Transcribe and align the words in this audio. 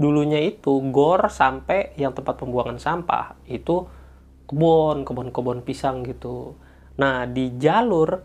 dulunya 0.00 0.40
itu 0.40 0.80
gor 0.88 1.28
sampai 1.28 1.92
yang 2.00 2.16
tempat 2.16 2.40
pembuangan 2.40 2.80
sampah 2.80 3.36
itu 3.44 3.84
kebun 4.48 5.04
kebun-kebun 5.04 5.60
pisang 5.60 6.00
gitu. 6.08 6.56
Nah 6.96 7.28
di 7.28 7.52
jalur 7.60 8.24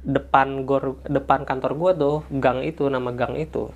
depan 0.00 0.64
gor 0.64 1.04
depan 1.04 1.44
kantor 1.44 1.72
gua 1.76 1.92
tuh 1.92 2.16
gang 2.32 2.64
itu 2.64 2.88
nama 2.88 3.12
gang 3.12 3.36
itu 3.36 3.72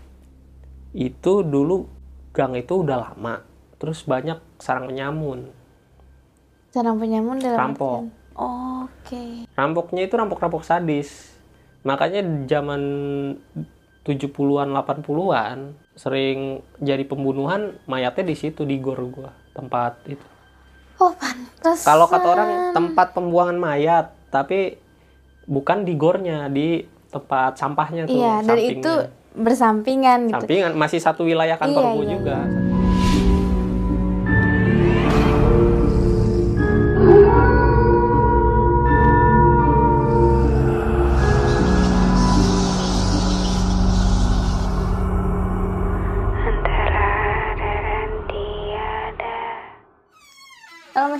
itu 0.97 1.45
dulu 1.45 1.85
gang 2.33 2.57
itu 2.57 2.81
udah 2.81 3.13
lama. 3.13 3.45
Terus 3.77 4.03
banyak 4.03 4.41
sarang 4.59 4.89
penyamun. 4.89 5.53
Sarang 6.73 6.97
penyamun 6.97 7.37
dalam 7.39 7.77
Rampok. 7.77 7.93
artian- 8.09 8.17
Oke. 8.39 9.25
rampoknya 9.59 10.07
itu 10.07 10.15
rampok-rampok 10.15 10.63
sadis. 10.63 11.35
Makanya 11.83 12.23
zaman 12.47 12.83
70-an 14.07 14.71
80-an 14.71 15.75
sering 15.99 16.39
jadi 16.79 17.03
pembunuhan 17.03 17.61
mayatnya 17.85 18.23
di 18.25 18.37
situ 18.37 18.63
di 18.63 18.79
gor 18.79 19.03
gua 19.05 19.35
tempat 19.51 19.99
itu 20.07 20.23
Oh 20.97 21.11
pantas. 21.13 21.83
kalau 21.83 22.07
kata 22.07 22.27
orang 22.29 22.51
tempat 22.73 23.13
pembuangan 23.13 23.55
mayat 23.55 24.15
tapi 24.29 24.79
bukan 25.45 25.83
di 25.83 25.95
gornya 25.95 26.47
di 26.47 26.83
tempat 27.09 27.55
sampahnya 27.55 28.05
tuh 28.05 28.15
Iya 28.15 28.35
dan 28.41 28.47
sampingnya. 28.53 28.75
itu 28.77 28.93
bersampingan 29.35 30.21
gitu. 30.27 30.35
sampingan 30.37 30.73
masih 30.75 30.99
satu 30.99 31.23
wilayah 31.23 31.55
kantor 31.55 31.83
Iya, 31.83 31.91
gua 31.91 31.99
iya, 32.01 32.13
juga 32.13 32.37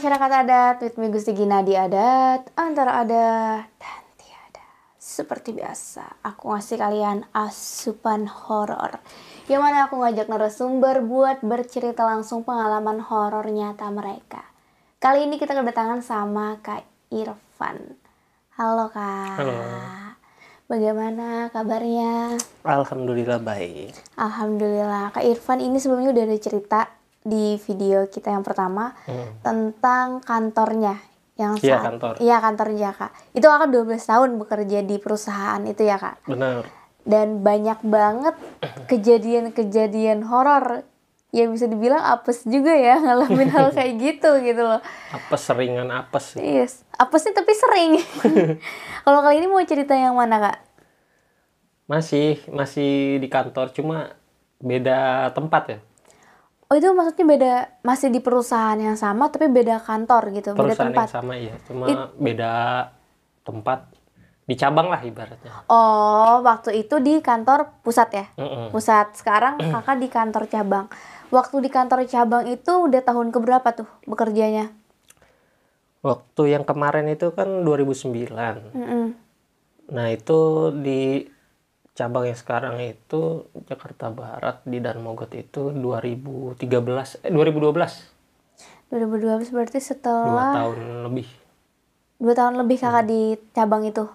masyarakat 0.09 0.41
adat, 0.41 0.77
with 0.81 0.97
me 0.97 1.13
Gusti 1.13 1.37
Ginadi 1.37 1.77
Adat, 1.77 2.49
antara 2.57 3.05
ada 3.05 3.61
dan 3.77 4.05
tiada. 4.17 4.65
Seperti 4.97 5.53
biasa, 5.53 6.25
aku 6.25 6.49
ngasih 6.49 6.81
kalian 6.81 7.29
asupan 7.37 8.25
horor. 8.25 9.05
Yang 9.53 9.61
mana 9.61 9.85
aku 9.85 10.01
ngajak 10.01 10.33
narasumber 10.33 11.05
buat 11.05 11.45
bercerita 11.45 12.09
langsung 12.09 12.41
pengalaman 12.41 13.05
horor 13.05 13.45
nyata 13.53 13.93
mereka. 13.93 14.49
Kali 14.97 15.29
ini 15.29 15.37
kita 15.37 15.53
kedatangan 15.53 16.01
sama 16.01 16.57
Kak 16.65 16.89
Irfan. 17.13 17.77
Halo 18.57 18.89
Kak. 18.89 19.45
Halo. 19.45 19.61
Bagaimana 20.73 21.53
kabarnya? 21.53 22.33
alhamdulillah 22.65 23.45
baik 23.45 23.93
Alhamdulillah. 24.17 25.13
Kak 25.13 25.29
Irfan 25.29 25.61
ini 25.61 25.77
sebelumnya 25.77 26.17
udah 26.17 26.25
ada 26.25 26.39
cerita 26.41 26.98
di 27.21 27.59
video 27.61 28.05
kita 28.05 28.31
yang 28.31 28.43
pertama 28.43 28.95
Hmm. 29.05 29.29
tentang 29.41 30.07
kantornya 30.21 30.97
yang 31.35 31.55
Iya, 31.57 31.77
saat 31.77 31.87
kantor. 31.89 32.13
Iya, 32.19 32.37
kantornya, 32.39 32.91
Kak. 32.93 33.11
Itu 33.31 33.47
Kakak 33.47 33.71
12 33.71 34.03
tahun 34.03 34.31
bekerja 34.37 34.79
di 34.81 34.97
perusahaan 34.97 35.63
itu 35.63 35.83
ya, 35.83 35.95
Kak. 35.95 36.27
benar 36.27 36.67
Dan 37.01 37.41
banyak 37.41 37.79
banget 37.83 38.35
kejadian-kejadian 38.85 40.23
horor 40.25 40.83
yang 41.29 41.49
bisa 41.51 41.65
dibilang 41.65 42.01
apes 42.03 42.43
juga 42.43 42.73
ya 42.73 42.97
ngalamin 43.07 43.49
hal 43.49 43.71
kayak 43.71 43.95
gitu 43.97 44.41
gitu 44.41 44.63
loh. 44.63 44.81
apa 45.09 45.35
seringan 45.37 45.89
apes 45.91 46.35
Yes, 46.35 46.85
apesnya 46.93 47.33
tapi 47.35 47.53
sering. 47.53 48.01
Kalau 49.05 49.21
kali 49.21 49.37
ini 49.37 49.47
mau 49.47 49.61
cerita 49.63 49.93
yang 49.93 50.13
mana, 50.15 50.41
Kak? 50.43 50.59
masih 51.87 52.37
masih 52.51 53.17
di 53.17 53.27
kantor 53.27 53.73
cuma 53.73 54.13
beda 54.59 55.33
tempat 55.33 55.63
ya 55.67 55.79
Oh, 56.69 56.77
itu 56.77 56.85
maksudnya 56.93 57.25
beda 57.25 57.53
masih 57.81 58.13
di 58.13 58.21
perusahaan 58.21 58.77
yang 58.77 58.93
sama 58.95 59.33
tapi 59.33 59.49
beda 59.49 59.81
kantor 59.81 60.37
gitu, 60.37 60.53
beda 60.53 60.77
perusahaan 60.77 60.93
tempat. 60.93 61.07
yang 61.09 61.15
sama 61.17 61.33
ya 61.35 61.55
cuma 61.65 61.87
beda 62.15 62.53
tempat 63.41 63.79
di 64.45 64.53
cabang 64.53 64.89
lah 64.89 65.01
ibaratnya 65.01 65.65
Oh, 65.65 66.45
waktu 66.45 66.85
itu 66.85 67.01
di 67.01 67.21
kantor 67.21 67.81
pusat 67.81 68.09
ya? 68.13 68.27
Mm-mm. 68.37 68.69
Pusat. 68.69 69.17
Sekarang 69.17 69.57
kakak 69.57 69.97
di 69.97 70.09
kantor 70.09 70.45
cabang. 70.45 70.87
Waktu 71.29 71.57
di 71.61 71.69
kantor 71.69 72.05
cabang 72.05 72.45
itu 72.45 72.73
udah 72.73 73.01
tahun 73.01 73.29
keberapa 73.29 73.69
tuh 73.73 73.89
bekerjanya? 74.05 74.73
waktu 75.99 76.55
yang 76.55 76.63
kemarin 76.63 77.11
itu 77.11 77.35
kan 77.35 77.67
2009 77.67 78.31
Mm-mm. 78.71 79.05
nah 79.91 80.07
itu 80.07 80.71
di 80.71 81.27
cabang 81.99 82.31
yang 82.31 82.39
sekarang 82.39 82.79
itu 82.79 83.51
Jakarta 83.67 84.15
Barat 84.15 84.63
di 84.63 84.79
Dan 84.79 85.03
Mogot 85.03 85.35
itu 85.35 85.75
2013 85.75 86.63
eh 87.27 87.33
2012 87.35 88.95
2012 88.95 89.51
berarti 89.51 89.79
dua 89.83 89.89
setelah 89.91 90.51
tahun 90.55 91.11
lebih 91.11 91.27
dua 92.23 92.35
tahun 92.39 92.55
lebih 92.63 92.77
kakak 92.79 93.05
di 93.11 93.35
cabang 93.51 93.83
itu. 93.83 94.07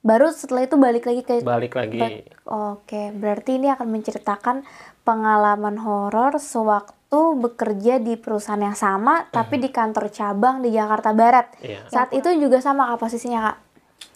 Baru 0.00 0.32
setelah 0.32 0.64
itu 0.64 0.80
balik 0.80 1.04
lagi 1.04 1.20
ke 1.20 1.44
balik 1.44 1.76
lagi 1.76 2.24
Oke, 2.48 3.12
berarti 3.12 3.60
ini 3.60 3.68
akan 3.68 3.84
menceritakan 3.84 4.64
pengalaman 5.04 5.76
horor 5.76 6.40
sewaktu 6.40 7.36
bekerja 7.36 8.00
di 8.00 8.16
perusahaan 8.16 8.64
yang 8.64 8.72
sama 8.72 9.28
tapi 9.28 9.60
di 9.60 9.68
kantor 9.68 10.08
cabang 10.08 10.64
di 10.64 10.72
Jakarta 10.72 11.12
Barat. 11.12 11.52
Iya. 11.60 11.84
Saat 11.92 12.16
itu 12.16 12.32
juga 12.40 12.64
sama 12.64 12.88
kak 12.88 12.98
posisinya 13.04 13.40
kak? 13.44 13.56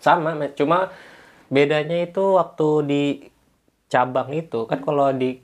sama 0.05 0.37
cuma 0.53 0.93
bedanya 1.53 2.05
itu 2.05 2.37
waktu 2.37 2.69
di 2.85 3.05
cabang 3.89 4.33
itu 4.35 4.67
kan 4.67 4.81
kalau 4.83 5.13
di 5.15 5.39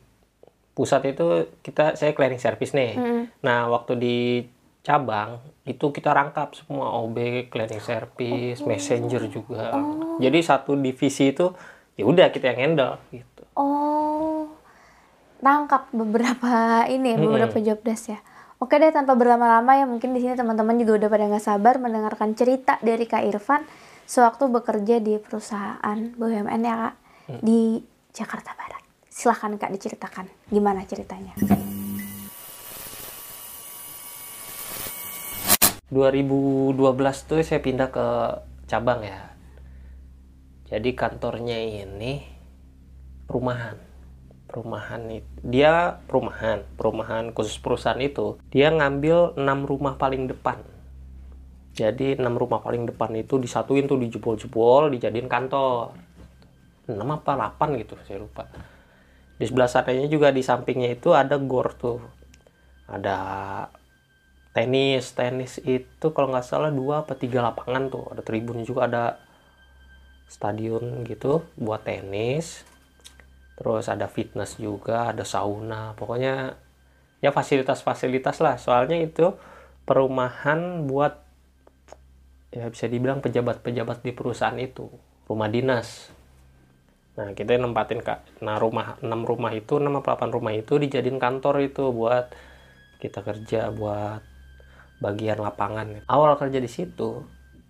pusat 0.75 1.05
itu 1.12 1.50
kita 1.61 1.99
saya 1.99 2.16
cleaning 2.16 2.41
service 2.41 2.72
nih. 2.72 2.97
Nah 3.44 3.69
waktu 3.69 3.93
di 4.00 4.16
cabang 4.81 5.44
itu 5.69 5.93
kita 5.93 6.11
rangkap 6.11 6.56
semua 6.56 6.97
OB 7.05 7.50
cleaning 7.53 7.84
service 7.84 8.65
messenger 8.65 9.28
juga. 9.28 9.77
Jadi 10.19 10.38
satu 10.41 10.72
divisi 10.75 11.37
itu 11.37 11.53
ya 12.00 12.09
udah 12.09 12.32
kita 12.32 12.56
yang 12.56 12.61
handle 12.72 12.97
gitu. 13.12 13.44
Oh, 13.61 14.49
rangkap 15.44 15.93
beberapa 15.93 16.88
ini, 16.88 17.12
beberapa 17.21 17.61
job 17.61 17.84
desk 17.84 18.17
ya. 18.17 18.19
Oke 18.61 18.77
deh, 18.77 18.93
tanpa 18.93 19.17
berlama-lama 19.17 19.72
ya 19.77 19.84
mungkin 19.88 20.12
di 20.12 20.21
sini 20.21 20.37
teman-teman 20.37 20.77
juga 20.81 21.00
udah 21.00 21.09
pada 21.09 21.25
nggak 21.28 21.44
sabar 21.44 21.81
mendengarkan 21.81 22.37
cerita 22.37 22.77
dari 22.84 23.05
Kak 23.09 23.25
Irfan 23.25 23.65
sewaktu 24.10 24.50
bekerja 24.50 24.98
di 24.98 25.22
perusahaan 25.22 25.98
BUMN 26.19 26.62
ya 26.66 26.75
Kak 26.75 26.94
di 27.47 27.78
Jakarta 28.10 28.59
Barat. 28.59 28.82
Silahkan 29.06 29.54
Kak 29.54 29.71
diceritakan 29.71 30.26
gimana 30.50 30.82
ceritanya. 30.82 31.38
2012 35.94 36.75
tuh 37.31 37.38
saya 37.47 37.62
pindah 37.62 37.94
ke 37.94 38.06
cabang 38.66 39.06
ya. 39.06 39.31
Jadi 40.66 40.91
kantornya 40.99 41.59
ini 41.87 42.26
perumahan. 43.31 43.78
Perumahan 44.50 45.06
itu 45.06 45.31
dia 45.47 46.03
perumahan, 46.10 46.66
perumahan 46.75 47.31
khusus 47.31 47.62
perusahaan 47.62 48.03
itu 48.03 48.43
dia 48.50 48.75
ngambil 48.75 49.38
enam 49.38 49.62
rumah 49.62 49.94
paling 49.94 50.26
depan. 50.26 50.59
Jadi 51.81 52.21
enam 52.21 52.37
rumah 52.37 52.61
paling 52.61 52.85
depan 52.85 53.09
itu 53.17 53.41
disatuin 53.41 53.89
tuh 53.89 53.97
dijebol-jebol, 53.97 54.93
dijadiin 54.93 55.33
kantor. 55.33 55.97
6 56.85 57.01
apa 57.01 57.57
8 57.57 57.81
gitu, 57.81 57.97
saya 58.05 58.21
lupa. 58.21 58.45
Di 59.41 59.49
sebelah 59.49 59.71
sananya 59.71 60.05
juga 60.11 60.29
di 60.29 60.45
sampingnya 60.45 60.93
itu 60.93 61.17
ada 61.17 61.41
gor 61.41 61.73
tuh. 61.73 62.05
Ada 62.91 63.17
tenis 64.51 65.15
tenis 65.15 65.63
itu 65.63 66.07
kalau 66.11 66.35
nggak 66.35 66.47
salah 66.47 66.75
dua 66.75 67.07
apa 67.07 67.15
tiga 67.15 67.39
lapangan 67.39 67.87
tuh 67.87 68.05
ada 68.11 68.23
tribun 68.27 68.67
juga 68.67 68.91
ada 68.91 69.05
stadion 70.27 71.07
gitu 71.07 71.47
buat 71.55 71.87
tenis 71.87 72.67
terus 73.55 73.87
ada 73.87 74.11
fitness 74.11 74.59
juga 74.59 75.15
ada 75.15 75.23
sauna 75.23 75.95
pokoknya 75.95 76.59
ya 77.23 77.31
fasilitas-fasilitas 77.31 78.43
lah 78.43 78.59
soalnya 78.59 78.99
itu 78.99 79.38
perumahan 79.87 80.83
buat 80.88 81.30
ya 82.50 82.67
bisa 82.70 82.91
dibilang 82.91 83.23
pejabat-pejabat 83.23 84.02
di 84.02 84.11
perusahaan 84.14 84.58
itu 84.58 84.91
rumah 85.31 85.50
dinas 85.50 86.11
nah 87.14 87.35
kita 87.35 87.58
nempatin 87.58 88.02
kak 88.02 88.43
nah 88.43 88.58
rumah 88.58 88.99
enam 89.02 89.26
rumah 89.26 89.50
itu 89.55 89.79
enam 89.79 89.99
apa 89.99 90.14
delapan 90.14 90.31
rumah 90.31 90.52
itu 90.55 90.79
dijadiin 90.79 91.19
kantor 91.19 91.62
itu 91.67 91.91
buat 91.91 92.31
kita 93.00 93.25
kerja 93.25 93.73
buat 93.73 94.31
bagian 95.00 95.41
lapangan. 95.41 96.05
Awal 96.06 96.37
kerja 96.37 96.61
di 96.61 96.69
situ, 96.69 97.25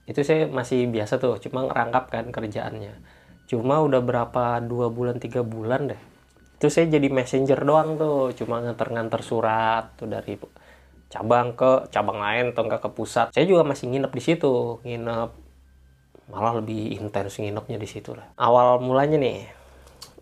itu 0.05 0.21
saya 0.27 0.51
masih 0.51 0.91
biasa 0.91 1.23
tuh, 1.23 1.39
cuma 1.39 1.65
ngerangkap 1.71 2.11
kan 2.11 2.27
kerjaannya. 2.29 2.99
Cuma 3.47 3.79
udah 3.81 4.03
berapa 4.03 4.59
dua 4.61 4.91
bulan 4.91 5.23
tiga 5.23 5.47
bulan 5.47 5.95
deh. 5.95 6.03
Itu 6.61 6.69
saya 6.69 6.91
jadi 6.91 7.09
messenger 7.09 7.63
doang 7.63 7.97
tuh, 7.97 8.35
cuma 8.37 8.61
nganter-nganter 8.61 9.23
surat 9.23 9.95
tuh 9.97 10.11
dari 10.11 10.37
cabang 11.11 11.59
ke 11.59 11.91
cabang 11.91 12.23
lain 12.23 12.55
atau 12.55 12.63
enggak 12.65 12.87
ke 12.87 12.91
pusat. 12.95 13.35
Saya 13.35 13.45
juga 13.45 13.67
masih 13.67 13.91
nginep 13.91 14.13
di 14.15 14.23
situ, 14.23 14.79
nginep 14.87 15.31
malah 16.31 16.63
lebih 16.63 16.95
intens 16.95 17.43
nginepnya 17.43 17.77
di 17.77 17.89
situ 17.91 18.15
lah. 18.15 18.31
Awal 18.39 18.79
mulanya 18.79 19.19
nih, 19.19 19.51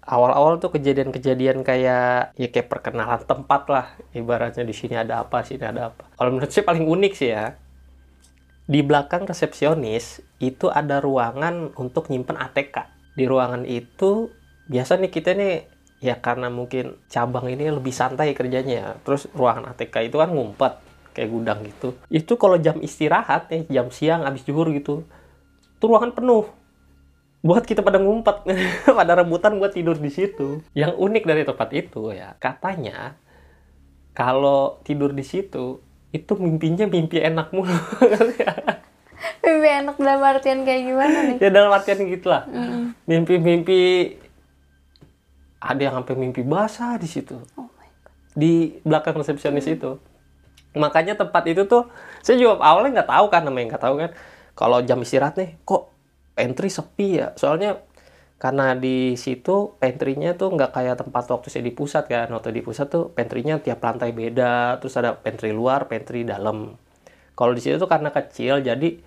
awal-awal 0.09 0.57
tuh 0.57 0.73
kejadian-kejadian 0.73 1.61
kayak 1.61 2.33
ya 2.33 2.49
kayak 2.49 2.73
perkenalan 2.73 3.21
tempat 3.29 3.63
lah 3.69 3.87
ibaratnya 4.17 4.65
di 4.65 4.73
sini 4.73 4.97
ada 4.97 5.21
apa 5.21 5.45
sini 5.45 5.69
ada 5.69 5.93
apa 5.93 6.09
kalau 6.17 6.33
menurut 6.33 6.49
saya 6.49 6.65
paling 6.65 6.89
unik 6.89 7.13
sih 7.13 7.31
ya 7.37 7.61
di 8.65 8.81
belakang 8.81 9.29
resepsionis 9.29 10.25
itu 10.41 10.73
ada 10.73 11.05
ruangan 11.05 11.77
untuk 11.77 12.09
nyimpen 12.09 12.41
ATK 12.41 12.89
di 13.21 13.29
ruangan 13.29 13.69
itu 13.69 14.33
biasa 14.73 14.97
nih 14.97 15.13
kita 15.13 15.37
nih 15.37 15.69
ya 15.99 16.19
karena 16.19 16.47
mungkin 16.49 16.99
cabang 17.11 17.51
ini 17.51 17.71
lebih 17.71 17.95
santai 17.95 18.35
kerjanya. 18.35 18.99
Terus 19.03 19.27
ruangan 19.35 19.75
ATK 19.75 20.11
itu 20.11 20.17
kan 20.19 20.31
ngumpet 20.31 20.79
kayak 21.15 21.31
gudang 21.31 21.59
gitu. 21.67 21.99
Itu 22.07 22.39
kalau 22.39 22.59
jam 22.59 22.79
istirahat 22.79 23.51
nih 23.51 23.67
jam 23.67 23.91
siang 23.91 24.23
habis 24.23 24.47
zuhur 24.47 24.71
gitu 24.71 25.03
itu 25.79 25.85
ruangan 25.87 26.11
penuh. 26.15 26.47
Buat 27.39 27.71
kita 27.71 27.87
pada 27.87 28.03
ngumpet 28.03 28.43
pada 28.99 29.13
rebutan 29.15 29.59
buat 29.63 29.75
tidur 29.75 29.99
di 29.99 30.11
situ. 30.11 30.63
Yang 30.75 30.99
unik 30.99 31.25
dari 31.27 31.43
tempat 31.47 31.69
itu 31.75 32.15
ya 32.15 32.35
katanya 32.39 33.15
kalau 34.15 34.83
tidur 34.83 35.15
di 35.15 35.23
situ 35.23 35.79
itu 36.11 36.33
mimpinya 36.39 36.87
mimpi 36.91 37.23
enak 37.23 37.55
mulu. 37.55 37.71
Mimpi 39.43 39.69
enak 39.83 39.97
dalam 39.99 40.23
artian 40.23 40.63
kayak 40.63 40.83
gimana 40.87 41.19
nih? 41.27 41.37
Ya 41.43 41.51
dalam 41.51 41.75
artian 41.75 42.07
gitulah. 42.07 42.47
Mimpi-mimpi 43.05 43.81
ada 45.59 45.81
yang 45.81 45.95
sampai 46.03 46.15
mimpi 46.15 46.47
basah 46.47 46.95
di 46.99 47.11
situ. 47.11 47.35
Oh 47.59 47.67
my 47.67 47.89
god. 48.03 48.15
Di 48.35 48.79
belakang 48.87 49.19
resepsionis 49.19 49.67
itu. 49.67 49.99
Makanya 50.79 51.19
tempat 51.19 51.43
itu 51.51 51.67
tuh 51.67 51.91
saya 52.23 52.39
juga 52.39 52.63
awalnya 52.63 53.03
nggak 53.03 53.11
tahu 53.11 53.27
kan 53.31 53.43
namanya 53.43 53.67
nggak 53.75 53.83
tahu 53.83 53.95
kan. 53.99 54.11
Kalau 54.55 54.79
jam 54.83 54.99
istirahat 55.03 55.39
nih 55.39 55.59
kok 55.67 55.91
pantry 56.39 56.71
sepi 56.71 57.23
ya? 57.23 57.35
Soalnya 57.35 57.83
karena 58.39 58.79
di 58.79 59.19
situ 59.19 59.75
pantry-nya 59.83 60.39
tuh 60.39 60.55
nggak 60.55 60.71
kayak 60.71 61.03
tempat 61.03 61.27
waktu 61.27 61.51
saya 61.51 61.67
di 61.67 61.75
pusat 61.75 62.07
kan. 62.07 62.31
Waktu 62.31 62.55
di 62.55 62.63
pusat 62.63 62.87
tuh 62.87 63.11
pantry-nya 63.11 63.59
tiap 63.59 63.83
lantai 63.83 64.15
beda 64.15 64.79
terus 64.79 64.95
ada 64.95 65.19
pantry 65.19 65.51
luar 65.51 65.91
pantry 65.91 66.23
dalam. 66.23 66.79
Kalau 67.35 67.53
di 67.55 67.63
situ 67.63 67.79
tuh 67.79 67.91
karena 67.91 68.15
kecil 68.15 68.63
jadi 68.63 68.99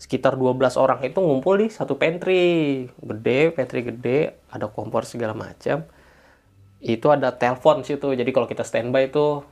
sekitar 0.00 0.40
12 0.40 0.80
orang 0.80 1.04
itu 1.04 1.20
ngumpul 1.20 1.60
di 1.60 1.68
satu 1.68 2.00
pantry. 2.00 2.88
Gede 2.88 3.52
pantry 3.52 3.84
gede 3.84 4.40
ada 4.48 4.72
kompor 4.72 5.04
segala 5.04 5.36
macam. 5.36 5.84
Itu 6.80 7.12
ada 7.12 7.36
telepon 7.36 7.84
situ. 7.84 8.08
Jadi 8.16 8.30
kalau 8.32 8.48
kita 8.48 8.64
standby 8.64 9.12
itu 9.12 9.44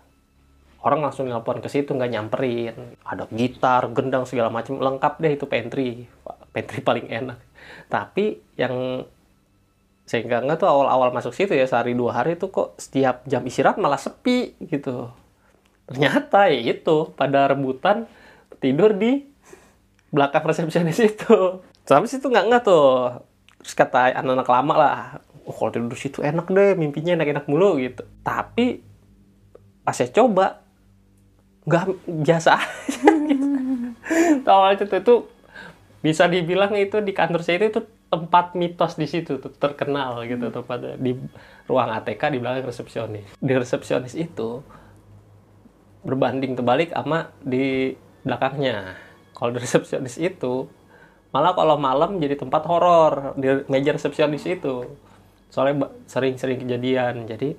orang 0.81 1.05
langsung 1.05 1.29
nelpon 1.29 1.61
ke 1.61 1.69
situ 1.69 1.93
nggak 1.93 2.11
nyamperin. 2.17 2.97
Ada 3.05 3.29
gitar 3.29 3.93
gendang 3.93 4.25
segala 4.25 4.49
macam. 4.49 4.81
Lengkap 4.81 5.21
deh 5.21 5.37
itu 5.37 5.45
pantry. 5.45 6.09
Pantry 6.57 6.81
paling 6.81 7.13
enak. 7.13 7.39
Tapi 7.93 8.41
yang 8.57 9.05
saya 10.09 10.25
nggak 10.25 10.49
nggak 10.49 10.59
tuh 10.65 10.69
awal-awal 10.73 11.13
masuk 11.13 11.37
situ 11.37 11.53
ya 11.53 11.69
sehari 11.69 11.93
dua 11.93 12.17
hari 12.17 12.41
itu 12.41 12.49
kok 12.49 12.81
setiap 12.81 13.21
jam 13.29 13.45
istirahat 13.45 13.77
malah 13.77 14.01
sepi 14.01 14.57
gitu. 14.65 15.13
Ternyata 15.85 16.49
ya 16.49 16.73
itu 16.73 17.13
pada 17.13 17.53
rebutan 17.53 18.09
tidur 18.65 18.97
di 18.97 19.29
belakang 20.09 20.45
resepsionis 20.45 21.01
itu. 21.01 21.63
Sampai 21.85 22.09
situ 22.09 22.29
nggak 22.29 22.45
nggak 22.49 22.63
tuh. 22.65 23.23
Terus 23.65 23.75
kata 23.75 24.15
anak-anak 24.17 24.49
lama 24.49 24.75
lah 24.75 24.97
oh, 25.45 25.55
kalau 25.57 25.73
tidur 25.73 25.99
situ 25.99 26.21
enak 26.21 26.49
deh 26.49 26.77
mimpinya 26.77 27.17
enak-enak 27.17 27.49
mulu 27.49 27.81
gitu. 27.81 28.05
Tapi 28.25 28.85
pas 29.85 29.97
saya 29.97 30.13
coba 30.13 30.61
nggak 31.69 31.85
biasa 32.25 32.51
aja 32.61 33.13
gitu. 33.29 34.49
awal 34.49 34.73
itu 34.73 34.85
itu 34.89 35.17
bisa 36.01 36.25
dibilang 36.25 36.73
itu 36.81 36.97
di 37.05 37.13
kantor 37.13 37.45
saya 37.45 37.61
itu, 37.61 37.67
itu 37.77 37.81
tempat 38.09 38.57
mitos 38.57 38.97
di 38.97 39.05
situ 39.05 39.37
tuh 39.37 39.53
terkenal 39.53 40.25
gitu 40.25 40.49
tempat 40.49 40.97
di 40.97 41.13
ruang 41.69 41.93
ATK 41.93 42.33
di 42.33 42.39
belakang 42.41 42.65
resepsionis. 42.65 43.29
Di 43.37 43.53
resepsionis 43.53 44.17
itu 44.17 44.65
berbanding 46.07 46.57
terbalik 46.57 46.97
sama 46.97 47.29
di 47.45 47.93
belakangnya 48.25 48.97
kalau 49.39 49.55
di 49.55 49.63
resepsionis 49.63 50.19
itu 50.19 50.67
malah 51.31 51.55
kalau 51.55 51.79
malam 51.79 52.19
jadi 52.19 52.35
tempat 52.35 52.67
horor 52.67 53.39
di 53.39 53.63
meja 53.71 53.95
resepsionis 53.95 54.43
itu. 54.51 54.83
Soalnya 55.55 55.95
sering-sering 56.11 56.59
kejadian. 56.59 57.25
Jadi 57.31 57.55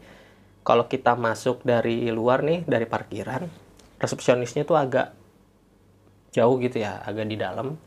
kalau 0.67 0.91
kita 0.91 1.15
masuk 1.15 1.63
dari 1.63 2.11
luar 2.11 2.43
nih 2.43 2.67
dari 2.67 2.83
parkiran 2.83 3.47
resepsionisnya 3.99 4.67
tuh 4.67 4.75
agak 4.75 5.15
jauh 6.35 6.59
gitu 6.59 6.83
ya 6.83 6.99
agak 6.99 7.31
di 7.31 7.39
dalam. 7.39 7.79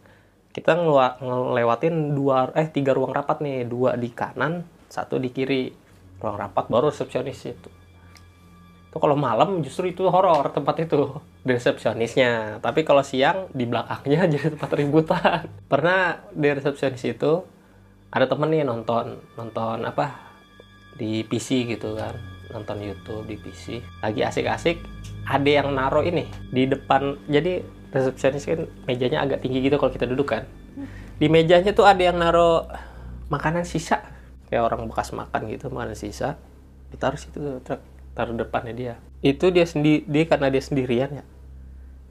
Kita 0.52 0.72
ngelewatin 1.20 2.16
dua 2.16 2.52
eh 2.56 2.68
tiga 2.72 2.96
ruang 2.96 3.12
rapat 3.12 3.44
nih. 3.44 3.68
Dua 3.68 3.92
di 4.00 4.08
kanan 4.08 4.64
satu 4.88 5.20
di 5.20 5.28
kiri. 5.28 5.68
Ruang 6.16 6.40
rapat 6.40 6.72
baru 6.72 6.88
resepsionis 6.88 7.44
itu 7.44 7.81
itu 8.92 9.00
kalau 9.00 9.16
malam 9.16 9.64
justru 9.64 9.88
itu 9.88 10.04
horor 10.04 10.52
tempat 10.52 10.84
itu. 10.84 11.16
Di 11.40 11.56
resepsionisnya. 11.56 12.60
Tapi 12.60 12.84
kalau 12.84 13.00
siang 13.00 13.48
di 13.56 13.64
belakangnya 13.64 14.28
jadi 14.28 14.46
tempat 14.54 14.70
ributan. 14.76 15.48
Pernah 15.64 16.28
di 16.28 16.52
resepsionis 16.52 17.00
itu 17.08 17.40
ada 18.12 18.28
temen 18.28 18.52
nih 18.52 18.68
nonton 18.68 19.16
nonton 19.40 19.88
apa 19.88 20.20
di 21.00 21.24
PC 21.24 21.72
gitu 21.72 21.96
kan. 21.96 22.20
Nonton 22.52 22.84
YouTube 22.84 23.32
di 23.32 23.40
PC 23.40 23.80
lagi 24.04 24.28
asik-asik 24.28 24.84
ada 25.24 25.48
yang 25.48 25.72
naro 25.72 26.04
ini 26.04 26.28
di 26.52 26.68
depan. 26.68 27.16
Jadi 27.32 27.64
resepsionis 27.96 28.44
kan 28.44 28.68
mejanya 28.84 29.24
agak 29.24 29.40
tinggi 29.40 29.64
gitu 29.64 29.80
kalau 29.80 29.88
kita 29.88 30.04
duduk 30.04 30.36
kan. 30.36 30.44
Di 31.16 31.32
mejanya 31.32 31.72
tuh 31.72 31.88
ada 31.88 32.12
yang 32.12 32.20
naro 32.20 32.68
makanan 33.32 33.64
sisa. 33.64 34.04
Kayak 34.52 34.68
orang 34.68 34.84
bekas 34.84 35.16
makan 35.16 35.48
gitu 35.48 35.72
makanan 35.72 35.96
sisa. 35.96 36.36
Ditaruh 36.92 37.16
situ 37.16 37.40
truk 37.64 37.80
taruh 38.12 38.36
depannya 38.36 38.74
dia. 38.76 38.94
Itu 39.24 39.48
dia 39.52 39.64
sendiri 39.64 40.04
dia 40.04 40.24
karena 40.28 40.48
dia 40.52 40.62
sendirian 40.62 41.10
ya. 41.20 41.24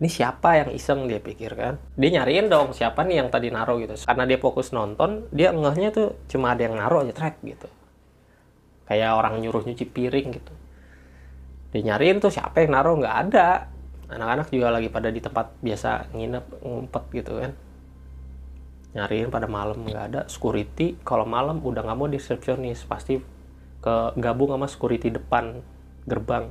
Ini 0.02 0.10
siapa 0.10 0.58
yang 0.58 0.70
iseng 0.74 1.06
dia 1.06 1.22
pikir 1.22 1.54
kan? 1.54 1.78
Dia 1.94 2.10
nyariin 2.18 2.50
dong 2.50 2.74
siapa 2.74 3.06
nih 3.06 3.22
yang 3.22 3.30
tadi 3.30 3.54
naro 3.54 3.78
gitu. 3.78 3.94
Karena 4.02 4.26
dia 4.26 4.42
fokus 4.42 4.74
nonton 4.74 5.30
dia 5.30 5.54
ngehnya 5.54 5.94
tuh 5.94 6.18
cuma 6.26 6.58
ada 6.58 6.66
yang 6.66 6.74
naro 6.74 7.06
aja 7.06 7.14
track 7.14 7.38
gitu. 7.46 7.70
Kayak 8.90 9.14
orang 9.14 9.38
nyuruh 9.46 9.62
nyuci 9.62 9.86
piring 9.86 10.28
gitu. 10.34 10.54
Dia 11.70 11.82
nyariin 11.94 12.18
tuh 12.18 12.34
siapa 12.34 12.66
yang 12.66 12.74
naro 12.74 12.98
nggak 12.98 13.16
ada. 13.30 13.70
Anak-anak 14.10 14.50
juga 14.50 14.74
lagi 14.74 14.90
pada 14.90 15.14
di 15.14 15.22
tempat 15.22 15.54
biasa 15.62 16.10
nginep 16.18 16.46
ngumpet 16.66 17.04
gitu 17.22 17.32
kan. 17.38 17.52
Nyariin 18.98 19.30
pada 19.30 19.46
malam 19.46 19.86
nggak 19.86 20.06
ada. 20.10 20.22
Security 20.26 20.98
kalau 21.06 21.30
malam 21.30 21.62
udah 21.62 21.86
nggak 21.86 21.98
mau 22.02 22.10
di 22.10 22.18
resepsionis 22.18 22.90
pasti 22.90 23.22
ke 23.82 23.96
gabung 24.18 24.50
sama 24.58 24.66
security 24.66 25.14
depan 25.14 25.62
gerbang. 26.06 26.50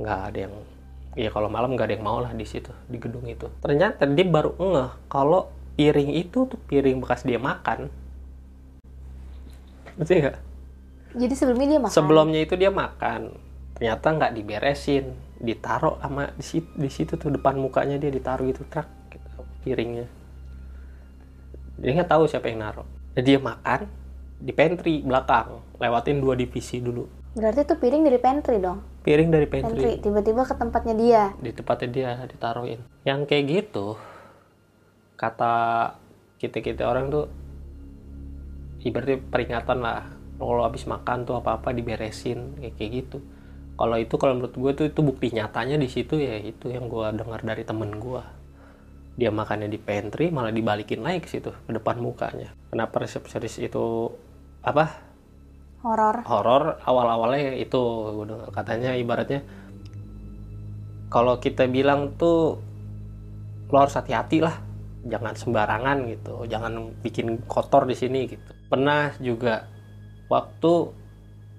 Nggak 0.00 0.20
ada 0.32 0.38
yang 0.48 0.54
ya 1.18 1.30
kalau 1.34 1.50
malam 1.50 1.74
nggak 1.74 1.86
ada 1.90 1.94
yang 1.98 2.06
mau 2.06 2.18
lah 2.22 2.32
di 2.32 2.46
situ 2.46 2.70
di 2.86 2.96
gedung 3.00 3.26
itu. 3.26 3.50
Ternyata 3.60 4.06
dia 4.06 4.26
baru 4.26 4.54
ngeh 4.56 4.90
kalau 5.10 5.50
piring 5.74 6.12
itu 6.16 6.46
tuh 6.46 6.60
piring 6.68 7.00
bekas 7.00 7.24
dia 7.26 7.40
makan. 7.40 7.88
Ngerti 9.98 10.14
nggak? 10.22 10.38
Jadi 11.10 11.34
sebelumnya 11.34 11.66
dia 11.66 11.80
makan. 11.82 11.94
sebelumnya 11.94 12.40
itu 12.40 12.54
dia 12.54 12.70
makan. 12.70 13.34
Ternyata 13.74 14.06
nggak 14.14 14.32
diberesin 14.36 15.04
ditaruh 15.40 15.96
sama 16.04 16.30
di 16.36 16.44
situ, 16.44 16.68
di 16.76 16.90
situ 16.92 17.16
tuh 17.16 17.32
depan 17.32 17.56
mukanya 17.56 17.96
dia 17.96 18.12
ditaruh 18.12 18.44
gitu 18.52 18.62
truk 18.68 18.86
gitu, 19.08 19.28
piringnya. 19.64 20.06
Dia 21.80 21.90
nggak 21.96 22.10
tahu 22.12 22.28
siapa 22.28 22.52
yang 22.52 22.60
naruh. 22.62 22.86
Dan 23.16 23.24
dia 23.26 23.40
makan 23.40 23.88
di 24.40 24.52
pantry 24.54 25.02
belakang 25.02 25.60
lewatin 25.76 26.20
dua 26.22 26.32
divisi 26.32 26.80
dulu 26.80 27.19
Berarti 27.34 27.62
tuh 27.62 27.78
piring 27.78 28.02
dari 28.06 28.18
pantry 28.18 28.58
dong. 28.58 28.82
piring 29.00 29.32
dari 29.32 29.48
Pantry. 29.48 29.80
Pantry 29.80 29.92
tiba-tiba 30.04 30.44
ke 30.44 30.54
tempatnya 30.60 30.94
dia. 30.98 31.22
di 31.40 31.50
tempatnya 31.56 31.88
dia 31.88 32.10
ditaruhin. 32.28 32.84
Yang 33.08 33.20
kayak 33.32 33.44
gitu 33.48 33.96
kata 35.16 35.54
kita 36.36 36.60
kita 36.60 36.84
orang 36.84 37.08
tuh 37.08 37.26
ibaratnya 38.84 39.24
peringatan 39.24 39.78
lah. 39.80 40.04
Kalau 40.36 40.64
habis 40.64 40.84
makan 40.84 41.24
tuh 41.24 41.40
apa 41.40 41.60
apa 41.60 41.72
diberesin 41.72 42.60
kayak 42.60 42.76
kayak 42.76 42.90
gitu. 42.92 43.18
Kalau 43.80 43.96
itu 43.96 44.14
kalau 44.20 44.36
menurut 44.36 44.52
gue 44.52 44.72
tuh 44.76 44.86
itu 44.92 45.00
bukti 45.00 45.32
nyatanya 45.32 45.80
di 45.80 45.88
situ 45.88 46.20
ya 46.20 46.36
itu 46.36 46.68
yang 46.68 46.92
gue 46.92 47.06
dengar 47.16 47.40
dari 47.40 47.64
temen 47.64 47.96
gue 47.96 48.20
dia 49.20 49.28
makannya 49.28 49.68
di 49.68 49.76
pantry 49.76 50.32
malah 50.32 50.48
dibalikin 50.48 51.04
lagi 51.04 51.20
ke 51.20 51.28
situ 51.28 51.52
ke 51.52 51.70
depan 51.72 52.00
mukanya. 52.00 52.56
Kenapa 52.72 53.04
resepsionis 53.04 53.60
itu 53.60 54.12
apa 54.64 55.09
Horor. 55.80 56.28
horor 56.28 56.76
awal-awalnya 56.84 57.56
itu 57.56 57.80
katanya 58.52 58.92
ibaratnya 58.92 59.40
kalau 61.08 61.40
kita 61.40 61.64
bilang 61.64 62.20
tuh 62.20 62.60
lo 63.72 63.76
harus 63.80 63.96
hati-hati 63.96 64.44
lah 64.44 64.60
jangan 65.08 65.32
sembarangan 65.32 66.04
gitu 66.12 66.44
jangan 66.44 66.92
bikin 67.00 67.40
kotor 67.48 67.88
di 67.88 67.96
sini 67.96 68.28
gitu. 68.28 68.50
Pernah 68.68 69.16
juga 69.24 69.64
waktu 70.28 70.72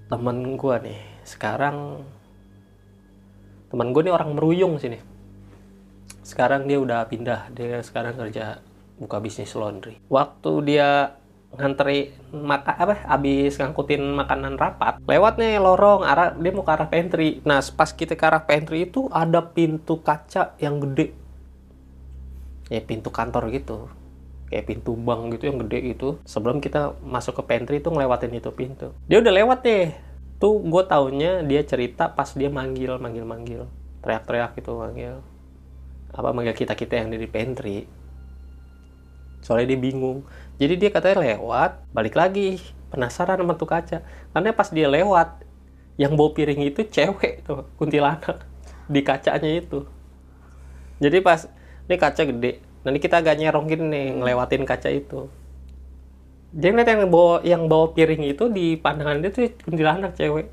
temen 0.06 0.54
gua 0.54 0.78
nih 0.78 1.02
sekarang 1.26 2.06
temen 3.72 3.90
gue 3.96 4.04
nih 4.04 4.14
orang 4.14 4.36
meruyung 4.36 4.78
sini. 4.78 5.00
Sekarang 6.22 6.70
dia 6.70 6.78
udah 6.78 7.08
pindah 7.08 7.50
dia 7.56 7.82
sekarang 7.82 8.20
kerja 8.20 8.62
buka 9.02 9.18
bisnis 9.18 9.56
laundry. 9.58 9.98
Waktu 10.12 10.52
dia 10.68 11.18
nganteri 11.52 12.16
maka 12.32 12.72
apa 12.80 12.96
habis 13.04 13.60
ngangkutin 13.60 14.00
makanan 14.16 14.56
rapat 14.56 15.04
lewat 15.04 15.36
nih 15.36 15.60
lorong 15.60 16.08
arah 16.08 16.32
dia 16.32 16.52
mau 16.56 16.64
ke 16.64 16.72
arah 16.72 16.88
pantry. 16.88 17.44
Nah 17.44 17.60
pas 17.76 17.92
kita 17.92 18.16
ke 18.16 18.24
arah 18.24 18.44
pantry 18.48 18.88
itu 18.88 19.12
ada 19.12 19.44
pintu 19.44 20.00
kaca 20.00 20.56
yang 20.64 20.80
gede. 20.80 21.12
Ya 22.72 22.80
pintu 22.80 23.12
kantor 23.12 23.52
gitu. 23.52 23.92
Kayak 24.48 24.68
pintu 24.68 24.96
bank 24.96 25.36
gitu 25.36 25.52
yang 25.52 25.60
gede 25.68 25.80
itu 25.92 26.10
sebelum 26.24 26.64
kita 26.64 26.96
masuk 27.04 27.44
ke 27.44 27.44
pantry 27.44 27.84
itu 27.84 27.92
ngelewatin 27.92 28.32
itu 28.32 28.52
pintu. 28.56 28.96
Dia 29.12 29.20
udah 29.20 29.34
lewat 29.36 29.60
deh. 29.68 29.92
Tuh 30.40 30.58
gue 30.58 30.84
taunya 30.88 31.44
dia 31.44 31.62
cerita 31.68 32.08
pas 32.08 32.32
dia 32.32 32.48
manggil 32.48 32.96
manggil 32.96 33.28
manggil. 33.28 33.62
Teriak-teriak 34.00 34.56
gitu 34.56 34.80
manggil. 34.80 35.20
Apa 36.16 36.32
manggil 36.32 36.56
kita 36.56 36.80
kita 36.80 36.96
yang 36.96 37.12
di 37.12 37.28
pantry. 37.28 37.88
Soalnya 39.42 39.76
dia 39.76 39.80
bingung 39.82 40.24
jadi 40.62 40.78
dia 40.78 40.90
katanya 40.94 41.26
lewat 41.26 41.90
balik 41.90 42.14
lagi. 42.14 42.62
Penasaran 42.94 43.42
sama 43.42 43.58
tuh 43.58 43.66
kaca. 43.66 44.06
Karena 44.30 44.54
pas 44.54 44.70
dia 44.70 44.86
lewat 44.86 45.42
yang 45.98 46.14
bawa 46.14 46.38
piring 46.38 46.70
itu 46.70 46.86
cewek 46.86 47.42
tuh 47.42 47.66
kuntilanak 47.82 48.46
di 48.86 49.02
kacanya 49.02 49.50
itu. 49.50 49.90
Jadi 51.02 51.18
pas 51.26 51.50
ini 51.90 51.98
kaca 51.98 52.22
gede. 52.30 52.62
Nanti 52.86 53.02
kita 53.02 53.26
agak 53.26 53.42
nyerong 53.42 53.66
gini 53.74 53.86
nih 53.90 54.06
ngelewatin 54.22 54.62
kaca 54.70 54.94
itu. 54.94 55.34
Dia 56.54 56.70
ngeliat 56.70 56.90
yang 56.94 57.10
bawa 57.10 57.36
yang 57.42 57.64
bawa 57.66 57.98
piring 57.98 58.22
itu 58.30 58.46
di 58.54 58.78
pandangan 58.78 59.18
dia 59.18 59.34
tuh 59.34 59.50
kuntilanak 59.66 60.14
cewek. 60.14 60.46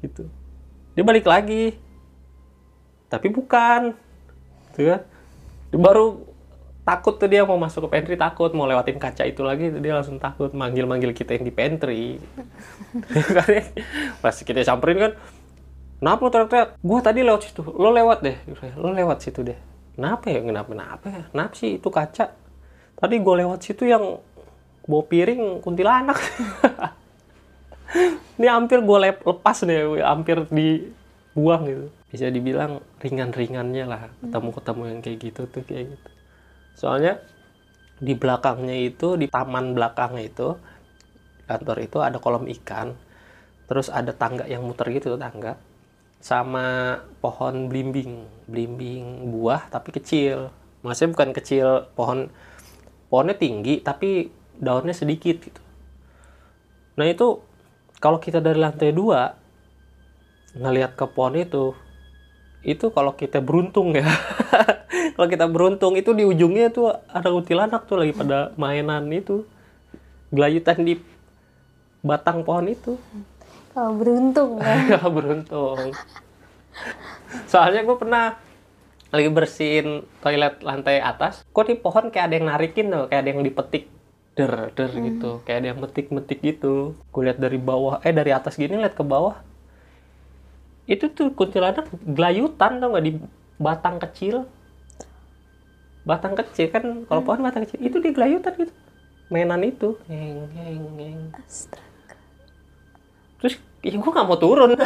Gitu. 0.00 0.32
Dia 0.96 1.04
balik 1.04 1.28
lagi. 1.28 1.76
Tapi 3.12 3.28
bukan. 3.28 3.92
Tuh 4.72 4.96
kan. 4.96 5.02
Dia 5.68 5.76
baru 5.76 6.31
takut 6.82 7.14
tuh 7.14 7.30
dia 7.30 7.46
mau 7.46 7.58
masuk 7.58 7.86
ke 7.86 7.98
pantry 7.98 8.16
takut. 8.18 8.50
Mau 8.54 8.66
lewatin 8.66 8.98
kaca 8.98 9.22
itu 9.26 9.42
lagi 9.46 9.70
dia 9.70 9.92
langsung 9.94 10.18
takut. 10.18 10.50
Manggil 10.50 10.86
manggil 10.86 11.14
kita 11.14 11.38
yang 11.38 11.46
di 11.46 11.54
pantry. 11.54 12.18
Pas 14.22 14.34
kita 14.34 14.62
samperin 14.66 14.98
kan 14.98 15.12
kenapa 16.02 16.20
lo 16.26 16.30
teriak-teriak? 16.30 16.68
Gue 16.82 16.98
tadi 17.00 17.20
lewat 17.22 17.40
situ. 17.46 17.62
Lo 17.62 17.94
lewat 17.94 18.18
deh. 18.26 18.36
Lo 18.78 18.90
lewat 18.90 19.18
situ 19.22 19.46
deh. 19.46 19.58
Kenapa 19.94 20.26
ya? 20.30 20.40
Kenapa 20.42 20.68
kenapa 20.74 21.06
ya? 21.06 21.22
Kenapa 21.30 21.54
sih? 21.54 21.78
Itu 21.78 21.88
kaca. 21.88 22.34
Tadi 22.98 23.14
gue 23.18 23.34
lewat 23.46 23.58
situ 23.62 23.86
yang 23.86 24.18
bawa 24.86 25.02
piring 25.06 25.62
kuntilanak. 25.62 26.18
Ini 28.40 28.48
hampir 28.48 28.82
gue 28.82 28.98
lepas 28.98 29.56
deh 29.62 30.00
hampir 30.02 30.42
dibuang 30.50 31.62
gitu. 31.68 31.86
Bisa 32.10 32.26
dibilang 32.28 32.82
ringan-ringannya 33.00 33.84
lah 33.88 34.02
ketemu-ketemu 34.20 34.82
yang 34.84 35.00
kayak 35.00 35.18
gitu 35.22 35.40
tuh 35.48 35.62
kayak 35.64 35.96
gitu 35.96 36.11
soalnya 36.76 37.20
di 38.02 38.18
belakangnya 38.18 38.74
itu 38.74 39.14
di 39.14 39.30
taman 39.30 39.78
belakangnya 39.78 40.24
itu 40.26 40.48
kantor 41.46 41.76
itu 41.84 41.98
ada 42.02 42.18
kolam 42.18 42.50
ikan. 42.50 42.96
Terus 43.70 43.88
ada 43.88 44.12
tangga 44.12 44.44
yang 44.44 44.66
muter 44.66 44.90
gitu 44.92 45.16
tangga 45.16 45.56
sama 46.22 46.98
pohon 47.18 47.66
blimbing 47.66 48.26
blimbing 48.46 49.30
buah 49.30 49.70
tapi 49.70 49.94
kecil. 49.94 50.50
Maksudnya 50.82 51.14
bukan 51.14 51.30
kecil 51.30 51.66
pohon 51.94 52.30
pohonnya 53.06 53.38
tinggi 53.38 53.80
tapi 53.80 54.30
daunnya 54.58 54.94
sedikit 54.94 55.38
gitu. 55.42 55.62
Nah 56.98 57.06
itu 57.08 57.40
kalau 58.02 58.18
kita 58.18 58.42
dari 58.42 58.58
lantai 58.58 58.90
dua 58.90 59.38
ngelihat 60.58 60.98
ke 60.98 61.06
pohon 61.08 61.38
itu 61.38 61.72
itu 62.62 62.94
kalau 62.94 63.12
kita 63.18 63.42
beruntung 63.42 63.94
ya. 63.98 64.06
Kalau 65.12 65.28
kita 65.28 65.44
beruntung 65.50 65.92
itu 65.98 66.16
di 66.16 66.24
ujungnya 66.24 66.72
tuh 66.72 66.88
ada 67.10 67.28
kuntilanak 67.28 67.84
tuh 67.84 68.00
lagi 68.00 68.16
pada 68.16 68.54
mainan 68.56 69.10
itu. 69.12 69.44
Gelayutan 70.32 70.88
di 70.88 70.96
batang 72.00 72.46
pohon 72.46 72.70
itu. 72.70 72.96
Kalau 73.74 73.92
beruntung 73.98 74.62
ya. 74.62 74.74
Kalau 74.96 75.10
beruntung. 75.12 75.92
Soalnya 77.50 77.84
gue 77.84 77.96
pernah 77.98 78.40
lagi 79.12 79.28
bersihin 79.28 80.08
toilet 80.24 80.64
lantai 80.64 80.96
atas 81.04 81.44
kok 81.44 81.68
di 81.68 81.76
pohon 81.76 82.08
kayak 82.08 82.32
ada 82.32 82.34
yang 82.40 82.48
narikin 82.48 82.88
tuh 82.88 83.04
kayak 83.12 83.20
ada 83.26 83.30
yang 83.36 83.42
dipetik. 83.44 83.84
Der 84.32 84.72
der 84.72 84.90
gitu. 84.96 85.44
Kayak 85.44 85.58
ada 85.60 85.68
yang 85.76 85.80
metik-metik 85.84 86.40
gitu. 86.40 86.96
Gue 87.12 87.22
lihat 87.28 87.36
dari 87.36 87.60
bawah 87.60 88.00
eh 88.00 88.14
dari 88.16 88.32
atas 88.32 88.56
gini 88.56 88.80
lihat 88.80 88.96
ke 88.96 89.04
bawah 89.04 89.36
itu 90.92 91.08
tuh 91.08 91.32
kuntilanak 91.32 91.88
gelayutan 92.04 92.76
tau 92.76 92.92
nggak? 92.92 93.04
Di 93.08 93.12
batang 93.56 93.96
kecil. 93.96 94.44
Batang 96.04 96.36
kecil 96.36 96.68
kan 96.68 97.08
kalau 97.08 97.24
pohon 97.24 97.40
batang 97.40 97.64
kecil. 97.64 97.80
Itu 97.80 97.96
dia 98.04 98.12
gelayutan 98.12 98.52
gitu. 98.60 98.74
Mainan 99.32 99.64
itu. 99.64 99.96
Ngeng 100.04 100.52
ngeng 100.52 100.84
ngeng 101.00 101.20
Astaga. 101.40 102.16
terus 103.40 103.58
ya 103.80 103.96
gue 103.96 104.12
nggak 104.12 104.28
mau 104.28 104.36
turun. 104.36 104.76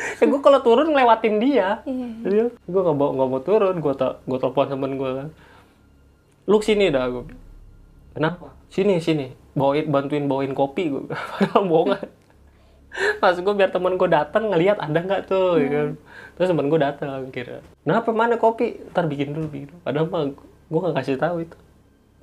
Ya 0.00 0.24
gue 0.24 0.40
kalau 0.40 0.60
turun 0.64 0.96
ngelewatin 0.96 1.36
dia. 1.40 1.84
Iya. 1.84 2.08
Jadi 2.24 2.36
gue 2.52 2.80
nggak 2.84 2.96
mau 2.96 3.12
nggak 3.16 3.28
mau 3.32 3.40
turun. 3.40 3.76
Gue 3.80 3.92
tak 3.96 4.20
gue 4.24 4.38
telepon 4.40 4.68
temen 4.68 4.92
gue 4.96 5.10
kan. 5.12 5.28
Lu 6.48 6.56
sini 6.60 6.88
dah 6.92 7.04
gue 7.08 7.24
kenapa? 8.16 8.52
Sini 8.68 9.00
sini. 9.00 9.32
Bawain 9.52 9.88
bantuin 9.88 10.24
bawain 10.24 10.52
kopi 10.56 10.88
gue 10.88 11.04
padahal 11.36 11.64
bohongan 11.68 12.19
pas 13.22 13.34
gue 13.38 13.54
biar 13.54 13.70
temen 13.70 13.94
gue 13.94 14.08
datang 14.10 14.50
ngelihat 14.50 14.82
ada 14.82 14.98
nggak 14.98 15.30
tuh 15.30 15.62
ya 15.62 15.68
kan 15.70 15.88
terus 16.34 16.48
temen 16.50 16.66
gue 16.66 16.80
datang 16.82 17.30
kira 17.30 17.62
kenapa 17.86 18.10
mana 18.10 18.34
kopi 18.34 18.82
ntar 18.90 19.06
bikin 19.06 19.30
dulu 19.30 19.46
bikin 19.46 19.68
dulu. 19.70 19.80
padahal 19.86 20.06
mah 20.10 20.22
gue 20.70 20.78
nggak 20.82 20.96
kasih 20.98 21.16
tahu 21.18 21.36
itu 21.46 21.56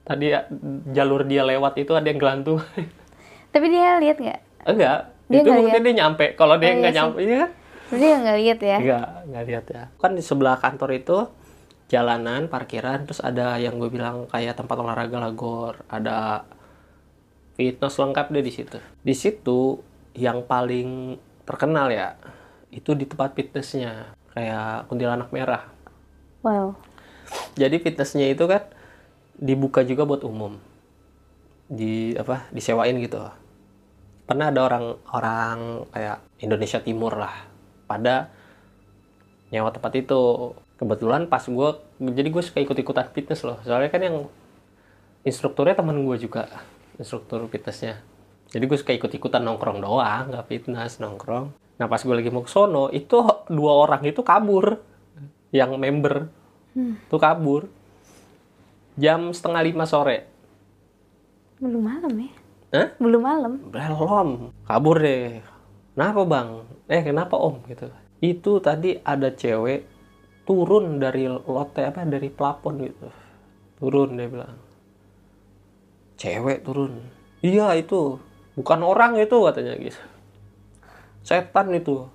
tadi 0.04 0.32
ya, 0.32 0.48
jalur 0.96 1.28
dia 1.28 1.44
lewat 1.44 1.76
itu 1.80 1.92
ada 1.92 2.08
yang 2.08 2.20
gelantung 2.20 2.60
Tapi 3.48 3.74
dia 3.74 3.98
lihat 3.98 4.18
nggak? 4.20 4.40
enggak 4.68 5.00
Dia 5.32 5.40
itu 5.42 5.50
nggak 5.50 5.60
mungkin 5.64 5.82
dia 5.82 5.96
nyampe 6.04 6.26
kalau 6.36 6.56
dia 6.60 6.68
Oh, 6.68 6.72
iya 6.72 6.78
nggak 6.78 6.92
sih. 6.94 7.00
nyampe 7.00 7.20
iya 7.24 7.38
kan 7.40 7.52
Dia 7.88 8.14
nggak 8.20 8.38
lihat 8.38 8.60
ya? 8.60 8.78
Enggak, 8.84 9.08
enggak 9.24 9.44
lihat 9.48 9.66
ya. 9.72 9.84
Kan 9.96 10.12
di 10.14 10.24
sebelah 10.24 10.56
kantor 10.60 10.90
itu 10.92 11.18
jalanan, 11.88 12.52
parkiran, 12.52 13.08
terus 13.08 13.24
ada 13.24 13.56
yang 13.56 13.80
gue 13.80 13.88
bilang 13.88 14.28
kayak 14.28 14.60
tempat 14.60 14.76
olahraga 14.76 15.24
lagor, 15.24 15.80
ada 15.88 16.44
fitness 17.56 17.96
lengkap 17.96 18.28
deh 18.36 18.44
di 18.44 18.52
situ. 18.52 18.78
Di 19.02 19.16
situ 19.16 19.80
yang 20.18 20.42
paling 20.50 21.22
terkenal 21.46 21.94
ya, 21.94 22.18
itu 22.74 22.98
di 22.98 23.06
tempat 23.06 23.38
fitnessnya, 23.38 24.18
kayak 24.34 24.90
kuntilanak 24.90 25.30
merah. 25.30 25.70
Wow. 26.42 26.74
Jadi 27.54 27.78
fitnessnya 27.78 28.34
itu 28.34 28.50
kan 28.50 28.66
dibuka 29.38 29.86
juga 29.86 30.10
buat 30.10 30.26
umum, 30.26 30.58
di 31.70 32.18
apa, 32.18 32.50
disewain 32.50 32.98
gitu. 32.98 33.22
Pernah 34.26 34.50
ada 34.50 34.66
orang 34.66 34.86
orang 35.14 35.58
kayak 35.94 36.18
Indonesia 36.42 36.82
Timur 36.82 37.14
lah, 37.16 37.46
pada 37.86 38.34
nyewa 39.54 39.70
tempat 39.70 39.94
itu. 39.96 40.52
Kebetulan 40.78 41.26
pas 41.26 41.42
gue, 41.42 41.70
jadi 41.98 42.30
gue 42.30 42.44
suka 42.46 42.62
ikut-ikutan 42.62 43.10
fitness 43.10 43.42
loh. 43.42 43.58
Soalnya 43.66 43.90
kan 43.90 44.02
yang 44.02 44.30
instrukturnya 45.26 45.74
teman 45.74 46.06
gue 46.06 46.18
juga, 46.22 46.46
instruktur 47.02 47.50
fitnessnya. 47.50 47.98
Jadi 48.48 48.64
gue 48.64 48.78
suka 48.80 48.96
ikut-ikutan 48.96 49.44
nongkrong 49.44 49.84
doang, 49.84 50.32
nggak 50.32 50.46
fitness 50.48 51.04
nongkrong. 51.04 51.52
Nah 51.78 51.86
pas 51.86 52.00
gue 52.00 52.16
lagi 52.16 52.32
mau 52.32 52.42
ke 52.42 52.52
sono, 52.52 52.90
itu 52.90 53.20
dua 53.52 53.72
orang 53.76 54.02
itu 54.08 54.24
kabur, 54.24 54.80
yang 55.52 55.76
member, 55.76 56.32
tuh 57.12 57.20
kabur. 57.20 57.68
Jam 58.98 59.30
setengah 59.30 59.62
lima 59.62 59.86
sore. 59.86 60.26
Belum 61.62 61.86
malam 61.86 62.14
ya? 62.18 62.32
Hah? 62.74 62.88
Belum 62.98 63.22
malam. 63.22 63.54
belum 63.70 64.30
kabur 64.66 64.98
deh 65.00 65.40
kenapa 65.98 66.22
bang 66.30 66.50
eh 66.94 67.02
kenapa 67.02 67.36
om 67.42 67.58
gitu 67.66 67.90
itu 68.22 68.52
tadi 68.62 69.02
ada 69.02 69.34
cewek 69.34 69.90
turun 70.46 71.02
dari 71.02 71.26
lote 71.26 71.82
apa 71.82 72.06
dari 72.06 72.30
plafon 72.30 72.86
gitu 72.86 73.10
turun 73.82 74.14
dia 74.14 74.30
bilang 74.30 74.62
cewek 76.22 76.62
turun 76.62 77.02
iya 77.42 77.74
itu 77.74 78.22
bukan 78.58 78.80
orang 78.82 79.22
itu 79.22 79.38
katanya 79.46 79.78
gitu 79.78 80.02
setan 81.28 81.68
itu. 81.76 82.08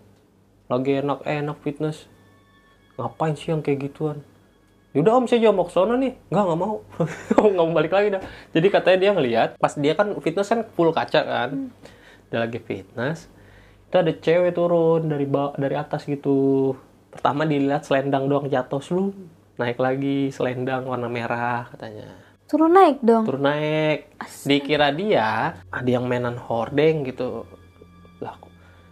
Lagi 0.72 1.04
enak 1.04 1.28
enak 1.28 1.60
fitness. 1.60 2.08
Ngapain 2.96 3.36
sih 3.36 3.52
yang 3.52 3.60
kayak 3.60 3.92
gituan? 3.92 4.24
Yaudah 4.96 5.20
om 5.20 5.28
saya 5.28 5.52
ke 5.52 5.72
sono 5.72 6.00
nih. 6.00 6.16
Nggak, 6.32 6.44
nggak 6.48 6.60
mau. 6.60 6.76
Nggak 7.36 7.64
mau 7.68 7.76
balik 7.76 7.92
lagi 7.92 8.08
dah. 8.16 8.22
Jadi 8.52 8.66
katanya 8.68 8.98
dia 9.00 9.10
ngeliat 9.16 9.50
Pas 9.56 9.72
dia 9.76 9.92
kan 9.96 10.16
fitness 10.20 10.52
kan 10.52 10.60
full 10.72 10.92
kaca 10.92 11.20
kan. 11.24 11.72
Dia 12.32 12.38
lagi 12.44 12.60
fitness. 12.60 13.28
Itu 13.88 14.00
ada 14.00 14.12
cewek 14.12 14.56
turun 14.56 15.08
dari 15.08 15.28
ba- 15.28 15.56
dari 15.56 15.76
atas 15.76 16.08
gitu. 16.08 16.72
Pertama 17.12 17.44
dilihat 17.44 17.84
selendang 17.84 18.24
doang 18.28 18.48
jatuh 18.48 18.80
Selum 18.80 19.12
Naik 19.60 19.76
lagi 19.76 20.32
selendang 20.32 20.88
warna 20.88 21.12
merah 21.12 21.68
katanya 21.68 22.31
Turun 22.52 22.76
naik 22.76 23.00
dong. 23.00 23.24
Turun 23.24 23.48
naik. 23.48 24.12
Dikira 24.44 24.92
dia 24.92 25.56
Ada 25.72 25.88
yang 25.88 26.04
mainan 26.04 26.36
hordeng 26.36 27.00
gitu. 27.08 27.48
Lah 28.20 28.36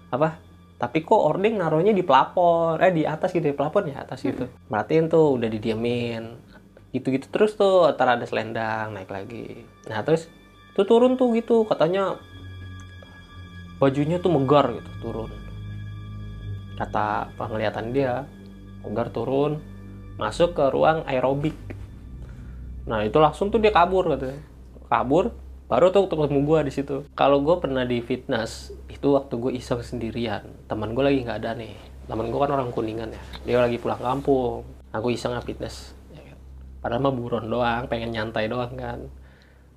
Apa? 0.08 0.40
Tapi 0.80 1.04
kok 1.04 1.20
ordeng 1.20 1.60
naruhnya 1.60 1.92
di 1.92 2.00
plafon 2.00 2.80
eh 2.80 2.88
di 2.88 3.04
atas 3.04 3.36
gitu 3.36 3.52
di 3.52 3.52
plafon 3.52 3.92
ya 3.92 4.00
atas 4.00 4.24
gitu. 4.24 4.48
Merhatiin 4.72 5.12
tuh 5.12 5.36
udah 5.36 5.48
didiamin 5.52 6.40
gitu-gitu 6.90 7.28
terus 7.28 7.52
tuh 7.54 7.92
antara 7.92 8.16
ada 8.16 8.24
selendang 8.24 8.96
naik 8.96 9.12
lagi. 9.12 9.68
Nah 9.92 10.00
terus 10.08 10.32
tuh 10.72 10.88
turun 10.88 11.20
tuh 11.20 11.36
gitu 11.36 11.68
katanya 11.68 12.16
bajunya 13.76 14.16
tuh 14.24 14.32
megar 14.32 14.72
gitu 14.72 14.90
turun. 15.04 15.30
Kata 16.80 17.28
penglihatan 17.36 17.92
dia 17.92 18.24
megar 18.80 19.12
turun 19.12 19.60
masuk 20.16 20.56
ke 20.56 20.64
ruang 20.72 21.04
aerobik 21.04 21.52
nah 22.88 23.04
itu 23.04 23.18
langsung 23.20 23.52
tuh 23.52 23.60
dia 23.60 23.72
kabur 23.72 24.08
katanya 24.16 24.40
kabur 24.90 25.30
baru 25.70 25.94
tuh 25.94 26.10
ketemu 26.10 26.42
gue 26.42 26.58
di 26.66 26.72
situ. 26.74 26.96
Kalau 27.14 27.38
gue 27.46 27.56
pernah 27.62 27.86
di 27.86 28.02
fitness 28.02 28.74
itu 28.90 29.14
waktu 29.14 29.38
gue 29.38 29.52
iseng 29.54 29.78
sendirian. 29.86 30.42
Teman 30.66 30.98
gue 30.98 31.04
lagi 31.06 31.22
nggak 31.22 31.38
ada 31.46 31.54
nih. 31.54 31.78
Teman 32.10 32.26
gue 32.26 32.38
kan 32.42 32.50
orang 32.50 32.74
kuningan 32.74 33.14
ya. 33.14 33.22
Dia 33.46 33.62
lagi 33.62 33.78
pulang 33.78 34.02
kampung. 34.02 34.66
Aku 34.90 35.14
iseng 35.14 35.30
nggak 35.30 35.46
fitness 35.46 35.94
ya 36.10 36.26
kan. 36.26 36.38
padahal 36.82 37.06
mah 37.06 37.14
buron 37.14 37.46
doang 37.46 37.86
pengen 37.86 38.10
nyantai 38.10 38.50
doang 38.50 38.74
kan. 38.74 39.06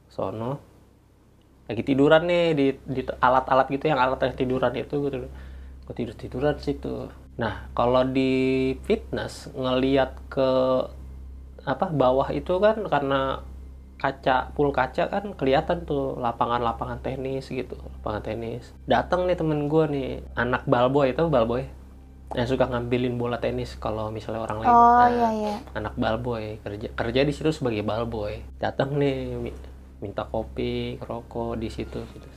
Sono 0.09 0.57
lagi 1.69 1.85
tiduran 1.85 2.25
nih 2.25 2.45
di, 2.57 2.65
di 2.83 3.01
alat-alat 3.07 3.71
gitu 3.71 3.87
yang 3.87 4.01
alat 4.01 4.19
yang 4.19 4.35
tiduran 4.35 4.73
itu 4.75 4.95
gitu 4.99 5.29
gue 5.83 5.93
tidur 5.93 6.15
tiduran 6.17 6.57
situ. 6.57 7.13
Nah 7.37 7.69
kalau 7.77 8.01
di 8.01 8.73
fitness 8.81 9.53
ngeliat 9.53 10.17
ke 10.25 10.49
apa 11.63 11.87
bawah 11.91 12.29
itu 12.35 12.53
kan 12.59 12.77
karena 12.93 13.39
kaca 14.01 14.51
full 14.55 14.75
kaca 14.75 15.07
kan 15.07 15.31
kelihatan 15.39 15.87
tuh 15.87 16.19
lapangan-lapangan 16.19 16.99
tenis 16.99 17.47
gitu 17.47 17.75
lapangan 17.79 18.21
tenis. 18.23 18.75
Datang 18.83 19.23
nih 19.27 19.37
temen 19.39 19.71
gue 19.71 19.83
nih 19.87 20.09
anak 20.35 20.67
balboy 20.67 21.15
itu 21.15 21.23
balboy 21.31 21.63
yang 22.33 22.47
suka 22.49 22.65
ngambilin 22.67 23.15
bola 23.15 23.37
tenis 23.39 23.77
kalau 23.79 24.09
misalnya 24.11 24.41
orang 24.43 24.59
lain. 24.59 24.73
Oh 24.73 24.97
Nah, 24.99 25.07
iya 25.07 25.29
iya. 25.31 25.55
anak 25.71 25.93
balboy 25.95 26.59
kerja 26.59 26.89
kerja 26.91 27.21
di 27.23 27.31
situ 27.31 27.49
sebagai 27.53 27.85
balboy 27.85 28.43
datang 28.59 28.97
nih 28.99 29.15
mi- 29.39 29.59
minta 30.03 30.27
kopi 30.27 30.99
rokok 30.99 31.55
di 31.55 31.69
situ 31.71 31.99
gitu. 32.11 32.27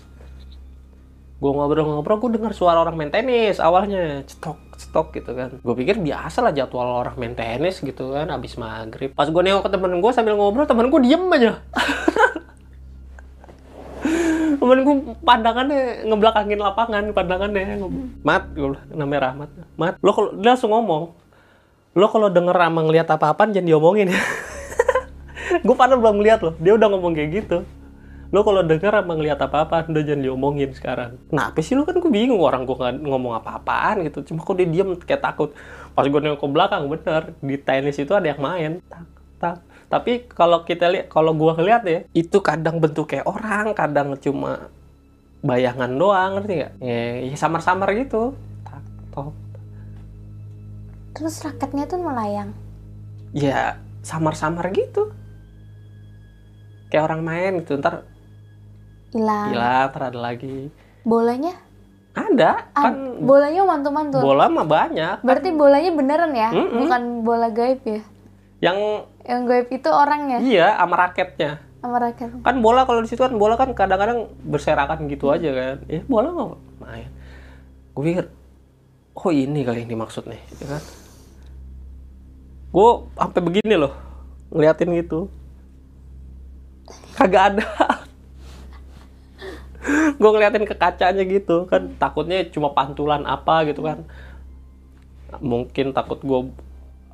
Gue 1.37 1.51
ngobrol-ngobrol 1.53 2.17
gue 2.17 2.31
dengar 2.41 2.53
suara 2.57 2.81
orang 2.81 2.97
main 2.97 3.13
tenis 3.13 3.61
awalnya 3.61 4.25
cetok 4.25 4.57
cetok 4.77 5.17
gitu 5.17 5.33
kan. 5.33 5.57
Gue 5.61 5.75
pikir 5.75 5.97
biasa 5.99 6.45
lah 6.45 6.53
jadwal 6.53 7.03
orang 7.03 7.17
main 7.17 7.35
tenis 7.35 7.81
gitu 7.81 8.13
kan 8.13 8.29
abis 8.31 8.61
maghrib. 8.61 9.17
Pas 9.17 9.27
gue 9.27 9.43
nengok 9.43 9.67
ke 9.67 9.71
temen 9.73 9.93
gue 9.99 10.13
sambil 10.13 10.37
ngobrol 10.37 10.69
temen 10.69 10.93
gue 10.93 11.01
diem 11.03 11.25
aja. 11.33 11.53
Temen 14.57 14.83
gue 14.83 14.95
pandangannya 15.23 16.09
ngebelakangin 16.09 16.59
lapangan 16.59 17.13
pandangannya 17.13 17.77
mat 18.25 18.51
gue 18.57 18.75
namanya 18.95 19.31
Rahmat. 19.31 19.51
Mat 19.77 19.95
lo 20.01 20.11
kalau 20.11 20.31
dia 20.35 20.55
langsung 20.57 20.73
ngomong 20.73 21.13
lo 21.97 22.07
kalau 22.09 22.29
denger 22.33 22.57
sama 22.57 22.81
ngeliat 22.83 23.09
apa-apaan 23.11 23.53
jangan 23.53 23.69
diomongin. 23.69 24.11
Ya 24.17 24.23
gue 25.63 25.77
padahal 25.77 26.01
belum 26.03 26.17
ngeliat 26.21 26.41
loh 26.43 26.55
dia 26.59 26.73
udah 26.75 26.89
ngomong 26.91 27.13
kayak 27.17 27.31
gitu 27.43 27.59
lo 28.35 28.43
kalau 28.43 28.63
denger 28.67 28.91
sama 28.91 29.13
ngeliat 29.15 29.39
apa-apaan 29.39 29.95
udah 29.95 30.03
jangan 30.03 30.23
diomongin 30.27 30.71
sekarang. 30.75 31.19
Kenapa 31.31 31.59
sih 31.63 31.79
lo? 31.79 31.87
Kan 31.87 32.03
gue 32.03 32.11
bingung 32.11 32.43
orang 32.43 32.67
gue 32.67 32.75
ngomong 32.77 33.39
apa-apaan 33.39 34.03
gitu. 34.07 34.33
Cuma 34.33 34.43
kok 34.43 34.59
dia 34.59 34.67
diem 34.67 34.99
kayak 34.99 35.23
takut. 35.23 35.55
Pas 35.95 36.05
gue 36.05 36.21
nengok 36.21 36.43
ke 36.43 36.49
belakang 36.51 36.83
bener 36.91 37.23
di 37.39 37.57
tenis 37.61 37.97
itu 38.03 38.13
ada 38.13 38.27
yang 38.27 38.43
main. 38.43 38.73
Tak 38.91 39.05
tak. 39.39 39.57
Tapi 39.87 40.27
kalau 40.27 40.67
kita 40.67 40.91
lihat 40.91 41.07
kalau 41.07 41.31
gue 41.31 41.53
ngeliat 41.55 41.83
ya 41.87 42.01
itu 42.11 42.43
kadang 42.43 42.83
bentuk 42.83 43.07
kayak 43.15 43.27
orang 43.29 43.71
kadang 43.77 44.19
cuma 44.19 44.73
bayangan 45.47 45.95
doang 45.95 46.41
ngerti 46.41 46.53
nggak? 46.59 46.73
Ya, 46.83 47.03
ya 47.31 47.37
samar-samar 47.39 47.95
gitu. 47.95 48.35
Tak 48.67 48.83
Terus 51.17 51.41
raketnya 51.41 51.89
tuh 51.89 52.03
melayang. 52.03 52.51
ya 53.37 53.77
samar-samar 54.03 54.73
gitu. 54.75 55.13
Kayak 56.91 57.05
orang 57.13 57.23
main 57.23 57.53
gitu 57.63 57.79
ntar 57.79 58.07
Hilang. 59.17 59.49
hilang 59.51 59.89
ntar 59.89 60.03
ada 60.07 60.21
lagi 60.23 60.69
Bolanya? 61.03 61.57
ada 62.13 62.65
Ah, 62.73 62.83
kan 62.83 62.95
bolanya 63.19 63.61
mantul-mantul. 63.63 64.21
bola 64.21 64.47
mah 64.47 64.65
banyak 64.65 65.21
Berarti 65.21 65.49
bolanya 65.51 65.91
beneran 65.91 66.33
ya? 66.33 66.49
Mm-mm. 66.51 66.77
Bukan 66.79 67.03
bola 67.23 67.49
gaib 67.49 67.81
ya? 67.83 68.01
yang 68.59 68.79
Yang 69.23 69.41
gaib 69.45 69.69
itu 69.71 69.89
orangnya 69.91 70.39
iya 70.39 70.77
sama 70.77 70.97
raketnya 70.99 71.61
sama 71.77 71.97
raket. 71.99 72.33
kan 72.41 72.57
bola 72.59 72.83
kalau 72.83 72.99
di 72.99 73.07
situ 73.07 73.21
kan 73.21 73.31
bola 73.33 73.55
kan 73.55 73.71
kadang-kadang 73.71 74.27
berserakan 74.43 75.07
gitu 75.07 75.29
aja 75.29 75.51
kan 75.51 75.77
eh 75.87 76.01
bola 76.03 76.29
nggak 76.29 76.49
main 76.81 77.09
gue 77.93 78.03
pikir 78.03 78.27
oh 79.15 79.31
ini 79.31 79.61
kali 79.61 79.79
yang 79.81 79.93
dimaksud 79.93 80.25
nih 80.25 80.41
ya 80.57 80.67
kan 80.69 80.83
gue 82.69 82.89
sampai 83.15 83.41
begini 83.41 83.77
loh 83.77 83.93
ngeliatin 84.49 84.91
gitu 84.95 85.29
kagak 87.15 87.55
ada 87.55 87.67
gue 90.21 90.31
ngeliatin 90.31 90.65
ke 90.67 90.75
kacanya 90.75 91.23
gitu 91.27 91.67
kan 91.71 91.95
takutnya 91.97 92.47
cuma 92.51 92.73
pantulan 92.75 93.23
apa 93.27 93.67
gitu 93.69 93.87
kan. 93.87 94.07
Mungkin 95.43 95.91
takut 95.91 96.23
gue 96.23 96.41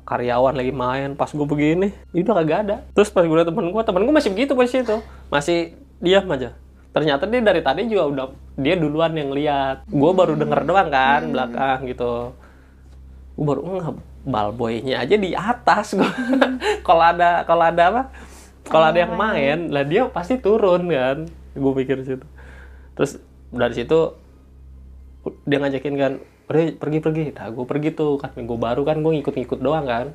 karyawan 0.03 0.53
lagi 0.59 0.73
main 0.75 1.15
pas 1.15 1.31
gue 1.31 1.47
begini 1.47 1.95
itu 2.11 2.27
udah 2.27 2.43
kagak 2.43 2.59
ada. 2.67 2.77
Terus 2.93 3.09
pas 3.13 3.23
gue 3.23 3.35
liat 3.35 3.47
temen 3.47 3.71
gue 3.71 3.83
temen 3.83 4.01
gue 4.03 4.15
masih 4.15 4.31
begitu 4.33 4.51
pas 4.53 4.69
itu 4.69 4.97
masih 5.29 5.59
diam 6.03 6.25
aja. 6.29 6.55
Ternyata 6.93 7.25
dia 7.25 7.41
dari 7.41 7.61
tadi 7.65 7.89
juga 7.89 8.03
udah 8.09 8.25
dia 8.53 8.75
duluan 8.77 9.17
yang 9.17 9.33
lihat 9.33 9.89
gue 9.89 10.11
baru 10.13 10.37
denger 10.37 10.61
doang 10.67 10.89
kan 10.93 11.21
belakang 11.29 11.79
gitu. 11.89 12.33
Gue 13.33 13.45
baru 13.45 13.61
enggak 13.65 13.95
balboynya 14.23 15.01
aja 15.01 15.15
di 15.17 15.33
atas. 15.33 15.97
Gue 15.97 16.09
kalau 16.87 17.03
ada 17.03 17.41
kalau 17.47 17.63
ada 17.65 17.83
apa? 17.89 18.03
Kalau 18.63 18.85
ada 18.87 18.99
yang 18.99 19.15
main 19.19 19.67
lah 19.73 19.83
dia 19.83 20.05
pasti 20.07 20.37
turun 20.37 20.87
kan. 20.87 21.27
Gue 21.53 21.73
pikir 21.81 22.01
situ 22.05 22.32
terus 22.93 23.17
dari 23.53 23.73
situ 23.77 23.99
dia 25.47 25.57
ngajakin 25.61 25.95
kan 25.95 26.13
pergi 26.47 26.75
pergi 26.75 26.99
pergi. 26.99 27.25
Nah 27.33 27.47
gue 27.49 27.65
pergi 27.65 27.89
tuh 27.95 28.19
kan 28.19 28.35
gue 28.35 28.59
baru 28.59 28.81
kan 28.83 28.99
gue 28.99 29.11
ngikut-ngikut 29.19 29.59
doang 29.63 29.87
kan. 29.87 30.07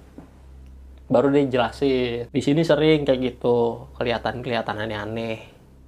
Baru 1.08 1.32
dia 1.32 1.48
jelasin 1.48 2.28
di 2.28 2.40
sini 2.44 2.60
sering 2.60 3.08
kayak 3.08 3.20
gitu 3.24 3.88
kelihatan 3.96 4.44
kelihatan 4.44 4.76
aneh-aneh 4.76 5.40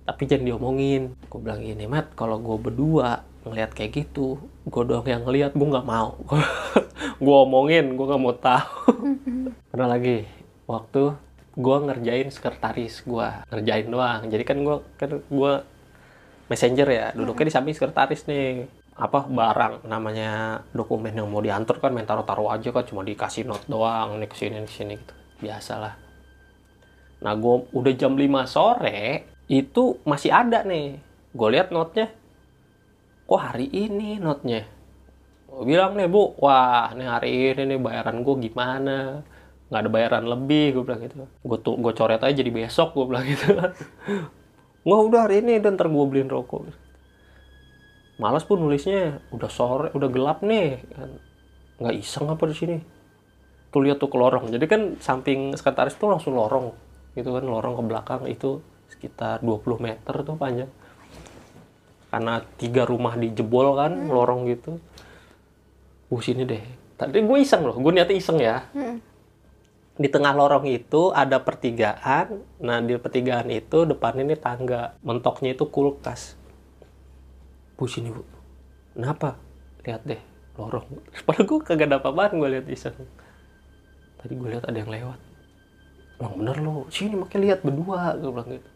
tapi 0.08 0.26
jangan 0.26 0.48
diomongin. 0.48 1.12
Gue 1.28 1.40
bilang 1.44 1.60
gini 1.60 1.84
mat 1.84 2.16
kalau 2.16 2.40
gue 2.40 2.56
berdua 2.56 3.22
ngelihat 3.44 3.72
kayak 3.72 4.04
gitu 4.04 4.36
gue 4.68 4.82
doang 4.84 5.04
yang 5.04 5.22
ngelihat 5.24 5.52
gue 5.52 5.68
nggak 5.68 5.88
mau. 5.88 6.16
Gue 7.20 7.36
omongin 7.36 7.96
gue 7.96 8.06
nggak 8.08 8.20
mau 8.20 8.32
tahu. 8.32 8.96
Pernah 9.72 9.88
lagi 9.92 10.24
waktu 10.64 11.12
gue 11.56 11.76
ngerjain 11.84 12.28
sekretaris 12.32 13.04
gue 13.04 13.28
ngerjain 13.52 13.88
doang. 13.88 14.20
Jadi 14.28 14.42
kan 14.44 14.58
gue 14.64 14.76
kan 14.96 15.10
gue 15.20 15.52
messenger 16.50 16.88
ya 16.90 17.06
duduknya 17.14 17.46
di 17.46 17.54
samping 17.54 17.74
sekretaris 17.78 18.26
nih. 18.26 18.66
Apa 19.00 19.24
barang 19.24 19.86
namanya 19.88 20.60
dokumen 20.76 21.14
yang 21.14 21.30
mau 21.30 21.40
diantar 21.40 21.80
kan 21.80 21.94
main 21.94 22.04
taruh-taruh 22.04 22.52
aja 22.52 22.68
kan 22.74 22.84
cuma 22.84 23.00
dikasih 23.06 23.48
note 23.48 23.64
doang 23.70 24.18
nih 24.18 24.28
ke 24.28 24.36
sini 24.36 24.60
ke 24.66 24.74
sini 24.74 24.94
gitu. 24.98 25.14
Biasalah. 25.40 25.94
Nah 27.22 27.32
gue 27.38 27.56
udah 27.70 27.92
jam 27.96 28.18
5 28.18 28.44
sore 28.50 29.30
itu 29.46 30.02
masih 30.04 30.34
ada 30.34 30.66
nih. 30.66 30.98
Gue 31.32 31.48
lihat 31.54 31.70
notnya 31.70 32.10
kok 33.30 33.38
hari 33.38 33.70
ini 33.70 34.18
notnya 34.18 34.66
gue 35.50 35.62
bilang 35.66 35.94
nih 35.94 36.10
bu 36.10 36.34
wah 36.42 36.90
nih 36.94 37.06
hari 37.06 37.30
ini 37.54 37.62
nih 37.74 37.78
bayaran 37.78 38.26
gue 38.26 38.36
gimana? 38.42 39.22
Nggak 39.70 39.80
ada 39.86 39.90
bayaran 39.90 40.24
lebih 40.26 40.76
gue 40.76 40.82
bilang 40.82 41.00
gitu. 41.06 41.24
Gue 41.46 41.58
tuh 41.62 41.78
gue 41.78 41.92
coret 41.94 42.20
aja 42.20 42.34
jadi 42.34 42.50
besok 42.50 42.98
gue 42.98 43.06
bilang 43.06 43.24
gitu 43.24 43.54
nggak 44.80 45.00
udah 45.12 45.20
hari 45.28 45.44
ini 45.44 45.60
dan 45.60 45.76
ntar 45.76 45.92
gue 45.92 46.04
beliin 46.08 46.32
rokok. 46.32 46.72
Malas 48.20 48.44
pun 48.44 48.60
nulisnya 48.60 49.20
udah 49.32 49.50
sore 49.52 49.88
udah 49.92 50.08
gelap 50.08 50.44
nih. 50.44 50.80
Nggak 51.80 51.94
iseng 52.00 52.28
apa 52.28 52.44
di 52.48 52.56
sini? 52.56 52.76
Tuh 53.72 53.80
lihat 53.80 54.00
tuh 54.00 54.12
ke 54.12 54.16
lorong. 54.16 54.52
Jadi 54.52 54.64
kan 54.68 55.00
samping 55.00 55.56
sekretaris 55.56 55.96
tuh 55.96 56.12
langsung 56.12 56.36
lorong. 56.36 56.72
Gitu 57.16 57.28
kan 57.32 57.44
lorong 57.44 57.80
ke 57.80 57.82
belakang 57.84 58.22
itu 58.28 58.60
sekitar 58.92 59.40
20 59.40 59.80
meter 59.80 60.14
tuh 60.24 60.36
panjang. 60.36 60.70
Karena 62.12 62.44
tiga 62.60 62.84
rumah 62.84 63.16
dijebol 63.16 63.76
kan 63.76 63.92
lorong 64.08 64.48
gitu. 64.48 64.80
Uh 66.12 66.20
sini 66.20 66.44
deh. 66.44 66.60
Tadi 67.00 67.24
gue 67.24 67.38
iseng 67.40 67.64
loh 67.64 67.76
gue 67.76 67.92
niatnya 67.92 68.16
iseng 68.16 68.36
ya. 68.36 68.64
Hmm. 68.76 69.09
Di 70.00 70.08
tengah 70.08 70.32
lorong 70.32 70.64
itu 70.64 71.12
ada 71.12 71.44
pertigaan. 71.44 72.40
Nah, 72.64 72.80
di 72.80 72.96
pertigaan 72.96 73.52
itu 73.52 73.84
depan 73.84 74.16
ini 74.24 74.32
tangga. 74.32 74.96
Mentoknya 75.04 75.52
itu 75.52 75.68
kulkas. 75.68 76.40
Bu, 77.76 77.84
sini, 77.84 78.08
Bu. 78.08 78.24
Kenapa? 78.96 79.36
Lihat 79.84 80.08
deh, 80.08 80.20
lorong. 80.56 80.88
Padahal 81.28 81.44
gue 81.44 81.58
kagak 81.60 81.86
ada 81.92 82.00
apa-apaan 82.00 82.40
gue 82.40 82.48
lihat 82.48 82.66
iseng. 82.72 82.96
Tadi 84.24 84.32
gue 84.32 84.48
lihat 84.56 84.64
ada 84.64 84.78
yang 84.80 84.88
lewat. 84.88 85.20
Emang 86.20 86.34
bener 86.36 86.56
lo, 86.64 86.88
sini 86.88 87.20
makanya 87.20 87.52
lihat 87.52 87.60
berdua. 87.60 88.16
Gue 88.16 88.30
bilang 88.32 88.48
gitu. 88.56 88.70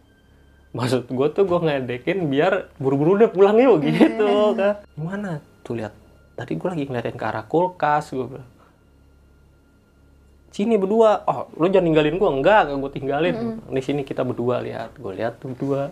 Maksud 0.76 1.02
gue 1.08 1.28
tuh 1.32 1.44
gue 1.48 1.58
ngedekin 1.64 2.28
biar 2.28 2.68
buru-buru 2.76 3.16
deh 3.16 3.32
pulang 3.32 3.56
yuk 3.56 3.80
gitu 3.80 4.28
kan. 4.60 4.84
Gimana? 4.92 5.40
Tuh 5.64 5.72
lihat. 5.72 5.96
Tadi 6.36 6.52
gue 6.52 6.68
lagi 6.68 6.84
ngeliatin 6.84 7.16
ke 7.16 7.24
arah 7.24 7.48
kulkas. 7.48 8.12
Gue 8.12 8.28
bilang 8.28 8.53
sini 10.54 10.78
berdua 10.78 11.26
oh 11.26 11.50
lu 11.58 11.66
jangan 11.66 11.90
ninggalin 11.90 12.14
gue 12.14 12.30
enggak 12.30 12.70
enggak 12.70 12.78
gue 12.78 12.92
tinggalin 12.94 13.36
di 13.66 13.82
sini 13.82 14.06
kita 14.06 14.22
berdua 14.22 14.62
lihat 14.62 14.94
gue 14.94 15.10
lihat 15.10 15.42
tuh 15.42 15.50
berdua 15.50 15.90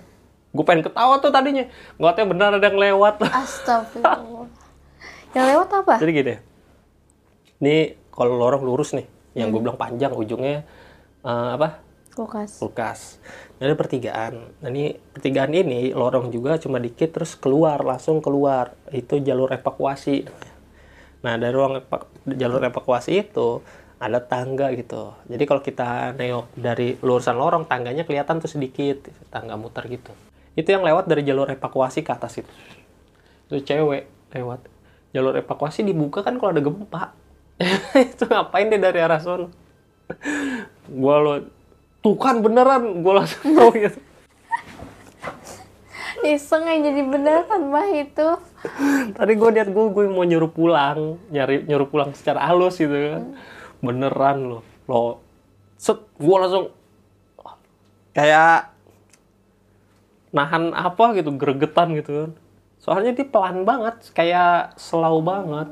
gue 0.54 0.62
pengen 0.62 0.86
ketawa 0.86 1.18
tuh 1.18 1.34
tadinya 1.34 1.66
gue 1.66 2.06
katanya 2.06 2.28
benar 2.30 2.48
ada 2.54 2.66
yang 2.70 2.78
lewat 2.78 3.26
Astagfirullah. 3.42 4.46
yang 5.34 5.46
lewat 5.50 5.68
apa? 5.82 5.94
jadi 5.98 6.12
gini 6.14 6.34
ini 7.58 7.76
kalau 8.14 8.38
lorong 8.38 8.62
lurus 8.62 8.94
nih 8.94 9.10
yang 9.34 9.50
gue 9.50 9.58
bilang 9.58 9.74
panjang 9.74 10.14
ujungnya 10.14 10.62
eh, 11.26 11.50
apa 11.58 11.82
Kulkas. 12.12 12.60
kulkas. 12.60 13.00
Nah, 13.56 13.64
Ini 13.64 13.72
ada 13.72 13.76
pertigaan. 13.80 14.34
Nah, 14.60 14.68
ini 14.68 14.92
pertigaan 15.16 15.48
ini 15.56 15.96
lorong 15.96 16.28
juga 16.28 16.60
cuma 16.60 16.76
dikit 16.76 17.08
terus 17.16 17.32
keluar 17.40 17.80
langsung 17.80 18.20
keluar. 18.20 18.76
Itu 18.92 19.16
jalur 19.16 19.48
evakuasi. 19.48 20.28
Nah 21.24 21.38
dari 21.38 21.54
ruang 21.54 21.80
jalur 22.26 22.60
evakuasi 22.68 23.22
itu 23.24 23.62
ada 24.02 24.18
tangga 24.18 24.74
gitu. 24.74 25.14
Jadi 25.30 25.44
kalau 25.46 25.62
kita 25.62 26.18
nengok 26.18 26.50
dari 26.58 26.98
lurusan 26.98 27.38
lorong 27.38 27.70
tangganya 27.70 28.02
kelihatan 28.02 28.42
tuh 28.42 28.50
sedikit 28.50 29.06
tangga 29.30 29.54
muter 29.54 29.86
gitu. 29.86 30.10
Itu 30.58 30.74
yang 30.74 30.82
lewat 30.82 31.06
dari 31.06 31.22
jalur 31.22 31.46
evakuasi 31.54 32.02
ke 32.02 32.10
atas 32.10 32.42
itu. 32.42 32.50
Itu 33.46 33.62
cewek 33.62 34.34
lewat. 34.34 34.66
Jalur 35.14 35.38
evakuasi 35.38 35.86
dibuka 35.86 36.26
kan 36.26 36.34
kalau 36.42 36.50
ada 36.50 36.58
gempa. 36.58 37.14
itu 38.10 38.26
ngapain 38.26 38.66
dia 38.66 38.82
dari 38.82 38.98
arah 38.98 39.22
sono? 39.22 39.54
gua 40.92 41.16
lo 41.24 41.34
tuh 42.04 42.18
kan 42.20 42.42
beneran 42.44 43.00
gua 43.00 43.22
langsung 43.22 43.54
tahu 43.56 43.70
gitu. 43.78 44.00
Iseng 46.22 46.66
yang 46.66 46.86
jadi 46.90 47.02
beneran 47.06 47.62
mah 47.70 47.88
itu. 47.94 48.28
Tadi 49.14 49.32
gue 49.34 49.50
liat 49.58 49.74
gue 49.74 49.84
gue 49.90 50.04
mau 50.06 50.22
nyuruh 50.22 50.54
pulang, 50.54 51.18
nyari 51.34 51.66
nyuruh 51.66 51.90
pulang 51.90 52.14
secara 52.14 52.46
halus 52.46 52.78
gitu 52.78 52.94
kan. 52.94 53.34
Beneran 53.82 54.38
loh. 54.46 54.62
Lo 54.86 55.20
set 55.76 55.98
gue 56.16 56.36
langsung 56.38 56.70
kayak 58.14 58.70
nahan 60.32 60.72
apa 60.72 61.04
gitu, 61.18 61.34
gregetan 61.34 61.92
gitu 61.98 62.10
kan. 62.14 62.30
Soalnya 62.82 63.14
dia 63.14 63.26
pelan 63.26 63.62
banget, 63.62 64.10
kayak 64.14 64.74
slow 64.80 65.22
banget. 65.22 65.68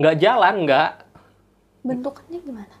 Nggak 0.00 0.16
jalan, 0.18 0.54
nggak. 0.66 0.90
Bentukannya 1.86 2.38
gimana? 2.42 2.76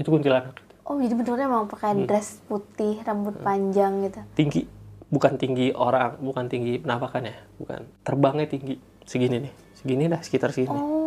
Itu 0.00 0.08
kuntilanak. 0.08 0.56
Oh, 0.82 0.96
jadi 0.98 1.12
bentuknya 1.12 1.46
emang 1.46 1.68
pakai 1.68 2.08
dress 2.08 2.40
putih, 2.48 3.04
rambut 3.04 3.36
panjang 3.44 4.02
gitu. 4.08 4.20
Tinggi, 4.34 4.64
bukan 5.12 5.36
tinggi 5.36 5.70
orang, 5.76 6.18
bukan 6.18 6.48
tinggi 6.48 6.80
penampakan 6.80 7.28
ya, 7.28 7.36
bukan. 7.60 7.84
Terbangnya 8.02 8.46
tinggi, 8.48 8.80
segini 9.04 9.46
nih, 9.46 9.52
segini 9.76 10.08
dah 10.08 10.20
sekitar 10.24 10.50
segini. 10.50 10.72
Oh. 10.72 11.01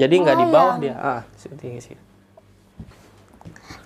Jadi 0.00 0.14
nggak 0.16 0.36
di 0.40 0.46
bawah 0.48 0.80
lumayan. 0.80 0.80
dia, 0.80 0.94
ah 0.96 1.22
tinggi 1.60 1.80
sih. 1.92 1.96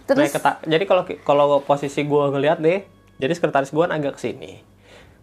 Terus 0.04 0.20
Naik 0.20 0.32
ke 0.36 0.40
ta- 0.40 0.62
jadi 0.62 0.84
kalau 0.86 1.02
kalau 1.26 1.46
posisi 1.64 2.06
gua 2.06 2.30
ngelihat 2.30 2.62
deh, 2.62 2.86
jadi 3.18 3.32
sekretaris 3.34 3.74
gua 3.74 3.90
kan 3.90 3.98
agak 3.98 4.20
ke 4.20 4.30
sini. 4.30 4.62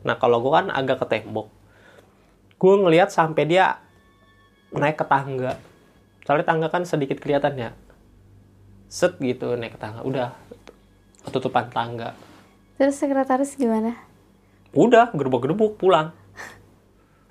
Nah 0.04 0.19
kalau 0.19 0.43
gua 0.43 0.60
kan 0.60 0.67
agak 0.73 0.99
ke 0.99 1.08
tembok. 1.08 1.47
Gua 2.60 2.75
ngelihat 2.84 3.13
sampai 3.13 3.47
dia 3.47 3.80
naik 4.75 4.99
ke 4.99 5.06
tangga. 5.08 5.56
Soalnya 6.27 6.45
tangga 6.45 6.67
kan 6.67 6.84
sedikit 6.84 7.23
kelihatan 7.23 7.56
ya. 7.56 7.69
Set 8.91 9.15
gitu 9.23 9.56
naik 9.56 9.77
ke 9.77 9.80
tangga. 9.80 10.04
Udah 10.04 10.36
ketutupan 11.23 11.71
tangga. 11.71 12.17
terus 12.82 12.97
sekretaris 12.97 13.54
gimana? 13.62 13.93
Udah 14.73 15.13
gerbuk-gerbuk 15.13 15.77
pulang. 15.77 16.17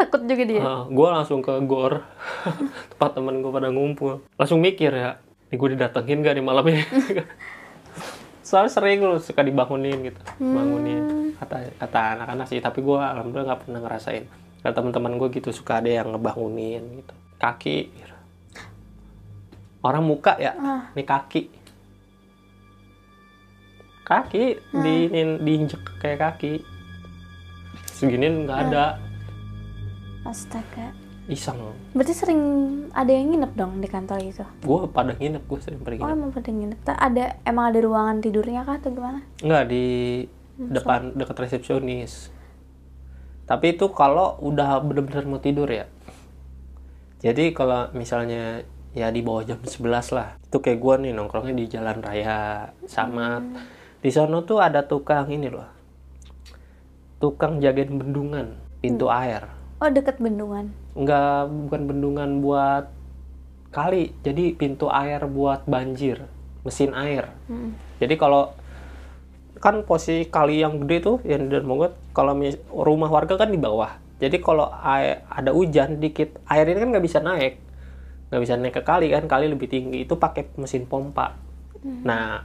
Takut 0.01 0.25
juga 0.25 0.45
dia. 0.49 0.63
Ah, 0.65 0.83
gua 0.89 1.21
langsung 1.21 1.45
ke 1.45 1.53
gor. 1.69 2.01
Tempat 2.97 3.11
temen 3.13 3.45
gue 3.45 3.53
pada 3.53 3.69
ngumpul. 3.69 4.25
Langsung 4.41 4.65
mikir 4.65 4.89
ya 4.97 5.21
ini 5.51 5.59
gue 5.59 5.69
didatengin 5.75 6.23
gak 6.23 6.39
di 6.39 6.43
malam 6.47 6.63
ini 6.71 6.87
soalnya 8.47 8.71
sering 8.71 9.03
lu 9.03 9.19
suka 9.19 9.43
dibangunin 9.43 9.99
gitu 10.07 10.21
bangunin. 10.39 11.35
Kata 11.35 11.75
kata 11.75 12.01
anak-anak 12.19 12.47
sih 12.47 12.63
tapi 12.63 12.83
gue 12.83 12.95
alhamdulillah 12.99 13.55
nggak 13.55 13.61
pernah 13.67 13.81
ngerasain. 13.83 14.25
Kata 14.63 14.79
teman-teman 14.79 15.19
gue 15.19 15.29
gitu 15.35 15.51
suka 15.51 15.83
ada 15.83 15.91
yang 15.91 16.15
ngebangunin 16.15 17.03
gitu. 17.03 17.15
Kaki. 17.39 17.79
Gitu. 17.91 18.15
orang 19.81 20.05
muka 20.05 20.37
ya 20.37 20.53
Ah. 20.55 20.83
ini 20.95 21.03
kaki. 21.03 21.43
Kaki 24.07 24.45
di 24.83 24.95
diinjek 25.41 25.83
kayak 25.99 26.19
kaki. 26.21 26.63
Seginian 27.91 28.47
nggak 28.47 28.61
ada 28.71 28.99
Astaga. 30.25 30.93
iseng 31.31 31.63
Berarti 31.95 32.11
sering 32.11 32.43
ada 32.91 33.07
yang 33.15 33.31
nginep 33.31 33.53
dong 33.55 33.79
di 33.79 33.87
kantor 33.87 34.19
itu? 34.19 34.43
gue 34.43 34.79
pada 34.91 35.15
nginep 35.15 35.43
gue 35.47 35.61
sering 35.63 35.79
pergi 35.79 36.03
Oh, 36.03 36.11
emang 36.11 36.35
pada 36.35 36.51
nginep. 36.51 36.79
Ada 36.83 37.39
emang 37.47 37.65
ada 37.71 37.79
ruangan 37.79 38.19
tidurnya 38.19 38.67
kah 38.67 38.83
atau 38.83 38.91
gimana? 38.91 39.23
Enggak 39.39 39.65
di 39.71 39.85
depan 40.59 41.15
dekat 41.15 41.37
resepsionis. 41.39 42.35
Tapi 43.47 43.79
itu 43.79 43.87
kalau 43.95 44.43
udah 44.43 44.83
bener-bener 44.83 45.25
mau 45.27 45.39
tidur 45.39 45.71
ya. 45.71 45.87
Jadi 47.23 47.55
kalau 47.55 47.91
misalnya 47.95 48.67
ya 48.91 49.15
di 49.15 49.23
bawah 49.23 49.47
jam 49.47 49.63
11 49.63 49.87
lah. 50.17 50.35
Itu 50.43 50.59
kayak 50.59 50.79
gua 50.83 50.99
nih 50.99 51.15
nongkrongnya 51.15 51.55
di 51.55 51.65
jalan 51.71 52.03
raya 52.03 52.71
Samat. 52.91 53.43
Di 54.03 54.11
sono 54.11 54.43
tuh 54.43 54.59
ada 54.59 54.83
tukang 54.83 55.31
ini 55.31 55.47
loh. 55.47 55.69
Tukang 57.21 57.61
jagain 57.61 57.95
bendungan, 58.01 58.57
pintu 58.81 59.13
air. 59.13 59.60
Oh, 59.81 59.89
deket 59.89 60.21
bendungan. 60.21 60.77
Enggak 60.93 61.49
bukan 61.49 61.83
bendungan 61.89 62.31
buat 62.45 62.93
kali. 63.73 64.13
Jadi 64.21 64.53
pintu 64.53 64.93
air 64.93 65.25
buat 65.25 65.65
banjir, 65.65 66.29
mesin 66.69 66.93
air. 66.93 67.33
Mm. 67.49 67.73
Jadi 67.97 68.15
kalau 68.21 68.53
kan 69.61 69.85
posisi 69.89 70.29
kali 70.29 70.61
yang 70.61 70.85
gede 70.85 70.97
tuh 71.01 71.17
yang 71.25 71.49
dan 71.49 71.65
Mogot 71.65 71.97
kalau 72.13 72.37
rumah 72.69 73.09
warga 73.09 73.41
kan 73.41 73.49
di 73.49 73.57
bawah. 73.57 73.97
Jadi 74.21 74.37
kalau 74.45 74.69
air, 74.69 75.25
ada 75.33 75.57
hujan 75.57 75.97
dikit, 75.97 76.37
air 76.45 76.69
ini 76.69 76.77
kan 76.77 76.89
nggak 76.93 77.05
bisa 77.09 77.25
naik, 77.25 77.57
nggak 78.29 78.41
bisa 78.45 78.55
naik 78.61 78.77
ke 78.77 78.83
kali 78.85 79.09
kan, 79.09 79.25
kali 79.25 79.49
lebih 79.49 79.65
tinggi 79.65 80.05
itu 80.05 80.13
pakai 80.13 80.53
mesin 80.61 80.85
pompa. 80.85 81.41
Nah, 81.81 82.45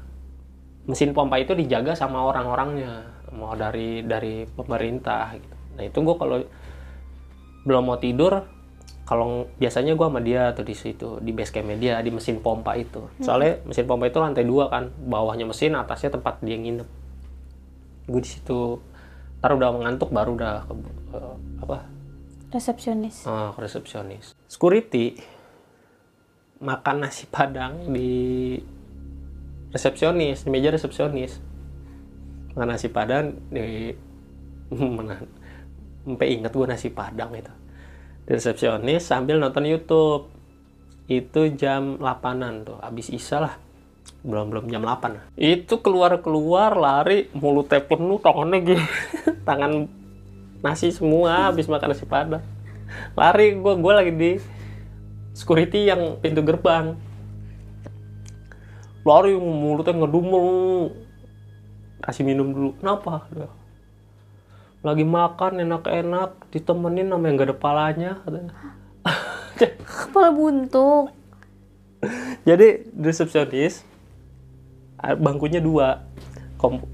mesin 0.87 1.11
pompa 1.11 1.35
itu 1.35 1.51
dijaga 1.51 1.91
sama 1.91 2.23
orang-orangnya, 2.23 3.11
mau 3.35 3.51
dari 3.59 4.07
dari 4.07 4.47
pemerintah 4.47 5.35
gitu. 5.35 5.55
Nah 5.75 5.83
itu 5.83 5.97
gue 5.99 6.15
kalau 6.15 6.37
belum 7.65 7.83
mau 7.83 7.97
tidur, 7.97 8.45
kalau 9.03 9.49
biasanya 9.57 9.93
gue 9.93 10.05
sama 10.05 10.21
dia 10.21 10.53
tuh 10.53 10.61
di 10.61 10.73
situ 10.73 11.17
di 11.19 11.29
base 11.29 11.49
camp 11.49 11.69
dia 11.75 11.97
di 11.99 12.09
mesin 12.09 12.39
pompa 12.39 12.73
itu. 12.73 13.05
Soalnya 13.19 13.61
mesin 13.65 13.85
pompa 13.85 14.05
itu 14.05 14.17
lantai 14.17 14.45
dua 14.45 14.69
kan, 14.69 14.93
bawahnya 14.95 15.45
mesin, 15.45 15.73
atasnya 15.73 16.09
tempat 16.11 16.41
dia 16.41 16.55
nginep. 16.55 16.87
Gue 18.05 18.21
di 18.21 18.29
situ, 18.29 18.77
ntar 19.41 19.51
udah 19.51 19.69
mengantuk 19.71 20.09
baru 20.09 20.33
udah 20.33 20.63
ke, 20.63 20.73
ke- 21.09 21.37
apa 21.59 21.77
Resepsionis. 22.49 23.25
eh, 23.25 23.49
ke 23.51 23.59
resepsionis. 23.59 24.25
Security 24.47 25.17
makan 26.55 27.03
nasi 27.03 27.27
padang 27.27 27.91
di 27.91 28.55
resepsionis, 29.69 30.45
di 30.45 30.49
meja 30.49 30.71
resepsionis. 30.71 31.41
Makan 32.55 32.69
nasi 32.69 32.87
padang 32.87 33.35
di 33.51 33.91
mana? 34.97 35.19
Sampai 36.05 36.27
inget 36.31 36.53
gue 36.53 36.65
nasi 36.65 36.87
padang 36.89 37.33
itu. 37.33 37.51
Di 38.25 38.35
resepsionis 38.35 39.05
sambil 39.05 39.37
nonton 39.37 39.65
YouTube. 39.65 40.29
Itu 41.05 41.53
jam 41.53 42.01
8-an 42.01 42.65
tuh, 42.65 42.77
habis 42.81 43.13
Isya 43.13 43.37
lah. 43.37 43.53
Belum 44.25 44.49
belum 44.49 44.65
jam 44.73 44.81
8. 44.81 45.37
Itu 45.37 45.85
keluar-keluar 45.85 46.73
lari 46.73 47.29
mulutnya 47.37 47.81
penuh 47.85 48.17
tangannya 48.17 48.59
gini. 48.65 48.85
Tangan 49.47 49.85
nasi 50.65 50.89
semua 50.89 51.53
habis 51.53 51.69
makan 51.69 51.93
nasi 51.93 52.09
padang. 52.09 52.41
Lari 53.13 53.53
gue 53.53 53.73
gue 53.77 53.93
lagi 53.93 54.11
di 54.17 54.31
security 55.35 55.91
yang 55.91 56.17
pintu 56.23 56.41
gerbang 56.41 56.95
lari 59.05 59.37
mulutnya 59.37 59.93
ngedumel 59.93 60.47
kasih 62.01 62.25
minum 62.25 62.49
dulu 62.49 62.69
kenapa 62.81 63.29
lagi 64.85 65.01
makan 65.01 65.65
enak-enak 65.65 66.53
ditemenin 66.53 67.09
sama 67.09 67.25
yang 67.25 67.41
gak 67.41 67.49
ada 67.49 67.57
palanya 67.57 68.11
katanya. 68.21 68.53
Kepala 70.05 70.29
buntuk. 70.29 71.09
jadi 72.45 72.85
di 72.85 73.05
resepsionis 73.09 73.81
bangkunya 75.01 75.57
dua 75.57 76.05
Kom 76.61 76.85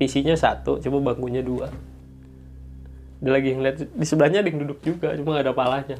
PC-nya 0.00 0.40
satu 0.40 0.80
coba 0.80 1.12
bangkunya 1.12 1.44
dua 1.44 1.68
dia 3.20 3.32
lagi 3.32 3.56
ngeliat 3.56 3.76
di 3.92 4.06
sebelahnya 4.08 4.40
ada 4.40 4.48
yang 4.48 4.64
duduk 4.64 4.80
juga 4.80 5.12
cuma 5.16 5.36
gak 5.36 5.44
ada 5.48 5.54
palanya 5.56 5.96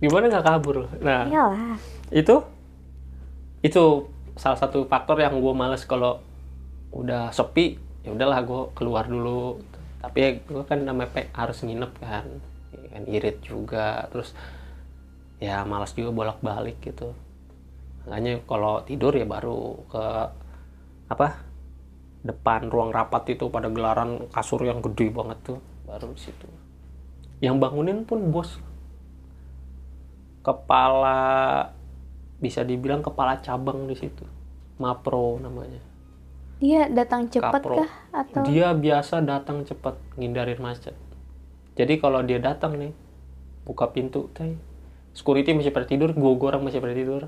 gimana 0.00 0.28
nggak 0.28 0.44
kabur 0.44 0.88
nah 1.00 1.24
Iyalah. 1.24 1.76
itu 2.12 2.36
itu 3.64 3.84
salah 4.36 4.58
satu 4.60 4.84
faktor 4.84 5.16
yang 5.20 5.40
gue 5.40 5.54
males 5.56 5.84
kalau 5.88 6.20
udah 6.94 7.34
sepi 7.34 7.74
ya 8.06 8.14
udahlah 8.14 8.40
gue 8.46 8.62
keluar 8.78 9.08
dulu. 9.10 9.58
Tapi 10.04 10.44
gue 10.44 10.64
kan 10.68 10.84
namanya 10.84 11.26
harus 11.34 11.64
nginep 11.64 11.92
kan. 11.98 12.26
Kan 12.92 13.02
irit 13.10 13.42
juga. 13.42 14.06
Terus 14.12 14.36
ya 15.42 15.66
malas 15.66 15.96
juga 15.96 16.14
bolak-balik 16.14 16.78
gitu. 16.84 17.16
Makanya 18.04 18.44
kalau 18.44 18.84
tidur 18.84 19.16
ya 19.16 19.26
baru 19.26 19.80
ke 19.88 20.04
apa 21.08 21.40
depan 22.24 22.72
ruang 22.72 22.88
rapat 22.92 23.36
itu 23.36 23.52
pada 23.52 23.68
gelaran 23.68 24.28
kasur 24.32 24.64
yang 24.64 24.80
gede 24.80 25.12
banget 25.12 25.38
tuh 25.44 25.58
baru 25.88 26.12
di 26.12 26.20
situ. 26.20 26.48
Yang 27.40 27.56
bangunin 27.60 28.04
pun 28.04 28.28
bos. 28.28 28.60
Kepala 30.44 31.72
bisa 32.36 32.60
dibilang 32.60 33.00
kepala 33.00 33.40
cabang 33.40 33.88
di 33.88 33.96
situ. 33.96 34.28
Mapro 34.76 35.40
namanya 35.40 35.93
Dia 36.62 36.86
datang 36.86 37.26
cepat 37.26 37.62
kah? 37.62 37.90
Atau? 38.14 38.42
Dia 38.46 38.70
biasa 38.74 39.24
datang 39.24 39.66
cepat 39.66 39.98
ngindarin 40.14 40.60
macet. 40.62 40.94
Jadi 41.74 41.98
kalau 41.98 42.22
dia 42.22 42.38
datang 42.38 42.78
nih 42.78 42.94
buka 43.66 43.90
pintu 43.90 44.30
teh. 44.30 44.54
Security 45.14 45.54
masih 45.54 45.70
pada 45.74 45.86
tidur 45.86 46.10
gua 46.14 46.34
orang 46.54 46.62
masih 46.62 46.78
pada 46.78 46.94
tidur. 46.94 47.26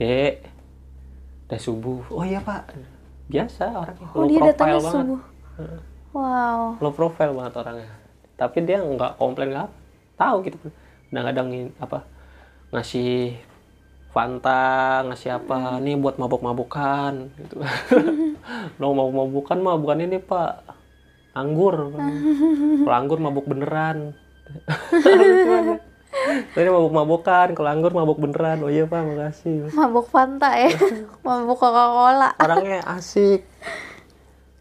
Dek 0.00 0.44
udah 1.46 1.60
subuh. 1.60 2.02
Oh 2.12 2.24
iya 2.24 2.40
pak. 2.40 2.72
Biasa 3.28 3.64
orangnya 3.76 4.08
Oh 4.12 4.24
low 4.24 4.28
dia 4.28 4.40
profile 4.40 4.52
datangnya 4.52 4.78
banget. 4.80 4.94
subuh. 4.94 5.20
Wow. 6.16 6.60
low 6.80 6.92
profile 6.96 7.32
banget 7.36 7.52
orangnya. 7.60 7.90
Tapi 8.36 8.58
dia 8.64 8.78
nggak 8.80 9.12
komplain 9.20 9.52
nggak 9.52 9.70
tahu 10.16 10.36
gitu. 10.44 10.56
Kadang-kadang 11.12 11.48
apa 11.76 11.98
ngasih 12.72 13.36
Fanta 14.16 15.04
ngasih 15.04 15.44
apa 15.44 15.76
nih 15.76 15.92
buat 16.00 16.16
mabuk-mabukan 16.16 17.36
gitu 17.36 17.60
lo 18.80 18.94
mabuk-mabukan 18.94 19.58
mah 19.60 19.76
bukan 19.78 19.98
ini 20.06 20.18
pak 20.22 20.62
anggur 21.36 21.92
kalau 22.84 22.96
anggur 22.96 23.18
mabuk 23.20 23.46
beneran. 23.46 24.16
Ini 26.56 26.72
mabuk-mabukan, 26.72 27.52
kalau 27.52 27.68
anggur 27.68 27.92
mabuk 27.92 28.16
beneran. 28.16 28.64
Oh 28.64 28.72
iya 28.72 28.88
pak, 28.88 29.04
makasih. 29.04 29.68
Mabuk 29.76 30.08
Fanta 30.08 30.56
ya. 30.56 30.72
Mabuk 31.20 31.60
Coca-Cola. 31.60 32.32
orangnya 32.40 32.80
asik 32.88 33.44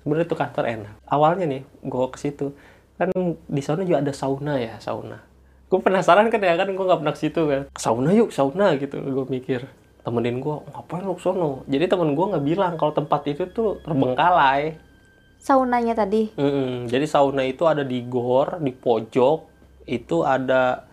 sebenarnya 0.06 0.30
tuh 0.30 0.38
kantor 0.38 0.66
enak 0.70 0.94
awalnya 1.10 1.46
nih 1.50 1.62
gue 1.82 2.06
ke 2.14 2.18
situ 2.22 2.54
kan 3.02 3.10
di 3.50 3.62
sana 3.66 3.82
juga 3.82 4.06
ada 4.06 4.14
sauna 4.14 4.62
ya 4.62 4.78
sauna 4.78 5.18
gue 5.66 5.80
penasaran 5.82 6.30
kan 6.30 6.38
ya 6.38 6.54
kan 6.54 6.70
gue 6.70 6.86
nggak 6.86 7.02
pernah 7.02 7.16
ke 7.18 7.22
situ 7.26 7.42
kan 7.50 7.62
sauna 7.74 8.14
yuk 8.14 8.30
sauna 8.30 8.78
gitu 8.78 9.02
gue 9.02 9.26
mikir 9.26 9.66
temenin 10.06 10.38
gue 10.38 10.56
ngapain 10.70 11.02
lu 11.02 11.18
sono 11.18 11.66
jadi 11.66 11.90
temen 11.90 12.14
gue 12.14 12.26
nggak 12.30 12.46
bilang 12.46 12.74
kalau 12.78 12.94
tempat 12.94 13.26
itu 13.26 13.50
tuh 13.50 13.82
terbengkalai 13.82 14.78
Saunanya 15.36 15.94
tadi. 15.94 16.32
Mm-mm. 16.40 16.90
jadi 16.90 17.06
sauna 17.06 17.46
itu 17.46 17.66
ada 17.70 17.86
di 17.86 18.02
gor 18.06 18.62
di 18.62 18.74
pojok 18.74 19.40
itu 19.86 20.26
ada 20.26 20.86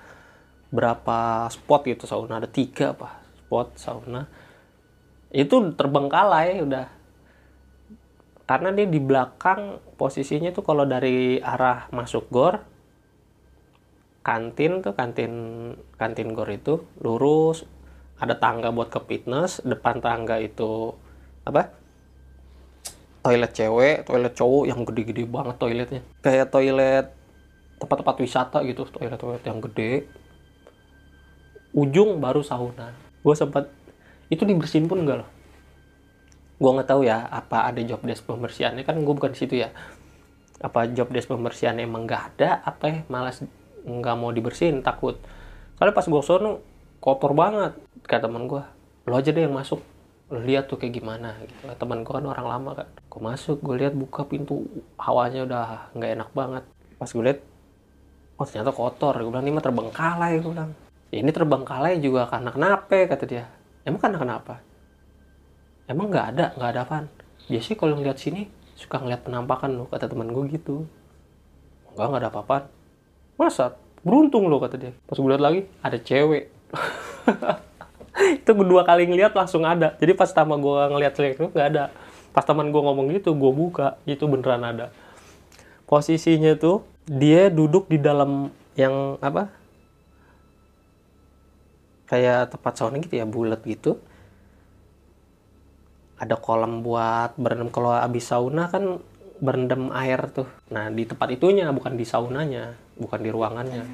berapa 0.73 1.49
spot 1.53 1.89
gitu 1.89 2.05
sauna 2.09 2.41
ada 2.41 2.49
tiga 2.49 2.97
apa 2.97 3.21
spot 3.45 3.69
sauna 3.77 4.25
itu 5.33 5.57
terbengkalai 5.77 6.65
udah 6.65 6.89
karena 8.45 8.69
dia 8.77 8.85
di 8.89 9.01
belakang 9.01 9.81
posisinya 9.97 10.53
tuh 10.53 10.65
kalau 10.65 10.85
dari 10.85 11.41
arah 11.41 11.89
masuk 11.89 12.29
gor 12.29 12.61
kantin 14.21 14.85
tuh 14.85 14.93
kantin 14.93 15.33
kantin 15.97 16.37
gor 16.37 16.49
itu 16.53 16.85
lurus 17.01 17.65
ada 18.23 18.39
tangga 18.39 18.71
buat 18.71 18.87
ke 18.87 19.03
fitness 19.03 19.59
depan 19.67 19.99
tangga 19.99 20.39
itu 20.39 20.95
apa 21.43 21.75
toilet 23.23 23.51
cewek, 23.55 23.97
toilet 24.07 24.35
cowok 24.35 24.65
yang 24.67 24.81
gede-gede 24.83 25.25
banget 25.27 25.57
toiletnya. 25.59 26.03
Kayak 26.23 26.51
toilet 26.51 27.07
tempat-tempat 27.79 28.17
wisata 28.19 28.59
gitu, 28.67 28.87
toilet-toilet 28.91 29.43
yang 29.47 29.59
gede. 29.63 30.07
Ujung 31.75 32.19
baru 32.19 32.43
sauna. 32.43 32.95
Gue 33.23 33.35
sempat 33.39 33.71
itu 34.31 34.43
dibersihin 34.43 34.91
pun 34.91 35.03
enggak 35.03 35.23
loh. 35.23 35.31
Gue 36.59 36.71
nggak 36.79 36.91
tahu 36.91 37.03
ya 37.07 37.27
apa 37.27 37.71
ada 37.71 37.83
job 37.83 38.03
desk 38.07 38.27
pembersihannya 38.27 38.87
kan 38.87 38.99
gue 38.99 39.15
bukan 39.15 39.35
di 39.35 39.39
situ 39.39 39.55
ya. 39.63 39.71
Apa 40.63 40.91
job 40.91 41.11
desk 41.11 41.31
pembersihan 41.31 41.79
emang 41.79 42.07
nggak 42.07 42.23
ada? 42.35 42.63
Apa 42.67 42.85
ya 42.91 42.99
malas 43.07 43.43
nggak 43.83 44.15
mau 44.19 44.31
dibersihin 44.35 44.83
takut. 44.83 45.19
Soalnya 45.79 45.95
pas 45.95 46.07
gue 46.07 46.23
sono 46.23 46.63
kotor 47.03 47.35
banget 47.35 47.75
kata 48.07 48.31
teman 48.31 48.47
gue. 48.47 48.63
Lo 49.11 49.19
aja 49.19 49.35
deh 49.35 49.43
yang 49.43 49.59
masuk. 49.59 49.83
Lo 50.31 50.39
lihat 50.39 50.71
tuh 50.71 50.79
kayak 50.79 51.03
gimana 51.03 51.35
gitu. 51.43 51.53
Teman 51.75 52.07
gue 52.07 52.13
kan 52.15 52.23
orang 52.23 52.47
lama 52.47 52.71
kan 52.79 52.89
gue 52.95 53.21
masuk 53.21 53.59
gue 53.59 53.75
lihat 53.83 53.99
buka 53.99 54.23
pintu 54.25 54.63
hawanya 54.97 55.43
udah 55.43 55.67
nggak 55.99 56.11
enak 56.15 56.31
banget. 56.31 56.65
Pas 56.97 57.11
gue 57.11 57.25
lihat 57.27 57.41
oh 58.39 58.47
ternyata 58.47 58.71
kotor. 58.71 59.19
Gue 59.19 59.35
bilang 59.35 59.43
ini 59.43 59.53
mah 59.59 59.65
terbengkalai 59.67 60.39
gue 60.39 60.51
bilang. 60.55 60.71
"Ya, 61.11 61.19
ini 61.19 61.31
terbengkalai 61.35 61.99
juga 61.99 62.31
karena 62.31 62.55
kenapa? 62.55 62.95
kata 63.11 63.25
dia. 63.27 63.51
Emang 63.83 63.99
karena 63.99 64.19
kenapa? 64.23 64.55
Emang 65.91 66.07
nggak 66.09 66.27
ada 66.39 66.45
nggak 66.55 66.71
ada 66.71 66.81
apaan. 66.87 67.07
Biasanya 67.51 67.77
kalau 67.83 67.95
ngeliat 67.99 68.19
sini 68.23 68.47
suka 68.79 69.03
ngeliat 69.03 69.27
penampakan 69.27 69.75
lo 69.75 69.91
kata 69.91 70.07
teman 70.07 70.31
gue 70.31 70.47
gitu. 70.55 70.87
Enggak 71.93 72.07
nggak 72.09 72.23
ada 72.23 72.31
apa-apaan. 72.31 72.65
Masa? 73.37 73.77
Beruntung 74.07 74.47
lo 74.47 74.63
kata 74.63 74.79
dia. 74.79 74.95
Pas 75.05 75.19
gue 75.19 75.29
lihat 75.29 75.43
lagi 75.43 75.61
ada 75.83 75.99
cewek 75.99 76.62
itu 78.43 78.51
dua 78.65 78.83
kali 78.85 79.09
ngeliat 79.09 79.33
langsung 79.33 79.65
ada. 79.65 79.97
Jadi 79.99 80.13
pas 80.17 80.29
sama 80.29 80.57
gue 80.57 80.81
ngeliat 80.93 81.15
itu 81.17 81.49
nggak 81.53 81.69
ada. 81.75 81.85
Pas 82.33 82.45
teman 82.45 82.73
gue 82.73 82.81
ngomong 82.81 83.13
gitu 83.13 83.37
gue 83.37 83.53
buka 83.53 84.01
itu 84.09 84.25
beneran 84.25 84.65
ada. 84.65 84.87
Posisinya 85.85 86.57
tuh 86.57 86.85
dia 87.05 87.53
duduk 87.53 87.89
di 87.93 88.01
dalam 88.01 88.49
yang 88.79 89.21
apa? 89.21 89.53
Kayak 92.09 92.57
tempat 92.57 92.73
sauna 92.77 93.01
gitu 93.01 93.21
ya 93.21 93.29
bulat 93.29 93.61
gitu. 93.65 94.01
Ada 96.17 96.39
kolam 96.39 96.81
buat 96.81 97.37
berendam. 97.37 97.69
Kalau 97.69 97.93
abis 97.93 98.31
sauna 98.31 98.69
kan 98.73 99.01
berendam 99.43 99.91
air 99.91 100.31
tuh. 100.31 100.47
Nah 100.71 100.89
di 100.89 101.03
tempat 101.05 101.35
itunya 101.35 101.69
bukan 101.75 101.99
di 101.99 102.07
saunanya 102.07 102.79
bukan 102.97 103.21
di 103.21 103.31
ruangannya. 103.33 103.85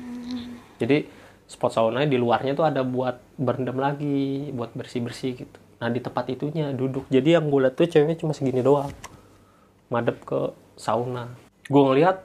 Jadi 0.79 1.18
spot 1.49 1.73
saunanya 1.73 2.13
di 2.13 2.21
luarnya 2.21 2.53
tuh 2.53 2.69
ada 2.69 2.85
buat 2.85 3.17
berendam 3.41 3.81
lagi 3.81 4.53
buat 4.53 4.77
bersih 4.77 5.01
bersih 5.01 5.33
gitu. 5.33 5.59
Nah 5.81 5.89
di 5.89 5.99
tempat 6.05 6.29
itunya 6.29 6.71
duduk. 6.77 7.09
Jadi 7.09 7.41
yang 7.41 7.49
gue 7.49 7.65
liat 7.65 7.75
tuh 7.75 7.89
ceweknya 7.89 8.21
cuma 8.21 8.37
segini 8.37 8.61
doang. 8.61 8.93
Madep 9.89 10.21
ke 10.29 10.53
sauna. 10.77 11.33
Gue 11.65 11.83
ngeliat 11.89 12.21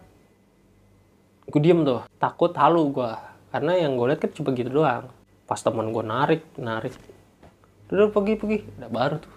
gue 1.47 1.61
diem 1.63 1.87
tuh. 1.87 2.03
Takut 2.19 2.51
halu 2.59 2.91
gue. 2.91 3.11
Karena 3.55 3.79
yang 3.79 3.95
gue 3.95 4.05
liat 4.11 4.19
kan 4.19 4.31
cuma 4.35 4.51
gitu 4.51 4.69
doang. 4.69 5.07
Pas 5.47 5.59
teman 5.63 5.87
gue 5.95 6.03
narik 6.03 6.43
narik. 6.59 6.91
Udah 7.87 8.11
pergi 8.11 8.33
pergi. 8.35 8.57
Udah 8.83 8.91
baru 8.91 9.15
tuh. 9.23 9.35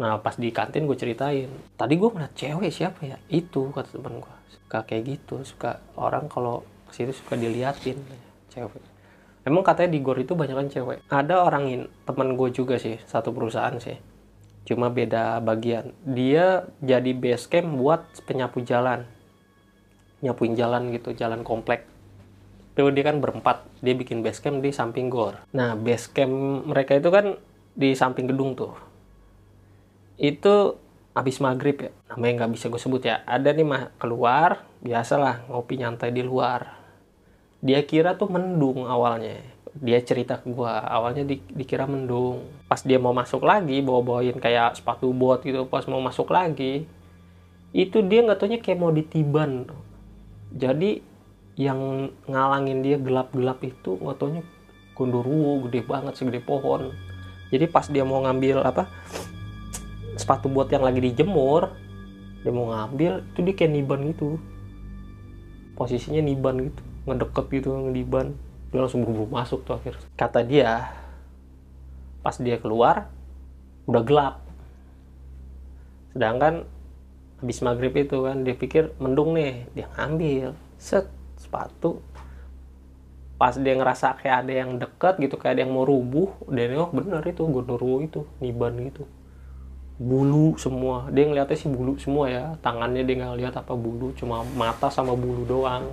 Nah 0.00 0.16
pas 0.24 0.40
di 0.40 0.48
kantin 0.48 0.88
gue 0.88 0.96
ceritain. 0.96 1.52
Tadi 1.76 1.94
gue 2.00 2.08
ngeliat 2.08 2.32
cewek 2.32 2.72
siapa 2.72 3.04
ya? 3.04 3.20
Itu 3.28 3.68
kata 3.76 4.00
teman 4.00 4.24
gue. 4.24 4.34
Suka 4.56 4.88
kayak 4.88 5.04
gitu. 5.04 5.44
Suka 5.44 5.84
orang 6.00 6.32
kalau 6.32 6.64
ke 6.88 6.96
situ 6.96 7.12
suka 7.12 7.34
diliatin 7.34 8.00
cewek. 8.54 8.82
Emang 9.44 9.60
katanya 9.60 9.92
di 9.92 10.00
gor 10.00 10.16
itu 10.16 10.32
banyak 10.32 10.56
kan 10.56 10.68
cewek. 10.72 10.98
Ada 11.12 11.44
orang 11.44 11.64
in 11.68 11.82
teman 12.08 12.32
gue 12.32 12.48
juga 12.48 12.80
sih 12.80 12.96
satu 13.04 13.34
perusahaan 13.34 13.76
sih. 13.76 14.00
Cuma 14.64 14.88
beda 14.88 15.44
bagian. 15.44 15.92
Dia 16.00 16.64
jadi 16.80 17.12
base 17.12 17.44
camp 17.52 17.76
buat 17.76 18.08
penyapu 18.24 18.64
jalan. 18.64 19.04
Nyapuin 20.24 20.56
jalan 20.56 20.88
gitu 20.96 21.12
jalan 21.12 21.44
komplek. 21.44 21.84
Tuh 22.72 22.88
dia 22.88 23.04
kan 23.04 23.20
berempat 23.20 23.68
dia 23.84 23.92
bikin 23.92 24.24
base 24.24 24.40
camp 24.40 24.64
di 24.64 24.72
samping 24.72 25.12
gor. 25.12 25.36
Nah 25.52 25.76
base 25.76 26.08
camp 26.08 26.64
mereka 26.64 26.96
itu 26.96 27.12
kan 27.12 27.36
di 27.76 27.92
samping 27.92 28.24
gedung 28.24 28.56
tuh. 28.56 28.72
Itu 30.16 30.80
habis 31.12 31.36
maghrib 31.44 31.84
ya. 31.84 31.92
Namanya 32.08 32.48
nggak 32.48 32.52
bisa 32.56 32.72
gue 32.72 32.80
sebut 32.80 33.04
ya. 33.04 33.20
Ada 33.28 33.52
nih 33.52 33.68
mah 33.68 33.92
keluar 34.00 34.64
biasalah 34.80 35.52
ngopi 35.52 35.84
nyantai 35.84 36.16
di 36.16 36.24
luar 36.24 36.83
dia 37.64 37.80
kira 37.80 38.12
tuh 38.20 38.28
mendung 38.28 38.84
awalnya. 38.84 39.40
Dia 39.74 39.98
cerita 40.04 40.38
ke 40.38 40.52
gua 40.52 40.84
awalnya 40.84 41.24
di- 41.24 41.42
dikira 41.50 41.88
mendung. 41.88 42.44
Pas 42.68 42.84
dia 42.84 43.00
mau 43.00 43.16
masuk 43.16 43.42
lagi 43.42 43.80
bawa 43.80 44.04
bawain 44.04 44.36
kayak 44.36 44.76
sepatu 44.76 45.10
bot 45.10 45.40
gitu 45.42 45.64
pas 45.66 45.82
mau 45.88 45.98
masuk 45.98 46.28
lagi 46.28 46.84
itu 47.74 47.98
dia 48.06 48.22
nggak 48.22 48.38
taunya 48.38 48.62
kayak 48.62 48.78
mau 48.78 48.94
ditiban 48.94 49.66
jadi 50.54 51.02
yang 51.58 52.10
ngalangin 52.30 52.86
dia 52.86 53.02
gelap-gelap 53.02 53.58
itu 53.66 53.98
nggak 53.98 54.14
taunya 54.14 54.42
gondoruo 54.94 55.66
gede 55.66 55.82
banget 55.82 56.14
segede 56.14 56.38
pohon. 56.38 56.94
Jadi 57.50 57.66
pas 57.66 57.86
dia 57.90 58.06
mau 58.06 58.22
ngambil 58.22 58.62
apa 58.62 58.86
sepatu 60.14 60.46
bot 60.46 60.70
yang 60.70 60.86
lagi 60.86 61.02
dijemur 61.02 61.74
dia 62.46 62.54
mau 62.54 62.70
ngambil 62.70 63.26
itu 63.26 63.38
dia 63.42 63.54
kayak 63.58 63.72
niban 63.74 64.00
gitu. 64.14 64.38
Posisinya 65.74 66.22
niban 66.22 66.70
gitu 66.70 66.93
ngedeket 67.04 67.46
gitu 67.60 67.68
ngediban. 67.72 68.32
Dia 68.72 68.82
langsung 68.82 69.06
buru-buru 69.06 69.30
masuk 69.30 69.62
tuh 69.62 69.78
akhir 69.78 69.94
kata 70.18 70.42
dia 70.42 70.90
pas 72.24 72.34
dia 72.40 72.56
keluar 72.58 73.12
udah 73.84 74.02
gelap. 74.02 74.34
Sedangkan 76.16 76.64
habis 77.38 77.60
maghrib 77.60 77.92
itu 77.94 78.16
kan 78.24 78.42
dia 78.42 78.56
pikir 78.56 78.96
mendung 78.96 79.36
nih 79.36 79.68
dia 79.76 79.86
ngambil. 79.94 80.56
Set 80.80 81.06
sepatu. 81.36 82.00
Pas 83.36 83.52
dia 83.54 83.74
ngerasa 83.76 84.16
kayak 84.18 84.36
ada 84.46 84.52
yang 84.64 84.80
deket 84.80 85.20
gitu 85.20 85.36
kayak 85.36 85.60
ada 85.60 85.62
yang 85.68 85.74
mau 85.74 85.84
rubuh 85.84 86.32
dia 86.48 86.70
nengok 86.70 86.96
bener 86.96 87.22
itu 87.28 87.44
gondoruo 87.44 88.00
itu 88.00 88.24
niban 88.40 88.74
gitu. 88.80 89.04
Bulu 90.00 90.56
semua. 90.56 91.06
Dia 91.12 91.28
ngeliatnya 91.28 91.54
sih 91.54 91.68
bulu 91.68 92.00
semua 92.00 92.26
ya. 92.32 92.44
Tangannya 92.64 93.04
dia 93.04 93.14
nggak 93.20 93.38
lihat 93.38 93.54
apa 93.60 93.76
bulu 93.76 94.16
cuma 94.16 94.42
mata 94.56 94.88
sama 94.88 95.12
bulu 95.12 95.44
doang 95.44 95.92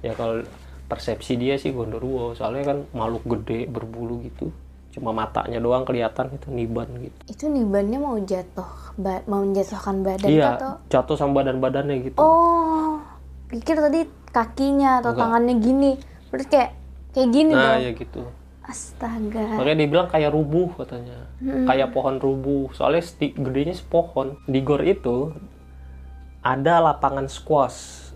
ya 0.00 0.12
kalau 0.12 0.42
persepsi 0.84 1.34
dia 1.34 1.54
sih 1.54 1.70
gondoruo 1.70 2.32
soalnya 2.32 2.64
kan 2.66 2.78
makhluk 2.92 3.24
gede 3.28 3.66
berbulu 3.66 4.22
gitu 4.22 4.48
cuma 4.88 5.12
matanya 5.12 5.58
doang 5.58 5.84
kelihatan 5.84 6.32
itu 6.32 6.48
niban 6.48 6.88
gitu 6.98 7.20
Itu 7.28 7.44
nibannya 7.46 7.98
mau 7.98 8.16
jatuh, 8.16 8.66
ba- 8.96 9.22
mau 9.24 9.44
menjatuhkan 9.44 10.00
badan 10.00 10.26
iya 10.26 10.56
atau? 10.56 10.72
jatuh 10.88 11.14
sama 11.14 11.38
badan 11.38 11.60
badannya 11.60 12.02
gitu 12.02 12.16
Oh, 12.16 12.98
pikir 13.46 13.76
tadi 13.76 14.08
kakinya 14.28 14.98
atau 14.98 15.12
Enggak. 15.12 15.22
tangannya 15.22 15.54
gini. 15.58 15.92
Berarti 16.28 16.48
kayak 16.48 16.70
kayak 17.10 17.28
gini 17.30 17.52
nah 17.52 17.76
dong. 17.76 17.84
ya 17.84 17.90
gitu 17.94 18.22
Astaga. 18.62 19.44
makanya 19.56 19.76
dia 19.76 19.88
bilang 19.88 20.08
kayak 20.08 20.30
rubuh 20.30 20.68
katanya 20.74 21.18
kayak 21.40 21.88
pohon 21.88 22.16
rubuh 22.16 22.68
soalnya 22.72 23.00
gedenya 23.16 23.72
sepohon 23.72 24.36
di 24.44 24.60
gor 24.60 24.80
itu 24.80 25.32
ada 26.40 26.80
lapangan 26.82 27.24
squash 27.26 28.07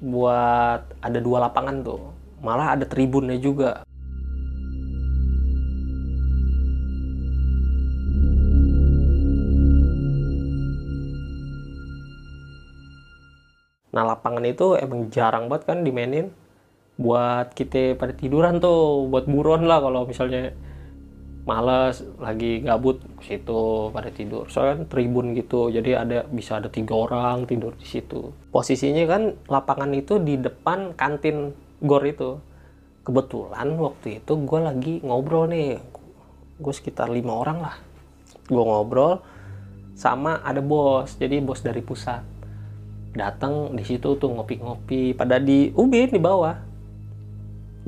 buat 0.00 0.80
ada 1.04 1.18
dua 1.20 1.44
lapangan 1.48 1.84
tuh. 1.84 2.00
Malah 2.40 2.74
ada 2.74 2.88
tribunnya 2.88 3.36
juga. 3.36 3.84
Nah 13.90 14.02
lapangan 14.06 14.46
itu 14.46 14.78
emang 14.78 15.10
jarang 15.12 15.50
banget 15.50 15.66
kan 15.68 15.78
dimainin 15.82 16.30
buat 17.00 17.52
kita 17.56 17.96
pada 17.96 18.12
tiduran 18.12 18.60
tuh 18.60 19.08
buat 19.08 19.24
buron 19.24 19.64
lah 19.64 19.80
kalau 19.82 20.04
misalnya 20.04 20.52
males 21.50 22.06
lagi 22.22 22.62
gabut 22.62 23.02
ke 23.18 23.34
situ 23.34 23.90
pada 23.90 24.14
tidur. 24.14 24.46
Soalnya 24.46 24.78
kan 24.78 24.84
tribun 24.86 25.34
gitu 25.34 25.66
jadi 25.66 26.06
ada 26.06 26.18
bisa 26.30 26.62
ada 26.62 26.70
tiga 26.70 26.94
orang 26.94 27.50
tidur 27.50 27.74
di 27.74 27.82
situ. 27.82 28.30
Posisinya 28.54 29.02
kan 29.10 29.34
lapangan 29.50 29.90
itu 29.90 30.22
di 30.22 30.38
depan 30.38 30.94
kantin 30.94 31.50
gor 31.82 32.06
itu. 32.06 32.38
Kebetulan 33.02 33.74
waktu 33.74 34.22
itu 34.22 34.32
gue 34.46 34.60
lagi 34.62 34.94
ngobrol 35.02 35.50
nih. 35.50 35.82
Gue 36.62 36.70
sekitar 36.70 37.10
lima 37.10 37.34
orang 37.34 37.58
lah. 37.58 37.76
Gue 38.46 38.62
ngobrol 38.62 39.18
sama 39.98 40.38
ada 40.46 40.62
bos 40.62 41.18
jadi 41.18 41.42
bos 41.42 41.66
dari 41.66 41.82
pusat. 41.82 42.22
Datang 43.10 43.74
di 43.74 43.82
situ 43.82 44.14
tuh 44.14 44.30
ngopi-ngopi 44.30 45.18
pada 45.18 45.42
di 45.42 45.74
ubin 45.74 46.06
di 46.06 46.22
bawah 46.22 46.69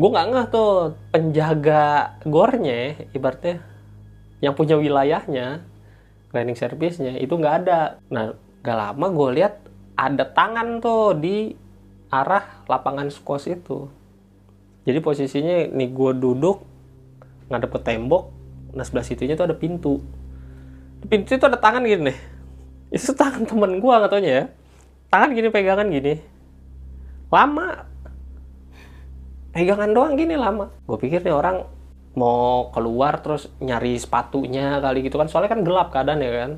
gue 0.03 0.11
nggak 0.11 0.29
ngeh 0.35 0.47
tuh 0.51 0.99
penjaga 1.15 2.19
gornya 2.27 2.99
ibaratnya 3.15 3.63
yang 4.43 4.59
punya 4.59 4.75
wilayahnya 4.75 5.63
cleaning 6.35 6.59
service-nya 6.59 7.23
itu 7.23 7.31
nggak 7.39 7.55
ada. 7.63 8.03
Nah 8.11 8.35
gak 8.67 8.75
lama 8.75 9.07
gue 9.15 9.29
lihat 9.39 9.63
ada 9.95 10.27
tangan 10.27 10.83
tuh 10.83 11.15
di 11.15 11.55
arah 12.11 12.67
lapangan 12.67 13.15
squash 13.15 13.47
itu. 13.47 13.87
Jadi 14.83 14.99
posisinya 14.99 15.71
nih 15.71 15.91
gue 15.95 16.13
duduk 16.19 16.67
ngadep 17.47 17.71
ke 17.71 17.81
tembok 17.87 18.35
nah 18.75 18.83
sebelah 18.83 19.07
situnya 19.07 19.39
tuh 19.39 19.47
ada 19.47 19.55
pintu. 19.55 20.03
Pintu 21.07 21.39
itu 21.39 21.47
ada 21.47 21.63
tangan 21.63 21.87
gini 21.87 22.11
nih. 22.11 22.19
Itu 22.91 23.15
tangan 23.15 23.47
temen 23.47 23.79
gue 23.79 23.95
katanya 24.03 24.31
ya. 24.35 24.45
Tangan 25.15 25.31
gini 25.31 25.47
pegangan 25.55 25.87
gini. 25.87 26.19
Lama 27.31 27.87
pegangan 29.53 29.93
doang 29.93 30.17
gini 30.17 30.35
lama. 30.35 30.73
Gue 30.89 30.99
pikir 30.99 31.21
nih 31.21 31.37
orang 31.37 31.69
mau 32.17 32.73
keluar 32.73 33.21
terus 33.21 33.49
nyari 33.61 33.97
sepatunya 34.01 34.81
kali 34.81 35.05
gitu 35.07 35.21
kan. 35.21 35.29
Soalnya 35.29 35.53
kan 35.53 35.63
gelap 35.63 35.89
keadaan 35.93 36.25
ya 36.25 36.33
kan. 36.33 36.53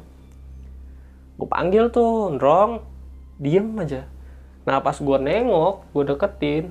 Gue 1.35 1.49
panggil 1.51 1.91
tuh 1.91 2.31
ndrong 2.39 2.81
diem 3.43 3.67
aja. 3.83 4.07
Nah 4.65 4.81
pas 4.81 4.97
gue 4.97 5.19
nengok 5.19 5.91
gue 5.93 6.05
deketin 6.15 6.65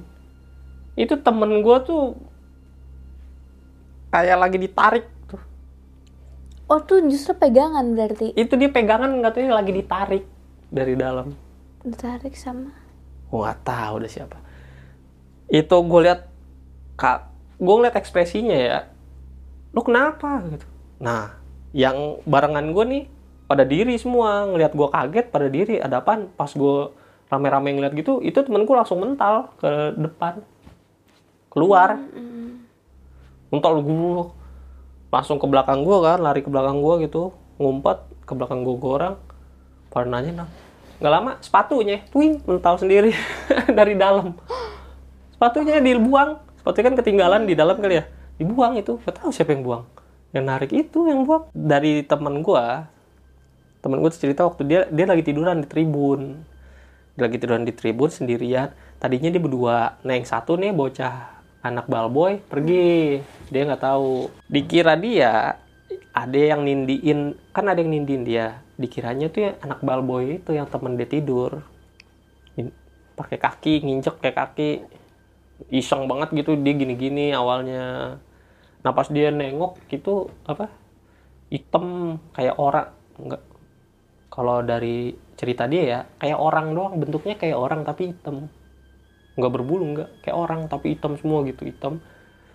itu 0.93 1.13
temen 1.19 1.61
gue 1.61 1.77
tuh 1.83 2.15
kayak 4.09 4.37
lagi 4.39 4.57
ditarik 4.57 5.05
tuh. 5.27 5.41
Oh 6.71 6.79
tuh 6.79 7.03
justru 7.11 7.35
pegangan 7.35 7.83
berarti? 7.93 8.31
Itu 8.33 8.55
dia 8.55 8.71
pegangan 8.71 9.11
katanya 9.19 9.59
lagi 9.59 9.71
ditarik 9.75 10.23
dari 10.71 10.95
dalam. 10.95 11.35
Ditarik 11.83 12.33
sama. 12.39 12.71
gue 13.33 13.41
nggak 13.41 13.65
tahu 13.65 13.93
udah 13.97 14.11
siapa 14.13 14.37
itu 15.51 15.75
gue 15.75 15.99
lihat 16.03 16.29
kak 16.95 17.31
gue 17.57 17.73
ngeliat 17.73 17.95
ekspresinya 17.95 18.57
ya 18.57 18.79
lu 19.73 19.81
kenapa? 19.81 20.39
Gitu. 20.45 20.65
Nah 21.01 21.33
yang 21.73 22.21
barengan 22.29 22.69
gue 22.69 22.85
nih 22.85 23.03
pada 23.49 23.65
diri 23.65 23.97
semua. 23.97 24.45
Ngelihat 24.47 24.77
gue 24.77 24.87
kaget 24.93 25.25
pada 25.33 25.47
diri 25.49 25.75
ada 25.81 25.99
apaan? 25.99 26.29
Pas 26.37 26.49
gue 26.53 26.93
rame-rame 27.27 27.73
ngeliat 27.73 27.97
gitu 27.97 28.21
itu 28.21 28.37
temen 28.45 28.63
gue 28.63 28.75
langsung 28.77 29.01
mental 29.01 29.49
ke 29.57 29.97
depan. 29.97 30.45
Keluar. 31.49 31.97
Mental 33.49 33.73
gue 33.81 34.29
langsung 35.09 35.37
ke 35.41 35.45
belakang 35.49 35.81
gue 35.85 35.97
kan 36.01 36.21
lari 36.21 36.45
ke 36.45 36.49
belakang 36.53 36.79
gue 36.79 37.09
gitu. 37.09 37.33
Ngumpet 37.57 37.97
ke 38.29 38.33
belakang 38.37 38.61
gue 38.61 38.77
orang 38.77 39.17
pada 39.93 40.09
nanya 40.09 40.45
nah 40.45 40.49
nggak 40.97 41.13
lama 41.13 41.31
sepatunya 41.37 42.01
twing 42.09 42.41
mental 42.49 42.81
sendiri 42.81 43.13
dari 43.77 43.93
dalam 43.93 44.33
sepatunya 45.43 45.83
dibuang. 45.83 46.39
Sepatunya 46.55 46.85
kan 46.87 46.95
ketinggalan 47.03 47.41
di 47.43 47.51
dalam 47.51 47.75
kali 47.75 47.99
ya. 47.99 48.07
Dibuang 48.39 48.79
itu. 48.79 48.95
Gak 49.03 49.19
tahu 49.19 49.35
siapa 49.35 49.51
yang 49.51 49.67
buang. 49.67 49.83
Yang 50.31 50.45
narik 50.47 50.71
itu 50.71 51.03
yang 51.11 51.27
buang. 51.27 51.51
Dari 51.51 52.07
teman 52.07 52.39
gua 52.39 52.87
teman 53.83 53.99
gue 53.99 54.15
cerita 54.15 54.47
waktu 54.47 54.63
dia 54.63 54.81
dia 54.87 55.03
lagi 55.03 55.27
tiduran 55.27 55.59
di 55.59 55.67
tribun. 55.67 56.39
Dia 57.19 57.27
lagi 57.27 57.35
tiduran 57.35 57.67
di 57.67 57.75
tribun 57.75 58.07
sendirian. 58.07 58.71
Tadinya 58.95 59.27
dia 59.27 59.43
berdua. 59.43 59.99
Nah 60.07 60.15
yang 60.15 60.23
satu 60.23 60.55
nih 60.55 60.71
bocah 60.71 61.43
anak 61.59 61.91
balboy 61.91 62.39
pergi. 62.39 63.19
Dia 63.51 63.67
nggak 63.67 63.83
tahu. 63.83 64.31
Dikira 64.47 64.95
dia 64.95 65.59
ada 66.15 66.39
yang 66.39 66.63
nindiin. 66.63 67.35
Kan 67.51 67.67
ada 67.67 67.83
yang 67.83 67.91
nindiin 67.91 68.23
dia. 68.23 68.63
Dikiranya 68.79 69.27
tuh 69.27 69.51
yang 69.51 69.55
anak 69.59 69.83
balboy 69.83 70.39
itu 70.39 70.55
yang 70.55 70.71
temen 70.71 70.95
dia 70.95 71.11
tidur. 71.11 71.59
Pakai 73.19 73.35
kaki 73.35 73.83
nginjek 73.83 74.23
kayak 74.23 74.39
kaki 74.39 74.69
iseng 75.69 76.09
banget 76.09 76.33
gitu 76.33 76.57
dia 76.59 76.73
gini-gini 76.75 77.31
awalnya. 77.31 78.17
Nah 78.83 78.91
pas 78.91 79.07
dia 79.07 79.31
nengok 79.31 79.79
gitu 79.87 80.27
apa 80.43 80.67
hitam 81.53 82.17
kayak 82.33 82.57
orang 82.57 82.89
enggak 83.21 83.43
kalau 84.33 84.65
dari 84.65 85.13
cerita 85.37 85.69
dia 85.69 85.83
ya 85.85 85.99
kayak 86.17 86.39
orang 86.41 86.73
doang 86.73 86.97
bentuknya 86.97 87.37
kayak 87.37 87.57
orang 87.57 87.85
tapi 87.85 88.11
hitam. 88.11 88.49
Nggak 89.37 89.51
berbulu 89.53 89.83
nggak 89.93 90.09
kayak 90.25 90.37
orang 90.37 90.65
tapi 90.67 90.97
hitam 90.97 91.15
semua 91.21 91.45
gitu 91.45 91.63
hitam. 91.69 92.01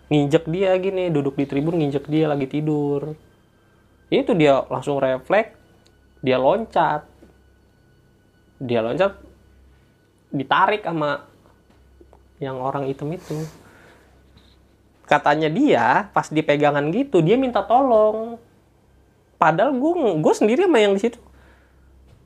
Nginjek 0.09 0.49
dia 0.49 0.73
gini 0.81 1.12
duduk 1.12 1.37
di 1.37 1.44
tribun 1.47 1.79
nginjek 1.79 2.11
dia 2.11 2.27
lagi 2.27 2.51
tidur. 2.51 3.14
Itu 4.09 4.35
dia 4.35 4.64
langsung 4.66 4.99
refleks 4.99 5.55
dia 6.21 6.37
loncat. 6.37 7.07
Dia 8.59 8.83
loncat 8.83 9.14
ditarik 10.29 10.85
sama 10.85 11.25
yang 12.38 12.62
orang 12.62 12.87
hitam 12.87 13.11
itu 13.11 13.35
katanya 15.09 15.48
dia 15.48 15.87
pas 16.12 16.29
dipegangan 16.29 16.85
gitu 16.94 17.24
dia 17.24 17.35
minta 17.40 17.64
tolong. 17.64 18.38
Padahal 19.38 19.74
gue 19.74 19.92
gue 20.18 20.35
sendiri 20.35 20.66
sama 20.66 20.79
yang 20.83 20.94
di 20.94 21.03
situ. 21.03 21.20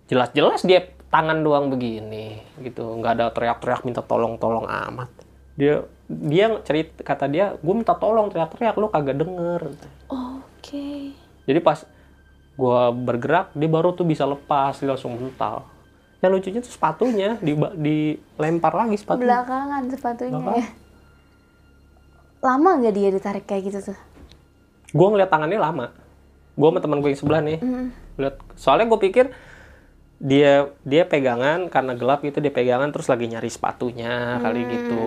Jelas-jelas 0.09 0.65
dia 0.65 0.93
tangan 1.13 1.45
doang 1.45 1.69
begini 1.69 2.41
gitu. 2.61 2.99
Nggak 2.99 3.13
ada 3.17 3.27
teriak-teriak 3.33 3.83
minta 3.85 4.03
tolong 4.05 4.37
tolong 4.37 4.67
amat. 4.67 5.09
Dia 5.57 5.85
dia 6.09 6.53
cerita 6.65 7.01
kata 7.05 7.25
dia 7.29 7.57
gue 7.57 7.75
minta 7.77 7.97
tolong 7.97 8.29
teriak-teriak 8.29 8.77
lu 8.77 8.89
kagak 8.93 9.17
denger. 9.21 9.63
Oke. 10.63 11.13
jadi 11.43 11.59
pas 11.59 11.85
gua 12.55 12.93
bergerak 12.93 13.51
dia 13.57 13.69
baru 13.69 13.97
tuh 13.97 14.07
bisa 14.07 14.29
lepas 14.29 14.77
dia 14.77 14.93
langsung 14.93 15.17
mental 15.17 15.65
yang 16.23 16.31
lucunya 16.31 16.59
tuh 16.59 16.71
sepatunya 16.71 17.35
di 17.37 17.53
dilempar 17.77 18.73
lagi 18.73 18.95
sepatunya 18.95 19.27
Belakangan 19.37 19.83
sepatunya 19.91 20.33
Belakangan. 20.33 20.57
ya. 20.57 20.67
Lama 22.41 22.71
nggak 22.77 22.95
dia 22.97 23.09
ditarik 23.11 23.45
kayak 23.45 23.63
gitu 23.67 23.81
tuh? 23.91 23.99
gue 24.89 25.07
ngeliat 25.09 25.27
tangannya 25.27 25.57
lama 25.57 25.89
gue 26.53 26.69
sama 26.69 26.79
teman 26.79 27.01
gue 27.01 27.09
yang 27.09 27.17
sebelah 27.17 27.41
nih 27.41 27.59
Mm. 27.59 27.87
lihat 28.19 28.37
soalnya 28.55 28.85
gue 28.87 29.01
pikir 29.01 29.33
dia 30.19 30.69
dia 30.83 31.03
pegangan 31.03 31.65
karena 31.67 31.97
gelap 31.97 32.21
gitu 32.21 32.39
dia 32.39 32.53
pegangan 32.53 32.93
terus 32.93 33.09
lagi 33.09 33.25
nyari 33.25 33.49
sepatunya 33.49 34.37
kali 34.39 34.69
gitu 34.69 35.05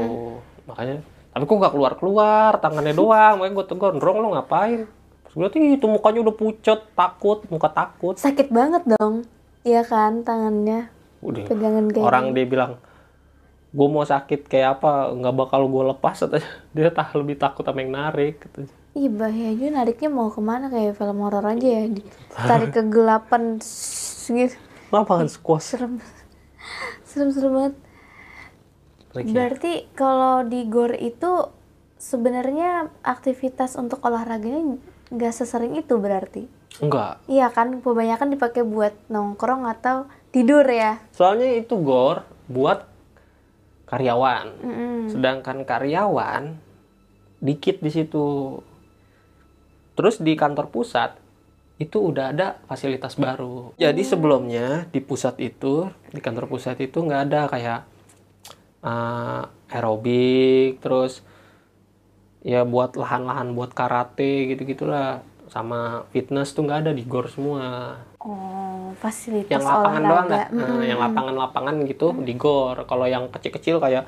makanya 0.66 1.06
tapi 1.30 1.44
kok 1.44 1.54
nggak 1.56 1.70
keluar 1.70 1.94
keluar 1.94 2.52
tangannya 2.58 2.92
doang 2.92 3.38
makanya 3.38 3.54
gue 3.54 3.66
tegur 3.68 3.94
ndrong 3.94 4.18
lo 4.18 4.34
ngapain 4.34 4.90
terus 5.22 5.34
gue 5.38 5.48
"Ih, 5.54 5.78
itu 5.78 5.86
mukanya 5.86 6.20
udah 6.24 6.34
pucet 6.34 6.80
takut 6.92 7.46
muka 7.46 7.70
takut 7.70 8.18
Sakit 8.18 8.50
banget 8.50 8.82
dong. 8.90 9.22
Iya 9.62 9.86
kan 9.86 10.26
tangannya 10.26 10.90
udah. 11.26 11.46
Pegangan 11.50 11.86
kayak 11.90 12.06
orang 12.06 12.26
dia 12.38 12.46
bilang 12.46 12.72
gue 13.76 13.88
mau 13.92 14.08
sakit 14.08 14.48
kayak 14.48 14.80
apa 14.80 15.12
nggak 15.12 15.36
bakal 15.36 15.68
gue 15.68 15.84
lepas 15.92 16.16
katanya. 16.16 16.50
Dia 16.76 16.92
tak 16.94 17.12
lebih 17.18 17.36
takut 17.36 17.68
sama 17.68 17.84
yang 17.84 17.92
narik 17.92 18.46
katanya. 18.46 18.72
Ih 18.96 19.12
bahaya 19.12 19.52
juga 19.52 19.84
nariknya 19.84 20.08
mau 20.08 20.32
ke 20.32 20.40
mana? 20.40 20.72
Kayak 20.72 20.96
film 20.96 21.20
horor 21.20 21.44
aja 21.44 21.68
ya 21.68 21.84
ditarik 21.92 22.72
kegelapan 22.72 23.60
gitu 24.32 24.56
lapangan 24.96 25.28
squash. 25.28 25.76
Serem. 25.76 26.00
Serem 27.04 27.30
serem 27.36 27.52
banget. 27.52 27.76
Like, 29.16 29.28
ya. 29.28 29.34
berarti 29.36 29.74
kalau 29.96 30.44
di 30.44 30.68
gor 30.68 30.92
itu 30.96 31.52
sebenarnya 31.96 32.92
aktivitas 33.02 33.80
untuk 33.80 34.04
olahraganya 34.04 34.80
nggak 35.12 35.34
sesering 35.34 35.80
itu 35.80 35.96
berarti? 36.00 36.48
Enggak 36.84 37.24
iya 37.32 37.48
kan? 37.52 37.80
Kebanyakan 37.80 38.36
dipakai 38.36 38.68
buat 38.68 38.96
nongkrong 39.08 39.64
atau 39.68 40.12
tidur 40.36 40.68
ya? 40.68 41.00
Soalnya 41.16 41.56
itu 41.56 41.80
gor 41.80 42.28
buat 42.52 42.84
karyawan. 43.88 44.48
Mm-mm. 44.60 45.00
sedangkan 45.08 45.64
karyawan 45.64 46.60
dikit 47.40 47.80
di 47.80 47.92
situ. 47.94 48.60
Terus 49.96 50.20
di 50.20 50.36
kantor 50.36 50.68
pusat 50.68 51.16
itu 51.80 52.12
udah 52.12 52.36
ada 52.36 52.60
fasilitas 52.68 53.16
baru. 53.16 53.72
Jadi 53.80 54.04
sebelumnya 54.04 54.88
di 54.92 55.00
pusat 55.00 55.40
itu 55.40 55.88
di 56.12 56.20
kantor 56.20 56.52
pusat 56.52 56.76
itu 56.84 57.00
nggak 57.00 57.22
ada 57.32 57.42
kayak 57.48 57.80
uh, 58.84 59.44
aerobik 59.72 60.80
terus 60.80 61.26
ya 62.46 62.62
buat 62.62 62.94
lahan-lahan 62.94 63.58
buat 63.58 63.74
karate 63.74 64.54
gitu 64.54 64.62
gitulah 64.70 65.26
sama 65.50 66.10
fitness 66.10 66.54
tuh 66.54 66.66
nggak 66.66 66.80
ada 66.88 66.92
di 66.92 67.04
gor 67.06 67.30
semua 67.30 68.00
oh 68.20 68.66
fasilitas 68.98 69.52
yang 69.52 69.64
lapangan 69.64 70.02
doang 70.02 70.26
olahraga 70.26 70.32
nggak? 70.32 70.48
Nah, 70.56 70.84
yang 70.88 71.00
lapangan-lapangan 71.04 71.76
gitu 71.86 72.08
di 72.24 72.34
gor. 72.34 72.78
Kalau 72.88 73.06
yang 73.06 73.28
kecil-kecil 73.30 73.78
kayak 73.84 74.04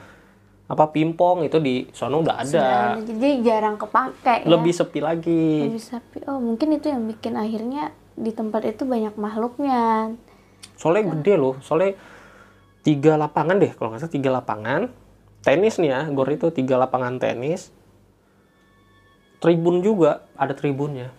apa 0.68 0.84
pingpong 0.92 1.48
itu 1.48 1.64
di 1.64 1.88
sono 1.96 2.20
udah 2.24 2.44
ada. 2.44 2.48
Sudah 2.48 2.72
ada. 2.96 3.04
jadi 3.08 3.30
jarang 3.40 3.76
kepake 3.80 4.44
ya 4.44 4.48
Lebih 4.52 4.74
sepi 4.76 5.00
lagi. 5.00 5.72
lebih 5.72 5.84
sepi 5.84 6.18
oh 6.28 6.40
mungkin 6.44 6.76
itu 6.76 6.92
yang 6.92 7.08
bikin 7.08 7.40
akhirnya 7.40 7.96
di 8.18 8.32
tempat 8.36 8.66
itu 8.68 8.84
banyak 8.84 9.16
makhluknya 9.16 10.12
Soalnya 10.76 11.16
gede 11.18 11.34
loh. 11.40 11.56
Soalnya 11.64 11.96
tiga 12.84 13.16
lapangan 13.16 13.58
deh 13.60 13.72
kalau 13.76 13.92
nggak 13.92 14.02
salah 14.08 14.14
tiga 14.14 14.30
lapangan. 14.32 14.82
Tenis 15.46 15.80
nih 15.80 15.90
ya, 15.96 16.02
gor 16.12 16.28
itu 16.28 16.52
tiga 16.52 16.76
lapangan 16.76 17.22
tenis. 17.22 17.72
Tribun 19.38 19.86
juga 19.86 20.26
ada 20.36 20.52
tribunnya. 20.52 21.14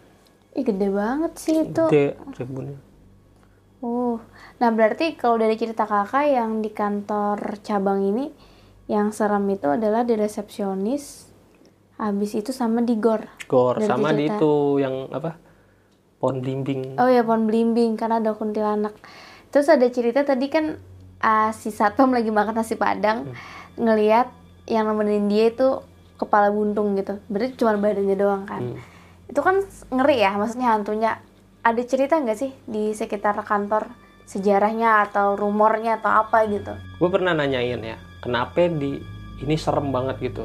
Ih 0.57 0.64
gede 0.64 0.88
banget 0.88 1.32
sih 1.36 1.68
itu 1.68 1.84
Gede 1.90 2.16
tribunnya. 2.32 2.78
Oh, 3.78 4.18
nah 4.59 4.74
berarti 4.74 5.14
kalau 5.14 5.38
dari 5.38 5.55
cerita 5.55 5.86
kakak 5.86 6.26
yang 6.34 6.66
di 6.66 6.74
kantor 6.74 7.62
cabang 7.62 8.03
ini, 8.03 8.26
yang 8.90 9.14
serem 9.14 9.46
itu 9.55 9.70
adalah 9.70 10.03
di 10.03 10.18
resepsionis, 10.18 11.30
habis 11.94 12.34
itu 12.34 12.51
sama 12.51 12.82
di 12.82 12.99
gor. 12.99 13.30
Gor 13.46 13.78
Dari 13.78 13.86
sama 13.86 14.11
di 14.11 14.26
itu 14.26 14.82
yang 14.82 15.07
apa? 15.14 15.38
Pohon 16.18 16.42
blimbing. 16.42 16.99
Oh 16.99 17.07
ya 17.07 17.22
pohon 17.22 17.46
belimbing 17.46 17.94
karena 17.94 18.18
ada 18.18 18.34
kuntilanak. 18.34 18.99
Terus 19.55 19.70
ada 19.70 19.86
cerita 19.86 20.26
tadi 20.26 20.51
kan 20.51 20.74
ah, 21.22 21.55
si 21.55 21.70
satpam 21.70 22.11
lagi 22.11 22.34
makan 22.34 22.59
nasi 22.59 22.74
padang, 22.74 23.30
ngelihat 23.78 24.26
yang 24.66 24.90
nemenin 24.90 25.30
dia 25.30 25.55
itu 25.55 25.86
kepala 26.18 26.51
buntung 26.51 26.99
gitu. 26.99 27.22
Berarti 27.30 27.55
cuma 27.55 27.78
badannya 27.78 28.16
doang 28.18 28.42
kan. 28.42 28.74
Hmm. 28.74 28.97
Itu 29.28 29.44
kan 29.44 29.60
ngeri 29.92 30.24
ya, 30.24 30.34
maksudnya 30.34 30.72
hantunya. 30.74 31.20
Ada 31.62 31.82
cerita 31.84 32.16
nggak 32.16 32.38
sih 32.38 32.50
di 32.64 32.96
sekitar 32.96 33.36
kantor 33.44 33.88
sejarahnya 34.28 35.08
atau 35.08 35.40
rumornya 35.40 35.96
atau 36.04 36.12
apa 36.12 36.44
gitu? 36.52 36.76
gue 36.76 37.08
pernah 37.08 37.32
nanyain 37.32 37.80
ya 37.80 37.96
kenapa 38.20 38.68
di 38.68 39.00
ini 39.40 39.56
serem 39.56 39.88
banget 39.88 40.20
gitu 40.20 40.44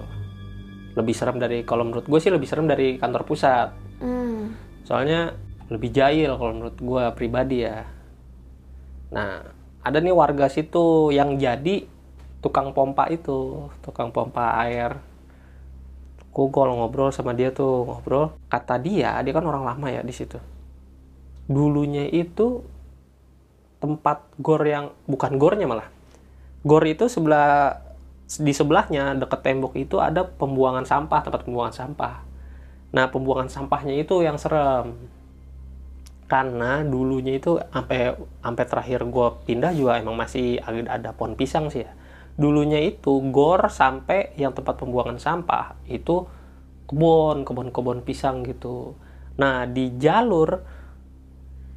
lebih 0.96 1.12
serem 1.12 1.36
dari 1.36 1.68
kalau 1.68 1.84
menurut 1.84 2.08
gue 2.08 2.20
sih 2.24 2.32
lebih 2.32 2.48
serem 2.48 2.66
dari 2.66 2.96
kantor 2.96 3.28
pusat 3.28 3.70
Hmm. 4.00 4.56
soalnya 4.84 5.32
lebih 5.72 5.96
jahil 5.96 6.36
kalau 6.36 6.52
menurut 6.56 6.76
gue 6.80 7.04
pribadi 7.16 7.64
ya 7.64 7.88
nah 9.12 9.44
ada 9.84 10.00
nih 10.00 10.16
warga 10.16 10.48
situ 10.48 11.12
yang 11.12 11.36
jadi 11.40 11.84
tukang 12.40 12.72
pompa 12.76 13.08
itu 13.12 13.68
tukang 13.84 14.12
pompa 14.12 14.60
air 14.64 14.96
kalau 16.34 16.74
ngobrol 16.82 17.14
sama 17.14 17.38
dia 17.38 17.54
tuh 17.54 17.86
ngobrol. 17.86 18.34
Kata 18.50 18.82
dia 18.82 19.22
dia 19.22 19.34
kan 19.34 19.46
orang 19.46 19.64
lama 19.64 19.88
ya 19.94 20.02
di 20.02 20.14
situ. 20.14 20.42
Dulunya 21.46 22.10
itu 22.10 22.66
tempat 23.78 24.26
gor 24.42 24.66
yang 24.66 24.90
bukan 25.06 25.38
gornya 25.38 25.70
malah. 25.70 25.88
Gor 26.66 26.82
itu 26.90 27.06
sebelah 27.06 27.78
di 28.26 28.50
sebelahnya 28.50 29.14
dekat 29.14 29.46
tembok 29.46 29.78
itu 29.78 30.02
ada 30.02 30.26
pembuangan 30.26 30.88
sampah 30.88 31.22
tempat 31.22 31.46
pembuangan 31.46 31.76
sampah. 31.76 32.26
Nah 32.94 33.06
pembuangan 33.14 33.54
sampahnya 33.54 33.94
itu 33.94 34.26
yang 34.26 34.42
serem. 34.42 34.98
Karena 36.26 36.82
dulunya 36.82 37.38
itu 37.38 37.62
sampai 37.70 38.18
sampai 38.42 38.66
terakhir 38.66 39.06
gue 39.06 39.28
pindah 39.46 39.70
juga 39.78 40.02
emang 40.02 40.18
masih 40.18 40.58
ada 40.66 41.14
pohon 41.14 41.38
pisang 41.38 41.70
sih 41.70 41.86
ya 41.86 41.94
dulunya 42.34 42.82
itu 42.82 43.22
gor 43.30 43.70
sampai 43.70 44.34
yang 44.36 44.58
tempat 44.58 44.82
pembuangan 44.82 45.22
sampah 45.22 45.78
itu 45.86 46.26
kebun 46.90 47.46
kebun 47.46 47.70
kebun 47.70 48.00
pisang 48.02 48.42
gitu. 48.42 48.98
Nah 49.38 49.70
di 49.70 49.94
jalur 50.02 50.66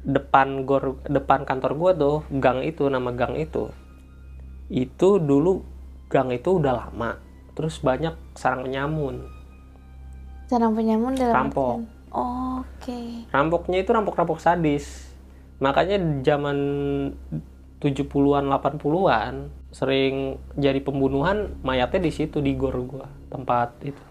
depan 0.01 0.63
gor 0.65 1.01
depan 1.05 1.43
kantor 1.45 1.71
gua 1.77 1.91
tuh 1.93 2.17
gang 2.31 2.63
itu 2.63 2.87
nama 2.87 3.11
gang 3.11 3.35
itu 3.35 3.69
itu 4.67 5.19
dulu 5.19 5.63
gang 6.09 6.31
itu 6.31 6.59
udah 6.59 6.73
lama. 6.87 7.19
Terus 7.53 7.81
banyak 7.81 8.13
sarang 8.33 8.67
penyamun. 8.67 9.25
Sarang 10.47 10.73
penyamun 10.73 11.13
dalam 11.17 11.33
Rampok. 11.49 11.73
artian- 11.81 11.95
Oke. 12.07 12.99
rampoknya 13.29 13.83
itu 13.83 13.91
rampok-rampok 13.91 14.39
sadis. 14.39 15.11
Makanya 15.59 16.23
zaman 16.23 16.57
70-an 17.77 18.43
80-an 18.47 19.33
sering 19.69 20.15
jadi 20.53 20.79
pembunuhan 20.79 21.53
mayatnya 21.61 21.99
di 21.99 22.11
situ 22.11 22.39
di 22.39 22.53
gor 22.53 22.73
gua 22.81 23.05
tempat 23.27 23.77
itu 23.83 24.01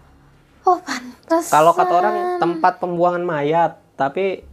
Oh 0.63 0.79
pantas. 0.79 1.47
kalau 1.47 1.71
kata 1.71 1.93
orang 1.93 2.15
tempat 2.37 2.73
pembuangan 2.77 3.21
mayat 3.21 3.79
tapi 3.95 4.43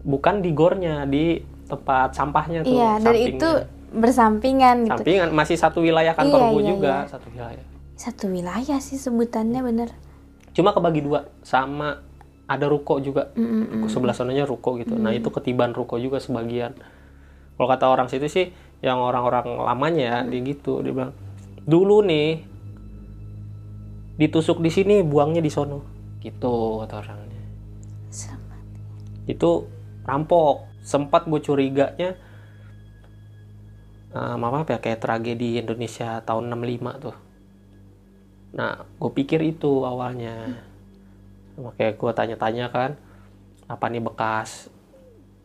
bukan 0.00 0.38
di 0.38 0.50
gornya 0.50 1.02
di 1.02 1.38
tempat 1.64 2.14
sampahnya 2.14 2.62
tuh 2.62 2.72
Iya, 2.72 2.90
dan 2.98 3.14
itu 3.14 3.48
bersampingan 3.92 4.76
gitu. 4.84 4.94
sampingan 4.96 5.28
masih 5.30 5.54
satu 5.54 5.80
wilayah 5.80 6.12
kantor 6.12 6.40
Iya, 6.40 6.48
gua 6.48 6.60
iya, 6.60 6.68
juga 6.68 6.92
iya. 6.94 7.08
satu 7.08 7.26
wilayah 7.28 7.64
Satu 7.94 8.24
wilayah 8.28 8.78
sih 8.78 8.94
sebutannya 8.96 9.60
bener. 9.60 9.90
cuma 10.48 10.70
kebagi 10.70 11.00
dua 11.00 11.26
sama 11.40 12.02
ada 12.44 12.64
ruko 12.64 12.98
juga 12.98 13.30
Mm-mm. 13.32 13.74
Ruko 13.74 13.86
sebelah 13.88 14.10
sananya 14.12 14.42
ruko 14.42 14.74
gitu 14.74 14.94
nah 14.94 15.10
itu 15.10 15.28
ketiban 15.28 15.70
ruko 15.70 15.94
juga 15.96 16.18
sebagian 16.18 16.74
kalau 17.58 17.68
kata 17.68 17.84
orang 17.90 18.06
situ 18.06 18.30
sih 18.30 18.54
yang 18.78 19.02
orang-orang 19.02 19.58
lamanya 19.58 20.04
ya 20.06 20.18
di 20.22 20.38
gitu 20.46 20.78
dia 20.86 20.94
bilang 20.94 21.12
dulu 21.66 22.06
nih 22.06 22.46
ditusuk 24.18 24.58
di 24.58 24.68
sini 24.68 25.00
buangnya 25.06 25.38
di 25.38 25.48
sono. 25.48 25.80
Gitu 26.18 26.82
kata 26.82 26.94
orangnya. 26.98 27.42
Sama. 28.10 28.58
itu 29.30 29.64
rampok. 30.02 30.66
Sempat 30.82 31.28
gue 31.28 31.38
curiganya 31.44 32.16
eh, 34.10 34.34
apa 34.34 34.72
ya 34.72 34.80
kayak 34.80 35.00
tragedi 35.04 35.60
Indonesia 35.60 36.18
tahun 36.26 36.50
65 36.50 37.04
tuh. 37.04 37.16
Nah 38.58 38.82
gue 38.98 39.10
pikir 39.14 39.38
itu 39.46 39.86
awalnya. 39.86 40.66
Makanya 41.60 41.92
gue 41.94 42.12
tanya-tanya 42.14 42.66
kan 42.74 42.90
apa 43.68 43.84
nih 43.86 44.02
bekas 44.02 44.72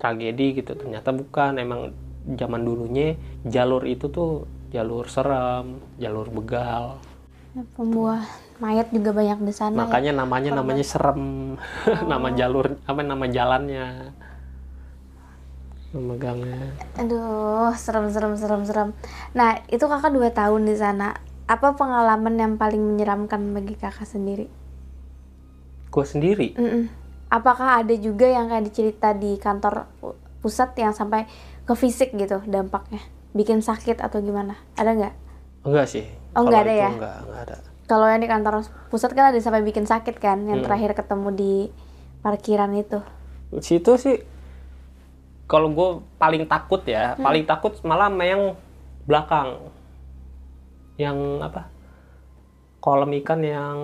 tragedi? 0.02 0.64
Gitu. 0.64 0.74
Ternyata 0.74 1.14
bukan 1.14 1.62
emang 1.62 1.94
zaman 2.26 2.62
dulunya 2.64 3.16
jalur 3.44 3.84
itu 3.86 4.08
tuh 4.08 4.48
jalur 4.72 5.06
serem 5.08 5.78
jalur 5.98 6.28
begal 6.30 6.98
Ya, 7.54 7.62
Pembuah 7.78 8.26
mayat 8.58 8.90
juga 8.90 9.14
banyak 9.14 9.46
di 9.46 9.54
sana. 9.54 9.78
ya. 9.78 9.80
makanya 9.86 10.12
namanya 10.18 10.50
namanya 10.58 10.82
serem 10.82 11.54
nama 12.12 12.34
jalur 12.34 12.82
apa 12.84 13.02
nama 13.06 13.26
jalannya 13.30 14.10
nama 15.94 16.14
gangnya 16.18 16.74
Aduh, 16.98 17.70
serem 17.78 18.10
serem 18.10 18.34
serem 18.34 18.66
serem. 18.66 18.90
Nah, 19.38 19.62
itu 19.70 19.86
kakak 19.86 20.10
dua 20.10 20.34
tahun 20.34 20.66
di 20.66 20.74
sana. 20.74 21.14
Apa 21.46 21.78
pengalaman 21.78 22.34
yang 22.40 22.54
paling 22.58 22.82
menyeramkan 22.82 23.54
bagi 23.54 23.78
kakak 23.78 24.10
sendiri? 24.10 24.50
gue 25.90 26.06
sendiri 26.06 26.48
Mm-mm. 26.58 26.90
Apakah 27.30 27.82
ada 27.82 27.94
juga 27.98 28.26
yang 28.26 28.50
kayak 28.50 28.66
dicerita 28.66 29.14
di 29.14 29.38
kantor 29.38 29.86
pu- 29.98 30.18
pusat 30.42 30.74
yang 30.78 30.94
sampai 30.94 31.26
ke 31.64 31.74
fisik 31.74 32.12
gitu 32.14 32.44
dampaknya? 32.46 33.00
Bikin 33.34 33.64
sakit 33.64 33.98
atau 34.00 34.20
gimana? 34.20 34.60
Ada 34.76 34.92
nggak? 34.94 35.14
enggak 35.64 35.88
sih 35.88 36.06
Oh, 36.36 36.44
enggak 36.44 36.68
ada 36.68 36.74
ya? 36.76 36.90
enggak 36.92 37.16
enggak 37.24 37.42
ada 37.48 37.58
Kalau 37.84 38.08
yang 38.08 38.22
di 38.24 38.30
kantor 38.32 38.64
pusat 38.88 39.12
kan 39.12 39.32
ada 39.32 39.40
sampai 39.40 39.62
bikin 39.62 39.84
sakit 39.84 40.16
kan? 40.18 40.44
Yang 40.48 40.60
Hmm. 40.60 40.66
terakhir 40.68 40.92
ketemu 40.96 41.30
di 41.36 41.54
parkiran 42.24 42.72
itu. 42.74 43.00
situ 43.62 43.92
sih 44.00 44.18
kalau 45.46 45.70
gue 45.70 45.90
paling 46.18 46.48
takut 46.50 46.82
ya 46.88 47.14
Hmm. 47.14 47.22
paling 47.22 47.44
takut 47.46 47.74
malah 47.86 48.10
sama 48.10 48.24
yang 48.26 48.44
belakang 49.06 49.50
yang 50.98 51.18
apa 51.42 51.68
kolam 52.80 53.12
ikan 53.22 53.42
yang 53.44 53.78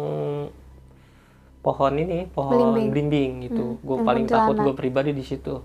pohon 1.60 1.94
ini 2.00 2.26
pohon 2.32 2.56
Belimbing. 2.56 2.88
blimbing 2.90 3.32
gitu 3.52 3.66
Hmm, 3.78 3.84
gue 3.84 3.98
paling 4.02 4.26
takut 4.26 4.56
gue 4.56 4.74
pribadi 4.74 5.12
di 5.12 5.22
situ 5.22 5.60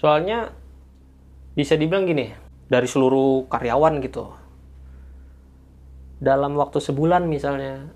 soalnya 0.00 0.50
bisa 1.54 1.78
dibilang 1.78 2.04
gini 2.04 2.34
dari 2.66 2.86
seluruh 2.90 3.46
karyawan 3.46 4.02
gitu. 4.02 4.34
Dalam 6.18 6.58
waktu 6.58 6.78
sebulan 6.82 7.26
misalnya 7.26 7.90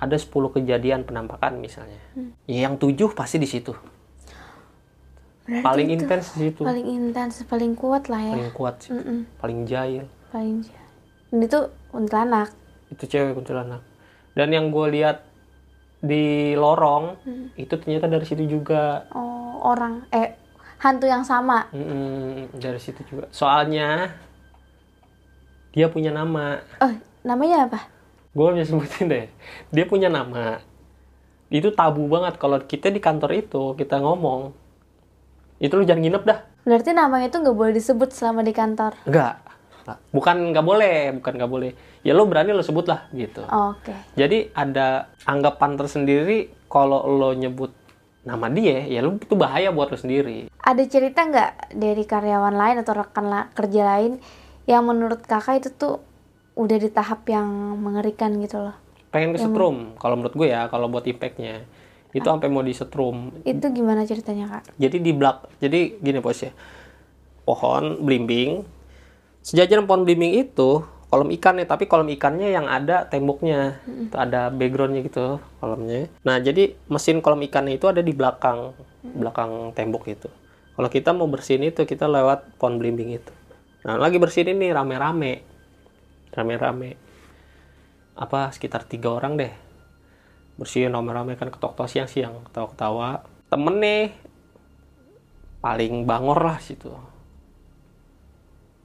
ada 0.00 0.16
10 0.16 0.32
kejadian 0.32 1.04
penampakan 1.04 1.60
misalnya. 1.60 2.00
Ya 2.48 2.68
yang 2.68 2.80
tujuh 2.80 3.12
pasti 3.12 3.40
di 3.40 3.48
situ. 3.48 3.72
Berarti 5.44 5.60
paling 5.60 5.88
itu 5.92 6.08
intens 6.08 6.26
di 6.40 6.48
situ. 6.48 6.62
paling 6.64 6.86
intens 6.88 7.44
paling 7.44 7.72
kuat 7.76 8.08
lah 8.08 8.20
ya. 8.20 8.34
Paling 8.36 8.52
kuat 8.56 8.74
sih. 8.80 8.90
Mm-mm. 8.96 9.18
paling 9.36 9.60
jahil. 9.68 10.04
Paling 10.32 10.64
jahat. 10.64 10.90
Dan 11.28 11.38
itu 11.44 11.60
kuntilanak. 11.92 12.48
Itu 12.88 13.04
cewek 13.04 13.36
kuntilanak. 13.36 13.84
Dan 14.32 14.48
yang 14.56 14.72
gue 14.72 14.86
lihat 14.88 15.20
di 16.00 16.56
lorong 16.56 17.20
itu 17.60 17.74
ternyata 17.76 18.08
dari 18.08 18.24
situ 18.24 18.44
juga. 18.48 19.04
Oh 19.12 19.60
orang 19.64 20.08
eh 20.12 20.36
hantu 20.84 21.08
yang 21.08 21.24
sama. 21.24 21.72
Mm-mm, 21.72 22.52
dari 22.60 22.76
situ 22.76 23.00
juga. 23.08 23.24
Soalnya 23.32 24.12
dia 25.72 25.88
punya 25.88 26.12
nama. 26.12 26.60
Oh 26.84 26.92
namanya 27.24 27.64
apa? 27.64 27.80
Gue 28.36 28.52
bisa 28.52 28.68
sebutin 28.68 29.08
deh. 29.08 29.26
Dia 29.72 29.84
punya 29.88 30.12
nama. 30.12 30.60
Itu 31.48 31.72
tabu 31.72 32.04
banget. 32.12 32.36
Kalau 32.36 32.60
kita 32.60 32.92
di 32.92 33.00
kantor 33.00 33.32
itu 33.40 33.72
kita 33.80 34.04
ngomong 34.04 34.52
itu 35.56 35.72
lu 35.72 35.88
jangan 35.88 36.04
nginep 36.04 36.24
dah. 36.28 36.38
Berarti 36.68 36.90
namanya 36.92 37.32
itu 37.32 37.40
nggak 37.40 37.56
boleh 37.56 37.72
disebut 37.72 38.12
selama 38.12 38.44
di 38.44 38.52
kantor? 38.52 38.92
Enggak 39.08 39.44
bukan 40.16 40.56
nggak 40.56 40.64
boleh 40.64 41.12
bukan 41.20 41.32
nggak 41.36 41.52
boleh. 41.52 41.70
Ya 42.00 42.16
lo 42.16 42.24
berani 42.24 42.56
lo 42.56 42.64
sebut 42.64 42.88
lah 42.88 43.08
gitu. 43.12 43.44
Oh, 43.48 43.76
oke. 43.76 43.92
Jadi 44.16 44.48
ada 44.56 45.12
anggapan 45.28 45.76
tersendiri 45.76 46.52
kalau 46.68 47.04
lo 47.04 47.36
nyebut 47.36 47.72
nama 48.24 48.48
dia, 48.48 48.88
ya 48.88 49.04
lo 49.04 49.20
itu 49.20 49.36
bahaya 49.36 49.68
buat 49.68 49.92
lo 49.92 49.98
sendiri. 50.00 50.48
ada 50.48 50.82
cerita 50.88 51.28
nggak 51.28 51.76
dari 51.76 52.04
karyawan 52.08 52.56
lain 52.56 52.76
atau 52.80 52.96
rekan 52.96 53.28
la- 53.28 53.48
kerja 53.52 53.84
lain 53.84 54.16
yang 54.64 54.88
menurut 54.88 55.20
kakak 55.28 55.60
itu 55.60 55.68
tuh 55.76 56.00
udah 56.56 56.76
di 56.80 56.88
tahap 56.88 57.28
yang 57.28 57.76
mengerikan 57.76 58.32
gitu 58.40 58.64
loh? 58.64 58.76
Pengen 59.12 59.36
kesetrum, 59.36 59.94
kalau 60.00 60.16
menurut 60.18 60.34
gue 60.34 60.48
ya, 60.50 60.66
kalau 60.72 60.88
buat 60.88 61.04
impactnya. 61.04 61.68
Itu 62.14 62.30
sampai 62.30 62.46
mau 62.46 62.62
disetrum. 62.62 63.34
itu 63.42 63.66
gimana 63.74 64.06
ceritanya 64.06 64.46
kak? 64.46 64.78
Jadi 64.78 64.96
di 65.02 65.10
belak, 65.10 65.50
jadi 65.58 65.98
gini 65.98 66.18
bos 66.22 66.40
ya, 66.46 66.54
pohon 67.42 68.00
belimbing, 68.00 68.62
sejajaran 69.42 69.84
pohon 69.84 70.06
belimbing 70.06 70.32
itu 70.46 70.86
kolam 71.14 71.30
ikan 71.38 71.62
ya, 71.62 71.66
tapi 71.70 71.86
kolam 71.86 72.10
ikannya 72.10 72.50
yang 72.50 72.66
ada 72.66 73.06
temboknya, 73.06 73.78
itu 73.86 74.18
ada 74.18 74.50
backgroundnya 74.50 75.06
gitu 75.06 75.38
kolamnya. 75.62 76.10
Nah 76.26 76.42
jadi 76.42 76.74
mesin 76.90 77.22
kolam 77.22 77.38
ikannya 77.46 77.78
itu 77.78 77.86
ada 77.86 78.02
di 78.02 78.10
belakang, 78.10 78.74
belakang 79.06 79.70
tembok 79.78 80.10
itu. 80.10 80.26
Kalau 80.74 80.90
kita 80.90 81.14
mau 81.14 81.30
bersihin 81.30 81.70
itu 81.70 81.86
kita 81.86 82.10
lewat 82.10 82.58
pohon 82.58 82.82
belimbing 82.82 83.14
itu. 83.14 83.30
Nah 83.86 83.94
lagi 83.94 84.18
bersihin 84.18 84.58
ini 84.58 84.74
rame-rame, 84.74 85.46
rame-rame. 86.34 86.98
Apa 88.18 88.50
sekitar 88.50 88.82
tiga 88.82 89.14
orang 89.14 89.38
deh 89.38 89.54
bersihin 90.54 90.94
rame-rame 90.94 91.34
kan 91.34 91.50
ketok-ketok 91.50 91.90
siang-siang 91.90 92.46
ketawa-ketawa 92.50 93.26
temen 93.50 93.74
nih 93.82 94.14
paling 95.58 96.06
bangor 96.06 96.38
lah 96.46 96.62
situ 96.62 96.94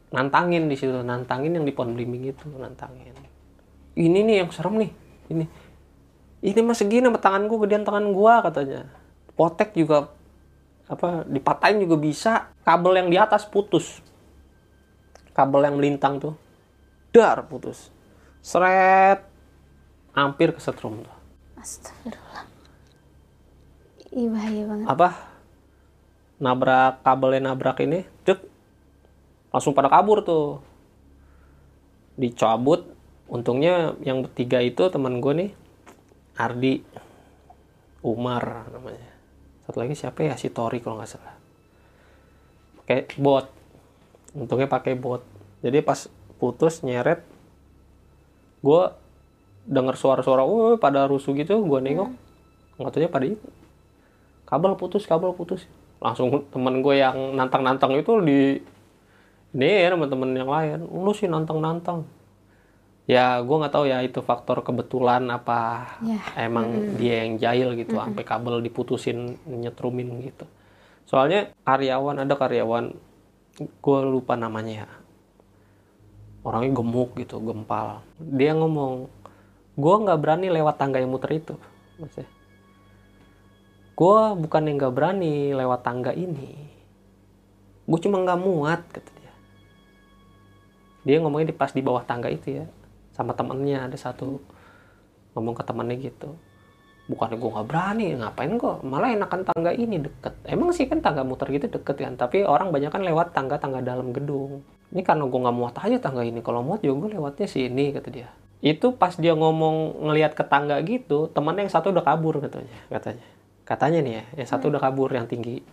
nantangin 0.09 0.65
di 0.65 0.75
situ 0.77 1.05
nantangin 1.05 1.53
yang 1.53 1.65
di 1.65 1.73
pohon 1.73 1.93
belimbing 1.93 2.33
itu 2.33 2.49
nantangin. 2.57 3.13
Ini 3.93 4.19
nih 4.25 4.35
yang 4.45 4.49
serem 4.49 4.81
nih 4.81 4.91
ini. 5.29 5.45
Ini 6.39 6.59
mah 6.63 6.77
segini 6.77 7.03
sama 7.03 7.19
tangan 7.19 7.51
gua 7.51 7.67
gedean 7.67 7.83
tangan 7.83 8.05
gua 8.15 8.41
katanya. 8.41 8.87
Potek 9.35 9.75
juga 9.75 10.11
apa 10.89 11.27
dipatahin 11.27 11.83
juga 11.83 11.95
bisa. 11.99 12.31
Kabel 12.65 13.05
yang 13.05 13.09
di 13.11 13.17
atas 13.19 13.45
putus. 13.45 14.01
Kabel 15.35 15.67
yang 15.67 15.75
melintang 15.77 16.17
tuh. 16.17 16.35
Dar 17.13 17.45
putus. 17.45 17.91
Seret. 18.41 19.25
Hampir 20.15 20.55
kesetrum 20.55 21.05
tuh. 21.05 21.15
Astagfirullah. 21.59 22.43
Ih, 24.09 24.25
bahaya 24.25 24.63
banget. 24.65 24.87
Apa? 24.89 25.09
Nabrak 26.39 27.03
kabelnya 27.05 27.51
nabrak 27.51 27.83
ini 27.83 28.07
langsung 29.53 29.73
pada 29.73 29.89
kabur 29.89 30.21
tuh. 30.25 30.61
Dicabut. 32.17 32.85
Untungnya 33.29 33.93
yang 34.01 34.25
bertiga 34.25 34.57
itu 34.57 34.89
teman 34.89 35.21
gue 35.21 35.33
nih 35.37 35.51
Ardi 36.33 36.81
Umar 38.01 38.71
namanya. 38.73 39.11
Satu 39.69 39.85
lagi 39.85 39.93
siapa 39.93 40.25
ya? 40.25 40.33
Si 40.33 40.49
Tori 40.49 40.81
kalau 40.81 40.97
nggak 40.97 41.09
salah. 41.09 41.35
Pakai 42.81 43.05
bot. 43.21 43.45
Untungnya 44.33 44.65
pakai 44.65 44.97
bot. 44.97 45.21
Jadi 45.61 45.85
pas 45.85 46.09
putus 46.41 46.81
nyeret 46.81 47.21
gue 48.59 48.81
denger 49.69 49.95
suara-suara 49.95 50.41
"Woi, 50.41 50.81
pada 50.81 51.05
rusuh 51.05 51.37
gitu. 51.37 51.61
Gue 51.61 51.77
nengok. 51.85 52.09
Nggak 52.81 52.91
taunya 52.97 53.11
pada 53.13 53.25
itu. 53.29 53.47
Kabel 54.49 54.73
putus 54.73 55.05
kabel 55.05 55.37
putus. 55.37 55.69
Langsung 56.01 56.49
temen 56.49 56.81
gue 56.81 56.97
yang 56.97 57.37
nantang-nantang 57.37 57.93
itu 57.93 58.17
di 58.25 58.57
ini 59.49 59.65
ya 59.85 59.89
sama 59.93 60.05
temen 60.05 60.31
yang 60.37 60.49
lain. 60.49 60.85
Lu 60.85 61.11
sih 61.13 61.25
nantang-nantang. 61.25 62.05
Ya 63.09 63.41
gue 63.41 63.55
nggak 63.57 63.73
tahu 63.73 63.89
ya 63.89 64.05
itu 64.05 64.21
faktor 64.21 64.61
kebetulan 64.61 65.25
apa 65.33 65.89
Ya. 66.05 66.21
emang 66.37 66.93
dia 67.01 67.25
yang 67.25 67.41
jahil 67.41 67.73
gitu 67.73 67.97
sampai 67.97 68.21
kabel 68.21 68.61
diputusin 68.61 69.33
nyetrumin 69.49 70.21
gitu. 70.21 70.45
Soalnya 71.09 71.49
karyawan 71.65 72.21
ada 72.21 72.37
karyawan 72.37 72.93
gue 73.57 73.99
lupa 74.05 74.37
namanya 74.37 74.85
ya. 74.85 74.89
Orangnya 76.45 76.77
gemuk 76.77 77.17
gitu 77.17 77.41
gempal. 77.41 78.05
Dia 78.21 78.53
ngomong 78.53 79.09
gue 79.73 79.95
nggak 80.05 80.19
berani 80.21 80.47
lewat 80.53 80.77
tangga 80.77 81.01
yang 81.01 81.09
muter 81.09 81.33
itu. 81.33 81.57
Maksudnya 81.97 82.29
gue 83.99 84.19
bukan 84.39 84.63
yang 84.63 84.77
nggak 84.79 84.95
berani 84.95 85.51
lewat 85.51 85.81
tangga 85.81 86.13
ini. 86.13 86.55
Gue 87.89 87.99
cuma 87.99 88.21
nggak 88.21 88.39
muat 88.39 88.85
kata 88.93 89.18
dia 91.09 91.17
ngomongnya 91.17 91.49
di 91.49 91.57
pas 91.57 91.73
di 91.73 91.81
bawah 91.81 92.05
tangga 92.05 92.29
itu 92.29 92.61
ya 92.61 92.69
sama 93.17 93.33
temennya 93.33 93.89
ada 93.89 93.97
satu 93.97 94.37
ngomong 95.33 95.57
ke 95.57 95.63
temennya 95.65 95.97
gitu. 95.97 96.37
Bukannya 97.09 97.41
gue 97.41 97.49
nggak 97.49 97.65
berani 97.65 98.13
ngapain 98.21 98.53
kok 98.61 98.85
malah 98.85 99.09
enakan 99.09 99.41
tangga 99.41 99.73
ini 99.73 99.97
deket. 99.97 100.37
Emang 100.45 100.69
sih 100.69 100.85
kan 100.85 101.01
tangga 101.01 101.25
muter 101.25 101.49
gitu 101.49 101.65
deket 101.65 101.97
kan 101.97 102.13
tapi 102.13 102.45
orang 102.45 102.69
banyak 102.69 102.93
kan 102.93 103.01
lewat 103.01 103.33
tangga-tangga 103.33 103.81
dalam 103.81 104.13
gedung. 104.13 104.61
Ini 104.93 105.01
karena 105.01 105.25
gue 105.25 105.39
nggak 105.41 105.55
muat 105.57 105.75
aja 105.81 105.97
tangga 105.97 106.21
ini 106.21 106.45
kalau 106.45 106.61
muat 106.61 106.85
juga 106.85 107.09
gue 107.09 107.17
lewatnya 107.17 107.49
sini 107.49 107.89
kata 107.89 108.09
dia. 108.13 108.29
Itu 108.61 108.93
pas 108.93 109.17
dia 109.17 109.33
ngomong 109.33 110.05
ngelihat 110.05 110.37
ke 110.37 110.45
tangga 110.45 110.77
gitu 110.85 111.33
temannya 111.33 111.65
yang 111.65 111.73
satu 111.73 111.89
udah 111.89 112.05
kabur 112.05 112.37
katanya 112.37 112.77
katanya. 112.93 113.25
Katanya 113.65 113.99
nih 114.05 114.13
ya 114.13 114.23
yang 114.45 114.49
satu 114.53 114.69
udah 114.69 114.77
kabur 114.77 115.09
yang 115.09 115.25
tinggi. 115.25 115.65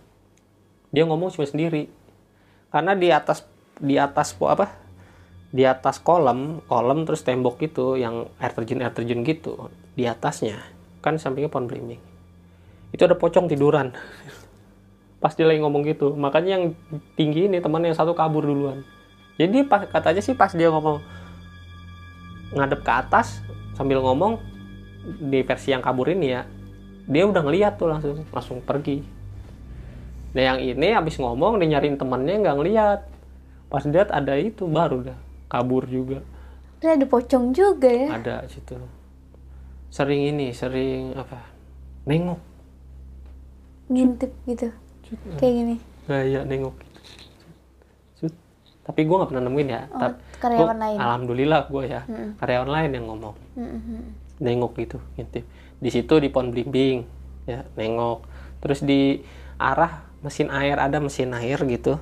Dia 0.89 1.05
ngomong 1.05 1.29
cuma 1.29 1.45
sendiri. 1.45 1.93
Karena 2.73 2.97
di 2.97 3.13
atas 3.13 3.45
di 3.77 3.93
atas 4.01 4.33
apa 4.41 4.86
di 5.47 5.63
atas 5.63 6.03
kolam 6.03 6.59
kolam 6.67 7.07
terus 7.07 7.23
tembok 7.23 7.63
itu 7.63 7.95
yang 7.95 8.27
air 8.43 8.51
terjun 8.51 8.83
air 8.83 8.91
terjun 8.91 9.23
gitu 9.23 9.71
di 9.95 10.03
atasnya. 10.03 10.59
Kan 10.99 11.15
sampingnya 11.15 11.47
pohon 11.47 11.71
belimbing. 11.71 12.01
Itu 12.91 13.07
ada 13.07 13.15
pocong 13.15 13.47
tiduran. 13.47 13.95
Pas 15.23 15.33
dia 15.33 15.47
lagi 15.47 15.63
ngomong 15.63 15.87
gitu. 15.87 16.13
Makanya 16.13 16.59
yang 16.59 16.63
tinggi 17.15 17.47
ini 17.47 17.63
temannya 17.63 17.95
yang 17.95 17.99
satu 17.99 18.11
kabur 18.11 18.43
duluan. 18.43 18.83
Jadi 19.37 19.69
pas 19.69 19.85
katanya 19.85 20.21
sih 20.21 20.33
pas 20.33 20.49
dia 20.49 20.73
ngomong 20.73 20.97
ngadep 22.57 22.81
ke 22.81 22.89
atas 22.89 23.45
sambil 23.77 24.01
ngomong 24.01 24.41
di 25.05 25.45
versi 25.45 25.77
yang 25.77 25.85
kabur 25.85 26.09
ini 26.09 26.33
ya 26.33 26.41
dia 27.05 27.21
udah 27.21 27.45
ngeliat 27.45 27.77
tuh 27.77 27.85
langsung 27.85 28.25
langsung 28.33 28.57
pergi. 28.65 29.05
Nah 30.33 30.41
yang 30.41 30.57
ini 30.57 30.89
habis 30.89 31.21
ngomong 31.21 31.61
dia 31.61 31.77
nyariin 31.77 32.01
temannya 32.01 32.41
nggak 32.41 32.57
ngeliat. 32.57 32.99
Pas 33.69 33.85
lihat 33.85 34.09
ada 34.09 34.33
itu 34.41 34.65
baru 34.65 35.05
dah 35.05 35.26
kabur 35.47 35.87
juga. 35.87 36.21
Ada 36.77 37.09
pocong 37.09 37.51
juga 37.51 37.89
ya? 37.89 38.15
Ada 38.15 38.45
situ. 38.45 38.77
Sering 39.89 40.29
ini 40.29 40.53
sering 40.53 41.15
apa? 41.17 41.41
Nengok. 42.05 42.39
Ngintip 43.87 44.31
gitu. 44.45 44.67
Kayak 45.39 45.53
gini. 45.55 45.75
Gaya 46.05 46.43
nengok. 46.43 46.75
Gitu. 46.77 48.27
Cut. 48.27 48.33
tapi 48.87 49.03
gue 49.03 49.15
nggak 49.15 49.29
pernah 49.31 49.43
nemuin 49.43 49.67
ya. 49.67 49.81
Oh, 49.91 50.11
karyawan 50.39 50.63
gua- 50.63 50.79
lain. 50.79 50.97
alhamdulillah 50.99 51.61
gue 51.67 51.83
ya. 51.87 52.01
Mm-mm. 52.07 52.29
karyawan 52.39 52.69
lain 52.71 52.89
yang 52.95 53.05
ngomong. 53.07 53.35
Mm-mm. 53.55 54.01
nengok 54.37 54.77
gitu 54.77 54.97
ngintip. 55.17 55.43
Di 55.81 55.89
situ 55.89 56.13
di 56.21 56.29
pohon 56.29 56.53
belimbing 56.53 57.03
ya 57.49 57.65
nengok. 57.73 58.23
Terus 58.61 58.85
di 58.85 59.23
arah 59.57 60.05
mesin 60.21 60.53
air 60.53 60.77
ada 60.77 61.01
mesin 61.01 61.33
air 61.33 61.57
gitu. 61.65 61.97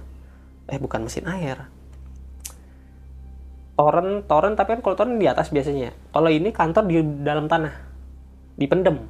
Eh 0.68 0.78
bukan 0.78 1.06
mesin 1.06 1.26
air 1.30 1.70
toren 3.76 4.24
toren 4.24 4.56
tapi 4.56 4.80
kan 4.80 4.82
kalau 4.82 4.96
toren 4.96 5.20
di 5.20 5.28
atas 5.28 5.52
biasanya. 5.52 5.92
Kalau 6.16 6.32
ini 6.32 6.50
kantor 6.56 6.84
di 6.88 7.04
dalam 7.22 7.46
tanah 7.52 7.74
dipendem. 8.56 9.04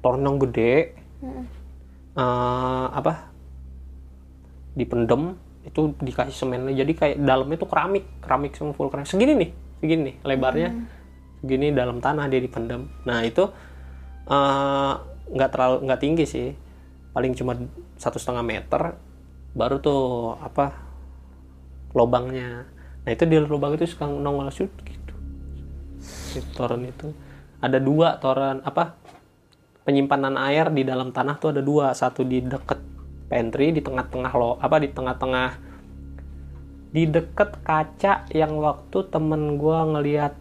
Toren 0.00 0.24
yang 0.24 0.38
gede 0.38 0.96
eh, 2.16 2.86
apa? 2.88 3.28
Dipendem 4.72 5.36
itu 5.60 5.92
dikasih 6.00 6.32
semen 6.32 6.72
jadi 6.72 6.88
kayak 6.96 7.16
dalamnya 7.20 7.60
tuh 7.60 7.68
keramik 7.68 8.08
keramik 8.24 8.54
semua 8.56 8.72
full 8.72 8.88
keramik. 8.88 9.10
Segini 9.10 9.34
nih 9.36 9.50
segini 9.82 10.00
nih 10.06 10.16
lebarnya. 10.24 10.70
Segini 11.42 11.66
dalam 11.74 11.98
tanah 11.98 12.30
dia 12.30 12.40
dipendem. 12.40 12.86
Nah 13.04 13.26
itu 13.26 13.44
eh, 14.30 14.92
nggak 15.34 15.50
terlalu 15.50 15.76
nggak 15.90 16.00
tinggi 16.00 16.24
sih. 16.24 16.48
Paling 17.10 17.34
cuma 17.34 17.58
satu 17.98 18.22
setengah 18.22 18.46
meter 18.46 18.94
baru 19.50 19.82
tuh 19.82 20.38
apa 20.38 20.78
lobangnya 21.90 22.69
nah 23.00 23.10
itu 23.10 23.24
di 23.24 23.36
lubang 23.38 23.72
itu 23.74 23.88
suka 23.88 24.04
nongol 24.04 24.52
shoot 24.52 24.70
gitu. 24.84 25.14
Si 26.00 26.38
toren 26.52 26.84
itu. 26.84 27.10
Ada 27.60 27.76
dua 27.76 28.16
toren 28.16 28.60
apa 28.60 28.96
penyimpanan 29.82 30.36
air 30.36 30.68
di 30.68 30.84
dalam 30.84 31.10
tanah 31.10 31.36
tuh 31.36 31.56
ada 31.56 31.62
dua. 31.64 31.92
Satu 31.92 32.22
di 32.22 32.40
deket 32.40 32.78
pantry 33.26 33.72
di 33.72 33.80
tengah-tengah 33.80 34.32
lo 34.34 34.56
apa 34.58 34.76
di 34.78 34.88
tengah-tengah. 34.88 35.50
Di 36.90 37.06
deket 37.06 37.62
kaca 37.62 38.26
yang 38.34 38.58
waktu 38.58 38.98
temen 39.08 39.54
gua 39.56 39.86
ngelihat 39.86 40.34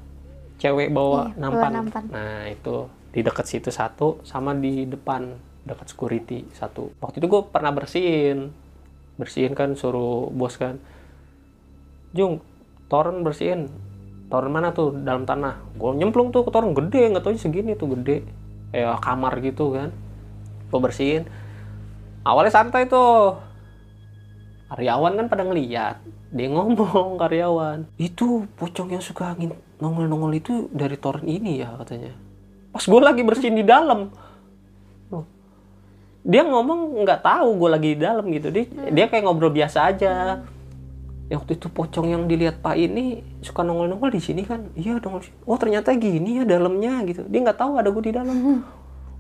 cewek 0.58 0.90
bawa 0.92 1.32
Iya, 1.32 1.40
bawa 1.40 1.40
nampan. 1.40 1.72
nampan. 1.72 2.04
nah 2.12 2.44
itu 2.46 2.76
di 3.10 3.22
deket 3.24 3.46
situ 3.48 3.70
satu 3.72 4.20
sama 4.28 4.52
di 4.52 4.84
depan 4.84 5.32
dekat 5.64 5.94
security 5.94 6.44
satu. 6.52 6.92
Waktu 7.00 7.22
itu 7.22 7.28
gue 7.30 7.42
pernah 7.48 7.70
bersihin. 7.70 8.50
Bersihin 9.16 9.54
kan 9.54 9.78
suruh 9.78 10.28
bos 10.32 10.58
kan 10.58 10.82
Jung 12.14 12.42
toren 12.90 13.22
bersihin. 13.22 13.70
Toren 14.30 14.50
mana 14.50 14.74
tuh? 14.74 14.94
Dalam 14.94 15.26
tanah. 15.26 15.62
Gue 15.78 15.94
nyemplung 15.94 16.34
tuh 16.34 16.46
ke 16.46 16.52
toren 16.54 16.74
gede 16.74 17.14
nggak 17.14 17.24
tahu 17.24 17.38
segini 17.38 17.78
tuh 17.78 17.94
gede. 17.98 18.26
Kayak 18.74 19.02
kamar 19.02 19.34
gitu 19.42 19.74
kan. 19.78 19.90
Gue 20.70 20.80
bersihin. 20.82 21.24
Awalnya 22.26 22.54
santai 22.54 22.90
tuh. 22.90 23.38
Karyawan 24.70 25.18
kan 25.18 25.26
pada 25.30 25.44
ngeliat. 25.46 26.02
Dia 26.30 26.50
ngomong 26.54 27.18
karyawan. 27.18 27.90
Itu 27.98 28.46
pocong 28.58 28.94
yang 28.94 29.02
suka 29.02 29.34
angin 29.34 29.54
nongol-nongol 29.80 30.36
itu 30.36 30.68
dari 30.70 31.00
toren 31.00 31.26
ini 31.26 31.64
ya 31.64 31.74
katanya. 31.80 32.14
Pas 32.70 32.86
gue 32.86 33.02
lagi 33.02 33.22
bersihin 33.26 33.58
di 33.58 33.66
dalam. 33.66 34.14
Dia 36.20 36.46
ngomong 36.46 37.02
nggak 37.02 37.24
tahu 37.26 37.58
gue 37.58 37.70
lagi 37.72 37.90
di 37.98 38.00
dalam 38.04 38.30
gitu. 38.30 38.54
Dia 38.54 38.66
dia 38.94 39.06
kayak 39.10 39.26
ngobrol 39.26 39.50
biasa 39.50 39.90
aja 39.90 40.44
ya 41.30 41.38
waktu 41.38 41.62
itu 41.62 41.70
pocong 41.70 42.10
yang 42.10 42.26
dilihat 42.26 42.58
pak 42.60 42.74
ini 42.74 43.22
suka 43.46 43.62
nongol-nongol 43.62 44.10
di 44.10 44.18
sini 44.18 44.42
kan. 44.42 44.74
Iya 44.74 44.98
sini. 44.98 45.46
oh 45.46 45.58
ternyata 45.62 45.94
gini 45.94 46.42
ya 46.42 46.44
dalamnya 46.44 47.06
gitu. 47.06 47.22
Dia 47.30 47.40
nggak 47.46 47.60
tahu 47.62 47.72
ada 47.78 47.90
gue 47.94 48.04
di 48.04 48.14
dalam. 48.18 48.66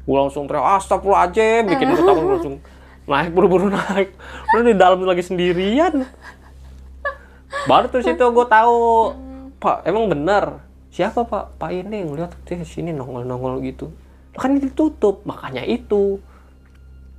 Gue 0.09 0.17
langsung 0.17 0.49
teriak 0.49 0.81
astagfirullahaladzim 0.81 1.63
bikin 1.69 1.87
ketawa 1.93 2.17
gua 2.17 2.31
langsung 2.41 2.55
naik 3.05 3.29
buru-buru 3.29 3.69
naik. 3.69 4.17
Udah 4.57 4.63
di 4.65 4.73
dalam 4.73 5.05
lagi 5.05 5.21
sendirian. 5.21 6.09
Baru 7.69 7.85
terus 7.93 8.09
itu 8.09 8.25
gue 8.25 8.45
tahu 8.49 8.77
pak 9.61 9.85
emang 9.85 10.09
benar? 10.09 10.65
Siapa 10.89 11.29
pak? 11.29 11.61
Pak 11.61 11.69
ini 11.69 12.09
ngeliat 12.09 12.33
di 12.49 12.65
sini 12.65 12.89
nongol-nongol 12.89 13.61
gitu. 13.61 13.93
Kan 14.33 14.57
ditutup 14.57 15.21
makanya 15.29 15.61
itu. 15.61 16.17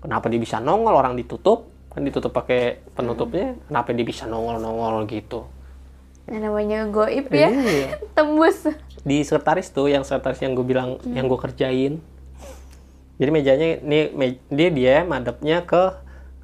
Kenapa 0.02 0.26
dia 0.26 0.42
bisa 0.42 0.58
nongol? 0.58 0.98
Orang 0.98 1.14
ditutup 1.14 1.69
kan 1.90 2.06
ditutup 2.06 2.30
pakai 2.30 2.78
penutupnya 2.94 3.58
kenapa 3.66 3.90
dia 3.90 4.06
bisa 4.06 4.24
nongol-nongol 4.24 5.10
gitu? 5.10 5.46
Yang 6.30 6.40
namanya 6.46 6.78
goib 6.86 7.26
ya. 7.28 7.50
Iya. 7.50 7.88
Tembus. 8.16 8.70
di 9.00 9.24
sekretaris 9.24 9.72
tuh 9.72 9.88
yang 9.88 10.04
sekretaris 10.04 10.44
yang 10.44 10.52
gue 10.52 10.62
bilang 10.62 11.00
yang 11.08 11.24
gue 11.26 11.40
kerjain. 11.40 11.98
Jadi 13.16 13.30
mejanya 13.32 13.66
ini 13.80 14.00
me- 14.12 14.40
dia 14.48 14.68
dia 14.70 14.94
madepnya 15.04 15.64
ke 15.64 15.82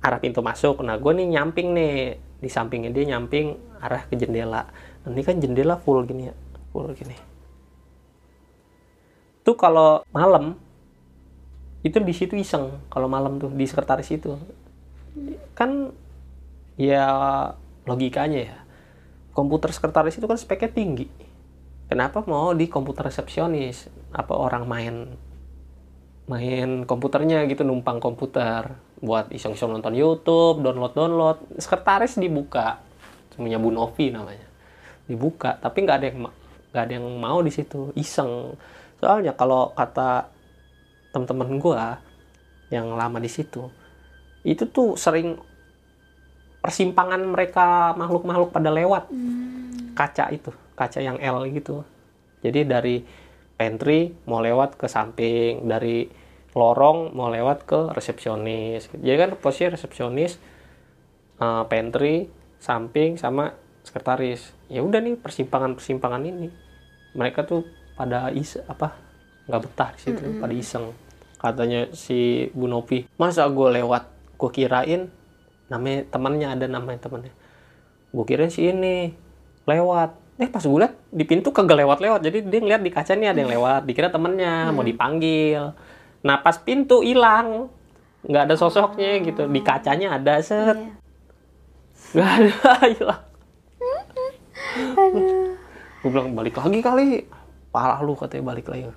arah 0.00 0.18
pintu 0.18 0.40
masuk. 0.40 0.80
Nah 0.82 0.96
gue 0.96 1.12
nih 1.14 1.36
nyamping 1.38 1.72
nih. 1.72 1.94
Di 2.36 2.48
sampingnya 2.52 2.92
dia 2.92 3.04
nyamping 3.16 3.56
arah 3.80 4.04
ke 4.08 4.16
jendela. 4.16 4.68
Nah, 5.04 5.08
ini 5.12 5.22
kan 5.22 5.36
jendela 5.38 5.76
full 5.78 6.04
gini 6.04 6.28
ya 6.28 6.34
full 6.72 6.90
gini. 6.92 7.16
Tuh 9.44 9.54
kalau 9.54 10.02
malam 10.10 10.58
itu 11.80 11.96
di 12.02 12.12
situ 12.12 12.34
iseng. 12.34 12.82
Kalau 12.90 13.06
malam 13.06 13.38
tuh 13.38 13.52
di 13.52 13.62
sekretaris 13.62 14.10
itu 14.10 14.34
kan 15.56 15.92
ya 16.76 17.06
logikanya 17.88 18.40
ya. 18.52 18.58
Komputer 19.32 19.72
sekretaris 19.72 20.16
itu 20.16 20.26
kan 20.28 20.36
speknya 20.36 20.70
tinggi. 20.72 21.06
Kenapa 21.86 22.24
mau 22.24 22.52
di 22.56 22.66
komputer 22.66 23.08
resepsionis? 23.08 23.88
Apa 24.12 24.34
orang 24.34 24.64
main 24.64 24.94
main 26.26 26.82
komputernya 26.82 27.46
gitu 27.46 27.62
numpang 27.62 28.02
komputer 28.02 28.74
buat 28.98 29.30
iseng-iseng 29.30 29.70
nonton 29.70 29.94
YouTube 29.94 30.58
download 30.58 30.92
download 30.96 31.38
sekretaris 31.60 32.18
dibuka. 32.18 32.82
Punya 33.36 33.60
Bu 33.60 33.68
Novi 33.70 34.08
namanya. 34.10 34.48
Dibuka 35.06 35.60
tapi 35.60 35.84
nggak 35.84 35.96
ada 36.00 36.06
yang 36.10 36.18
nggak 36.72 36.82
ada 36.82 36.92
yang 36.96 37.06
mau 37.20 37.38
di 37.44 37.52
situ. 37.52 37.92
Iseng. 37.94 38.56
Soalnya 38.98 39.36
kalau 39.36 39.76
kata 39.76 40.32
teman-teman 41.12 41.60
gua 41.60 42.00
yang 42.72 42.96
lama 42.98 43.22
di 43.22 43.30
situ 43.30 43.70
itu 44.46 44.70
tuh 44.70 44.94
sering 44.94 45.34
persimpangan 46.62 47.18
mereka 47.26 47.94
makhluk-makhluk 47.98 48.54
pada 48.54 48.70
lewat. 48.70 49.10
Kaca 49.98 50.30
itu 50.30 50.54
kaca 50.76 51.00
yang 51.02 51.18
L 51.18 51.42
gitu. 51.50 51.82
Jadi 52.44 52.62
dari 52.68 52.96
pantry 53.56 54.12
mau 54.28 54.44
lewat 54.44 54.76
ke 54.76 54.86
samping 54.86 55.64
dari 55.66 56.06
lorong 56.52 57.16
mau 57.16 57.32
lewat 57.32 57.58
ke 57.66 57.80
resepsionis. 57.90 58.92
Jadi 58.92 59.16
kan 59.16 59.30
posisi 59.40 59.72
resepsionis 59.72 60.32
eh, 61.42 61.64
pantry 61.66 62.28
samping 62.60 63.16
sama 63.18 63.50
sekretaris. 63.82 64.52
Ya 64.68 64.84
udah 64.84 65.00
nih 65.00 65.16
persimpangan 65.18 65.74
persimpangan 65.74 66.22
ini. 66.22 66.52
Mereka 67.16 67.48
tuh 67.48 67.64
pada 67.96 68.28
is 68.30 68.60
apa 68.68 68.92
nggak 69.48 69.62
betah 69.64 69.90
di 69.96 70.00
situ 70.02 70.22
pada 70.38 70.54
iseng. 70.54 70.92
Katanya 71.36 71.88
si 71.92 72.48
Bu 72.52 72.68
Nopi 72.68 73.08
masa 73.16 73.48
gue 73.48 73.68
lewat 73.80 74.15
gue 74.36 74.50
kirain 74.52 75.08
namanya 75.66 76.06
temannya 76.08 76.48
ada 76.48 76.66
namanya 76.68 77.00
temannya. 77.02 77.32
Gue 78.12 78.24
kirain 78.24 78.48
si 78.48 78.68
ini 78.68 79.10
lewat. 79.64 80.14
Eh 80.36 80.46
pas 80.46 80.60
gue 80.60 80.76
liat 80.76 80.92
di 81.08 81.24
pintu 81.24 81.50
kagak 81.50 81.80
lewat-lewat. 81.80 82.20
Jadi 82.20 82.44
dia 82.44 82.60
ngeliat 82.60 82.82
di 82.84 82.92
kaca 82.92 83.16
nih 83.16 83.32
ada 83.32 83.40
yang 83.40 83.50
lewat. 83.50 83.82
Dikira 83.84 84.12
temennya 84.12 84.68
mau 84.70 84.84
dipanggil. 84.84 85.72
Nah 86.22 86.36
pas 86.38 86.56
pintu 86.56 87.00
hilang. 87.00 87.72
Nggak 88.22 88.42
ada 88.46 88.54
sosoknya 88.54 89.24
gitu. 89.24 89.48
Di 89.48 89.60
kacanya 89.60 90.16
ada 90.16 90.38
set. 90.38 90.76
Iya. 90.76 90.92
nggak 92.12 92.30
ada 92.30 92.86
hilang. 92.94 93.22
Gue 96.04 96.10
bilang 96.12 96.36
balik 96.36 96.54
lagi 96.54 96.78
kali. 96.78 97.06
Parah 97.72 98.00
lu 98.00 98.14
katanya 98.14 98.52
balik 98.52 98.68
lagi. 98.68 98.92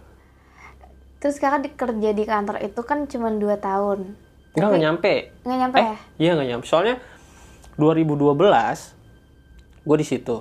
Terus 1.20 1.36
kakak 1.36 1.62
di- 1.64 1.76
kerja 1.76 2.10
di 2.12 2.24
kantor 2.24 2.64
itu 2.64 2.82
kan 2.84 3.04
cuma 3.04 3.28
2 3.28 3.60
tahun. 3.60 4.16
Enggak 4.58 4.70
nggak 4.74 4.84
nyampe. 4.84 5.14
Nggak 5.46 5.60
nyampe 5.62 5.78
eh 5.78 5.86
ya? 5.86 5.96
iya 6.18 6.32
nggak 6.36 6.50
nyampe. 6.56 6.66
Soalnya 6.66 6.96
2012 7.78 9.86
gue 9.86 9.98
di 9.98 10.06
situ. 10.06 10.38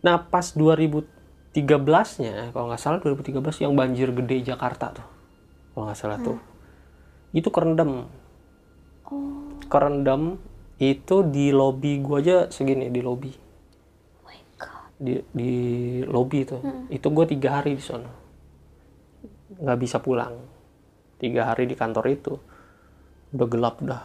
Nah 0.00 0.16
pas 0.24 0.56
2013 0.56 2.24
nya 2.24 2.48
kalau 2.50 2.72
nggak 2.72 2.80
salah 2.80 2.98
2013 3.04 3.68
yang 3.68 3.76
banjir 3.76 4.08
gede 4.10 4.54
Jakarta 4.54 4.96
tuh 4.96 5.06
kalau 5.76 5.84
nggak 5.88 5.98
salah 5.98 6.18
tuh. 6.18 6.38
Itu 7.36 7.52
kerendam. 7.52 8.08
Kerendam 9.70 10.40
itu 10.80 11.16
di 11.28 11.52
lobi 11.52 12.00
gue 12.00 12.16
aja 12.24 12.36
segini 12.48 12.88
di 12.88 13.04
lobi. 13.04 13.30
Oh 13.30 14.24
my 14.24 14.40
god. 14.56 14.88
di 14.96 15.20
di 15.36 15.52
lobi 16.08 16.48
tuh 16.48 16.88
itu 16.88 17.04
gue 17.04 17.26
tiga 17.28 17.60
hari 17.60 17.76
di 17.76 17.84
sana 17.84 18.08
nggak 19.60 19.78
bisa 19.78 20.00
pulang. 20.00 20.40
Tiga 21.20 21.52
hari 21.52 21.68
di 21.68 21.76
kantor 21.76 22.04
itu 22.08 22.40
udah 23.34 23.48
gelap 23.50 23.76
dah. 23.82 24.02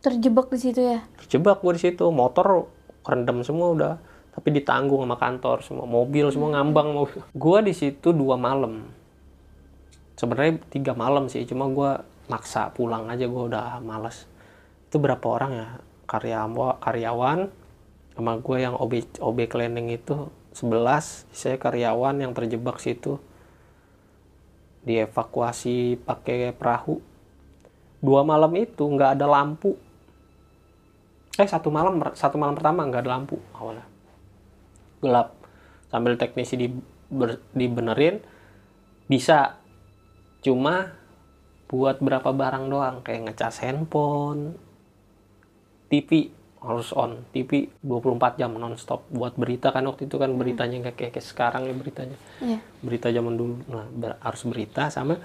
Terjebak 0.00 0.48
di 0.48 0.58
situ 0.58 0.80
ya? 0.80 1.04
terjebak 1.20 1.62
gue 1.62 1.72
di 1.76 1.82
situ. 1.86 2.08
Motor 2.10 2.66
kerendam 3.06 3.46
semua 3.46 3.68
udah. 3.70 3.94
Tapi 4.34 4.48
ditanggung 4.56 5.06
sama 5.06 5.14
kantor 5.14 5.62
semua 5.62 5.86
mobil 5.86 6.26
semua 6.34 6.58
ngambang 6.58 6.90
mobil. 6.90 7.20
Gue 7.30 7.58
di 7.62 7.74
situ 7.76 8.10
dua 8.10 8.34
malam. 8.34 8.88
Sebenarnya 10.18 10.58
tiga 10.72 10.92
malam 10.96 11.30
sih 11.30 11.46
cuma 11.46 11.70
gue 11.70 12.02
maksa 12.26 12.74
pulang 12.74 13.06
aja 13.06 13.30
gue 13.30 13.42
udah 13.46 13.78
males. 13.84 14.26
Itu 14.88 14.98
berapa 14.98 15.22
orang 15.22 15.52
ya? 15.54 15.68
Karyawan 16.10 16.82
karyawan 16.82 17.38
sama 18.18 18.32
gue 18.42 18.56
yang 18.58 18.74
OB 18.74 19.22
OB 19.22 19.38
cleaning 19.46 19.94
itu 19.94 20.32
11 20.50 21.30
saya 21.30 21.56
karyawan 21.62 22.18
yang 22.18 22.32
terjebak 22.34 22.82
situ. 22.82 23.22
Dievakuasi 24.82 26.00
pakai 26.02 26.56
perahu 26.56 27.09
dua 28.00 28.24
malam 28.24 28.50
itu 28.56 28.80
nggak 28.82 29.20
ada 29.20 29.26
lampu. 29.28 29.76
Eh 31.36 31.48
satu 31.48 31.68
malam 31.72 32.00
satu 32.16 32.36
malam 32.40 32.56
pertama 32.56 32.84
nggak 32.88 33.02
ada 33.06 33.12
lampu 33.16 33.36
awalnya. 33.54 33.84
Gelap. 35.00 35.36
Sambil 35.88 36.16
teknisi 36.16 36.56
di 36.56 36.68
ber- 37.08 37.44
dibenerin 37.52 38.20
bisa. 39.06 39.56
Cuma 40.40 40.96
buat 41.68 42.00
berapa 42.00 42.32
barang 42.32 42.64
doang 42.66 43.04
kayak 43.04 43.30
ngecas 43.30 43.60
handphone 43.62 44.56
TV 45.92 46.32
harus 46.60 46.92
on. 46.92 47.24
TV 47.32 47.68
24 47.80 48.40
jam 48.40 48.52
nonstop 48.52 49.04
buat 49.08 49.36
berita 49.36 49.72
kan 49.72 49.84
waktu 49.84 50.08
itu 50.08 50.16
kan 50.16 50.32
beritanya 50.36 50.88
nggak 50.88 50.96
kayak, 50.96 51.12
kayak 51.16 51.26
sekarang 51.28 51.62
ya 51.68 51.74
beritanya. 51.76 52.16
Iya. 52.40 52.58
berita 52.80 53.08
zaman 53.12 53.34
dulu. 53.36 53.54
Nah 53.68 53.84
ber- 53.92 54.20
harus 54.24 54.42
berita 54.48 54.88
sama 54.88 55.20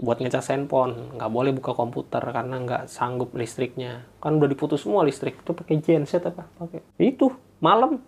buat 0.00 0.16
ngecas 0.18 0.48
handphone. 0.50 1.14
Nggak 1.14 1.30
boleh 1.30 1.52
buka 1.52 1.76
komputer 1.76 2.24
karena 2.24 2.56
nggak 2.56 2.82
sanggup 2.88 3.36
listriknya. 3.36 4.08
Kan 4.18 4.40
udah 4.40 4.48
diputus 4.48 4.82
semua 4.82 5.04
listrik. 5.04 5.36
Itu 5.38 5.52
pakai 5.52 5.76
genset 5.78 6.24
apa? 6.24 6.48
Pakai 6.56 6.80
itu 6.96 7.28
malam. 7.60 8.00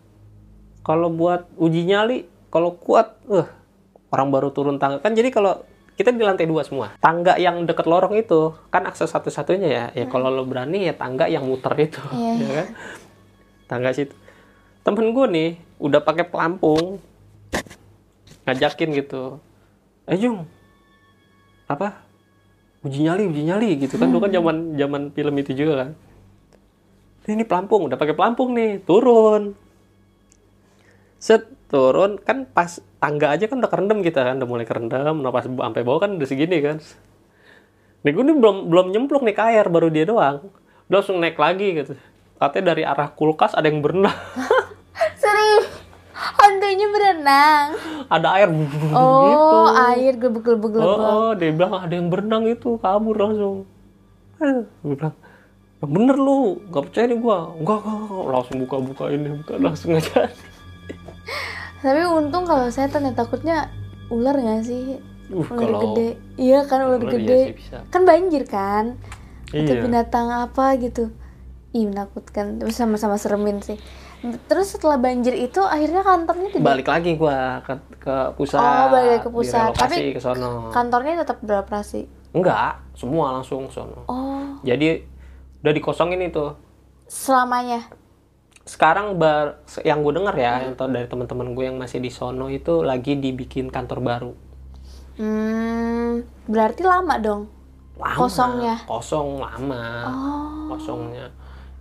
Kalau 0.83 1.13
buat 1.13 1.47
uji 1.55 1.87
nyali 1.87 2.27
kalau 2.49 2.75
kuat 2.75 3.15
eh 3.31 3.47
orang 4.11 4.29
baru 4.33 4.49
turun 4.51 4.81
tangga. 4.81 4.99
Kan 4.99 5.13
jadi 5.13 5.29
kalau 5.29 5.63
kita 5.93 6.09
di 6.09 6.25
lantai 6.25 6.49
dua 6.49 6.65
semua 6.65 6.97
tangga 6.99 7.37
yang 7.37 7.69
deket 7.69 7.85
lorong 7.85 8.17
itu 8.17 8.57
kan 8.73 8.89
akses 8.89 9.13
satu-satunya 9.13 9.69
ya. 9.69 9.85
Ya 9.93 10.09
kalau 10.09 10.33
lo 10.33 10.49
berani 10.49 10.89
ya 10.89 10.97
tangga 10.97 11.29
yang 11.29 11.45
muter 11.45 11.77
itu 11.79 12.01
Iya. 12.17 12.41
ya 12.41 12.51
kan? 12.57 12.69
Tangga 13.69 13.93
situ. 13.93 14.17
Temen 14.83 15.13
gue 15.15 15.27
nih 15.29 15.51
udah 15.79 16.01
pakai 16.03 16.25
pelampung 16.27 16.99
ngajakin 18.43 18.91
gitu. 18.97 19.39
Eh 20.09 20.19
Jung 20.19 20.49
apa? 21.75 21.89
Uji 22.83 23.07
nyali 23.07 23.31
uji 23.31 23.43
nyali 23.47 23.69
gitu 23.79 23.95
kan. 23.97 24.11
Dulu 24.11 24.27
kan 24.27 24.33
zaman 24.35 24.57
zaman 24.75 25.03
film 25.15 25.35
itu 25.39 25.53
juga 25.55 25.87
kan. 25.87 25.91
Ini 27.23 27.47
pelampung 27.47 27.87
udah 27.87 27.95
pakai 27.95 28.19
pelampung 28.19 28.55
nih 28.59 28.83
turun. 28.83 29.55
Set 31.23 31.47
turun. 31.71 32.19
Kan 32.23 32.51
pas 32.51 32.83
tangga 32.99 33.31
aja 33.31 33.47
kan 33.47 33.63
udah 33.63 33.71
kerendam 33.71 34.03
kita 34.03 34.27
kan 34.27 34.43
udah 34.43 34.49
mulai 34.51 34.67
kerendam. 34.67 35.23
Nah 35.23 35.31
pas 35.31 35.47
sampai 35.47 35.83
bawah 35.87 36.03
kan 36.03 36.19
udah 36.19 36.29
segini 36.29 36.59
kan. 36.59 36.83
Nih 38.03 38.11
gue 38.11 38.25
nih 38.27 38.35
belum 38.35 38.67
belum 38.67 38.87
nyemplung 38.91 39.23
nih 39.23 39.39
air 39.39 39.67
baru 39.71 39.87
dia 39.87 40.03
doang. 40.03 40.51
Udah 40.91 40.99
langsung 40.99 41.23
naik 41.23 41.39
lagi 41.39 41.79
gitu. 41.79 41.95
Katanya 42.43 42.75
dari 42.75 42.83
arah 42.83 43.15
kulkas 43.15 43.55
ada 43.55 43.71
yang 43.71 43.79
berenang. 43.79 44.15
Serius? 45.23 45.82
Hantunya 46.23 46.87
berenang. 46.89 47.67
ada 48.07 48.29
air 48.37 48.49
Oh, 48.93 49.25
gitu 49.25 49.57
air 49.75 50.13
gelebek-gelebek-gelebek. 50.15 50.87
Oh, 50.95 51.29
oh, 51.29 51.33
dia 51.35 51.51
bilang 51.51 51.73
ada 51.77 51.91
yang 51.91 52.09
berenang 52.09 52.45
itu 52.47 52.79
kabur 52.79 53.17
langsung. 53.17 53.57
Eh, 54.39 54.63
gue 54.63 54.95
bilang, 54.95 55.15
"Ya 55.77 55.87
bener 55.87 56.17
lu, 56.17 56.41
gak 56.69 56.83
percaya 56.87 57.07
nih 57.07 57.19
gua. 57.19 57.39
Enggak, 57.53 57.79
enggak, 57.81 57.99
enggak." 58.05 58.27
langsung 58.29 58.57
buka-buka 58.61 59.05
ini, 59.09 59.29
buka 59.37 59.55
langsung 59.57 59.91
aja. 59.93 60.31
Tapi 61.81 62.01
untung 62.07 62.45
kalau 62.45 62.71
setan 62.71 63.03
ya 63.03 63.13
takutnya 63.13 63.67
ular 64.09 64.35
nggak 64.35 64.63
sih? 64.63 65.03
Uh, 65.29 65.43
Ular 65.43 65.59
kalau 65.59 65.79
gede. 65.89 66.09
Iya 66.37 66.59
kan 66.67 66.79
ular 66.85 67.01
ular 67.01 67.11
gede. 67.11 67.41
iya 67.49 67.57
sih. 67.57 67.83
Kan 67.89 68.03
banjir 68.05 68.45
kan? 68.45 69.01
Atau 69.49 69.75
Iya. 69.75 69.83
binatang 69.83 70.29
apa 70.29 70.77
gitu. 70.77 71.11
Ih 71.73 71.89
menakutkan. 71.89 72.61
Tapi 72.61 72.71
sama-sama 72.71 73.17
seremin 73.17 73.59
sih. 73.59 73.81
Terus 74.23 74.79
setelah 74.79 75.03
banjir 75.03 75.35
itu 75.35 75.59
akhirnya 75.59 76.07
kantornya 76.07 76.49
tidak 76.55 76.63
Balik 76.63 76.87
lagi 76.87 77.19
gua 77.19 77.59
ke, 77.67 77.75
ke 77.99 78.17
pusat. 78.39 78.63
Oh, 78.63 78.87
balik 78.89 79.09
lagi 79.19 79.23
ke 79.27 79.31
pusat. 79.31 79.75
Tapi- 79.75 80.15
ke 80.15 80.23
sono. 80.23 80.71
kantornya 80.71 81.27
tetap 81.27 81.43
beroperasi. 81.43 82.07
Enggak, 82.33 82.79
semua 82.95 83.35
langsung 83.35 83.67
sono. 83.69 84.07
Oh, 84.07 84.57
Jadi 84.63 85.03
udah 85.61 85.73
dikosongin 85.75 86.23
itu. 86.23 86.55
selamanya. 87.05 87.93
Sekarang 88.63 89.19
bar, 89.19 89.61
yang 89.83 90.01
gue 90.01 90.15
denger 90.17 90.33
ya, 90.39 90.53
yang 90.65 90.79
tau 90.79 90.87
dari 90.87 91.05
teman-teman 91.05 91.53
gue 91.53 91.67
yang 91.67 91.77
masih 91.77 91.99
di 91.99 92.09
sono 92.09 92.47
itu 92.47 92.81
lagi 92.81 93.19
dibikin 93.19 93.69
kantor 93.69 93.99
baru. 94.01 94.33
Hmm, 95.19 96.25
berarti 96.47 96.87
lama 96.87 97.19
dong. 97.21 97.43
Lama, 98.01 98.17
Kosongnya? 98.17 98.77
Kosong 98.89 99.45
lama. 99.45 99.85
Oh, 100.09 100.73
kosongnya 100.73 101.29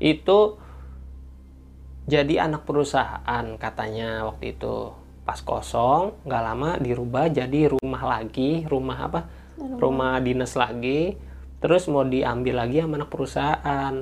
itu 0.02 0.58
jadi 2.12 2.44
anak 2.44 2.68
perusahaan 2.68 3.46
katanya 3.56 4.28
waktu 4.28 4.60
itu 4.60 4.92
pas 5.24 5.40
kosong 5.40 6.28
nggak 6.28 6.44
lama 6.44 6.76
dirubah 6.76 7.32
jadi 7.32 7.72
rumah 7.72 8.04
lagi 8.04 8.68
rumah 8.68 9.08
apa? 9.08 9.32
Rumah. 9.56 10.20
Dinas 10.20 10.60
lagi 10.60 11.16
terus 11.64 11.88
mau 11.88 12.04
diambil 12.04 12.68
lagi 12.68 12.84
sama 12.84 13.00
anak 13.00 13.08
perusahaan 13.08 13.94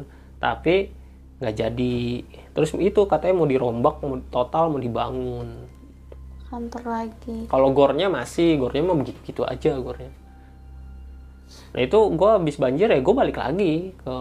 tapi 0.42 0.90
nggak 1.38 1.54
jadi. 1.54 2.00
Terus 2.58 2.74
itu 2.82 3.06
katanya 3.06 3.36
mau 3.38 3.46
dirombak 3.46 4.02
mau 4.02 4.18
total 4.34 4.74
mau 4.74 4.82
dibangun. 4.82 5.70
Kantor 6.50 6.84
lagi. 6.90 7.46
kalau 7.46 7.70
gornya 7.78 8.10
masih 8.10 8.58
gornya 8.58 8.82
mah 8.82 8.98
begitu 8.98 9.22
gitu 9.22 9.42
aja 9.46 9.78
gornya. 9.78 10.10
Nah 11.78 11.82
itu 11.86 12.00
gue 12.18 12.30
habis 12.30 12.58
banjir 12.58 12.90
ya 12.90 12.98
gue 12.98 13.14
balik 13.14 13.38
lagi 13.38 13.94
ke 13.94 14.18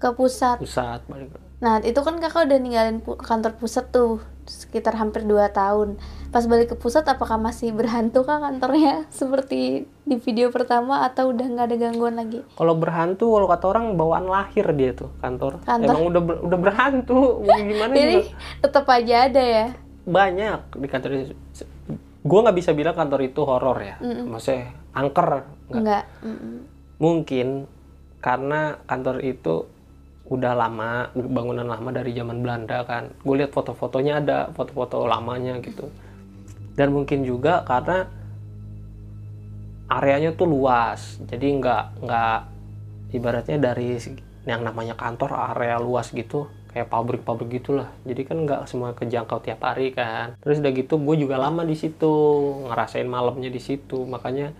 Ke 0.00 0.08
pusat. 0.16 0.56
pusat 0.64 1.04
balik 1.12 1.47
Nah, 1.58 1.82
itu 1.82 1.98
kan 1.98 2.16
kakak 2.16 2.46
udah 2.46 2.58
ninggalin 2.58 2.98
pu- 2.98 3.18
kantor 3.18 3.58
pusat 3.58 3.90
tuh 3.90 4.22
sekitar 4.46 4.94
hampir 4.94 5.26
2 5.26 5.50
tahun. 5.50 5.98
Pas 6.30 6.46
balik 6.46 6.70
ke 6.70 6.76
pusat 6.76 7.02
apakah 7.04 7.36
masih 7.36 7.74
berhantu 7.74 8.22
kah 8.22 8.38
kantornya 8.38 9.04
seperti 9.12 9.84
di 10.02 10.16
video 10.16 10.48
pertama 10.48 11.02
atau 11.02 11.34
udah 11.34 11.44
nggak 11.44 11.66
ada 11.66 11.76
gangguan 11.76 12.14
lagi? 12.14 12.46
Kalau 12.54 12.72
berhantu, 12.72 13.26
kalau 13.28 13.46
kata 13.46 13.64
orang 13.66 13.84
bawaan 13.92 14.24
lahir 14.24 14.64
dia 14.72 14.94
tuh 14.94 15.10
kantor. 15.18 15.58
Kantor. 15.62 15.90
Emang 15.90 16.04
udah 16.06 16.22
ber- 16.22 16.42
udah 16.42 16.58
berhantu. 16.58 17.18
Gimana 17.68 17.92
Jadi 17.92 18.14
juga 18.14 18.38
tetap 18.62 18.86
aja 18.88 19.16
ada 19.26 19.42
ya. 19.42 19.66
banyak 20.06 20.60
di 20.72 20.86
kantor 20.86 21.10
itu. 21.12 21.34
Gue 22.22 22.38
nggak 22.40 22.56
bisa 22.56 22.70
bilang 22.72 22.94
kantor 22.94 23.20
itu 23.20 23.40
horor 23.42 23.78
ya. 23.78 23.96
Maksudnya 24.00 24.72
angker. 24.94 25.28
Nggak. 25.68 25.74
Enggak. 25.74 26.04
mm-mm. 26.22 26.54
Mungkin 26.96 27.48
karena 28.18 28.60
kantor 28.84 29.22
itu 29.22 29.68
udah 30.28 30.52
lama, 30.52 31.08
bangunan 31.16 31.64
lama 31.64 31.88
dari 31.88 32.12
zaman 32.12 32.44
Belanda 32.44 32.84
kan. 32.84 33.16
Gue 33.24 33.40
lihat 33.40 33.52
foto-fotonya 33.56 34.20
ada, 34.20 34.38
foto-foto 34.52 35.08
lamanya 35.08 35.56
gitu. 35.64 35.88
Dan 36.76 36.92
mungkin 36.92 37.24
juga 37.24 37.64
karena 37.64 38.06
areanya 39.88 40.36
tuh 40.36 40.44
luas, 40.44 41.16
jadi 41.24 41.48
nggak 41.58 41.84
nggak 42.04 42.38
ibaratnya 43.16 43.56
dari 43.56 43.96
yang 44.44 44.60
namanya 44.60 44.92
kantor 44.92 45.32
area 45.56 45.80
luas 45.80 46.12
gitu, 46.12 46.52
kayak 46.76 46.92
pabrik-pabrik 46.92 47.64
gitulah. 47.64 47.88
Jadi 48.04 48.20
kan 48.28 48.44
nggak 48.44 48.68
semua 48.68 48.92
kejangkau 48.92 49.40
tiap 49.40 49.64
hari 49.64 49.96
kan. 49.96 50.36
Terus 50.44 50.60
udah 50.60 50.72
gitu, 50.76 51.00
gue 51.00 51.16
juga 51.24 51.40
lama 51.40 51.64
di 51.64 51.72
situ, 51.72 52.12
ngerasain 52.68 53.08
malamnya 53.08 53.48
di 53.48 53.60
situ, 53.64 54.04
makanya 54.04 54.52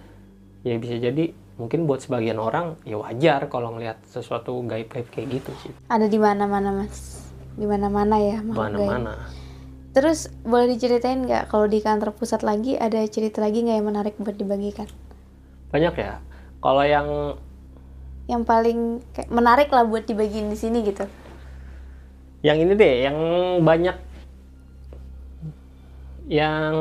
ya 0.64 0.81
bisa 0.81 0.97
jadi 0.97 1.31
mungkin 1.59 1.85
buat 1.85 1.99
sebagian 2.01 2.39
orang 2.39 2.79
ya 2.87 2.97
wajar 2.97 3.51
kalau 3.51 3.75
ngelihat 3.75 3.99
sesuatu 4.07 4.55
gaib-gaib 4.63 5.11
kayak 5.11 5.43
gitu 5.43 5.51
sih 5.61 5.73
Ada 5.91 6.07
di 6.07 6.17
mana-mana, 6.17 6.71
Mas. 6.73 7.19
Di 7.59 7.67
mana-mana 7.67 8.17
ya, 8.23 8.39
makhluk 8.41 8.79
mana-mana 8.79 9.13
Terus 9.91 10.31
boleh 10.47 10.71
diceritain 10.71 11.27
nggak 11.27 11.51
kalau 11.51 11.67
di 11.67 11.83
kantor 11.83 12.15
pusat 12.15 12.47
lagi 12.47 12.79
ada 12.79 13.03
cerita 13.11 13.43
lagi 13.43 13.67
nggak 13.67 13.77
yang 13.83 13.89
menarik 13.91 14.15
buat 14.17 14.39
dibagikan? 14.39 14.87
banyak 15.69 15.95
ya 15.99 16.23
kalau 16.63 16.81
yang 16.81 17.09
Yang 18.29 18.43
paling 18.45 18.79
kayak 19.13 19.31
menarik 19.33 19.69
lah 19.69 19.83
buat 19.83 20.05
dibagiin 20.05 20.49
di 20.49 20.57
sini 20.57 20.85
gitu. 20.87 21.05
yang 22.41 22.57
ini 22.57 22.73
deh 22.73 22.95
yang 23.03 23.19
banyak 23.67 23.97
yang 26.29 26.73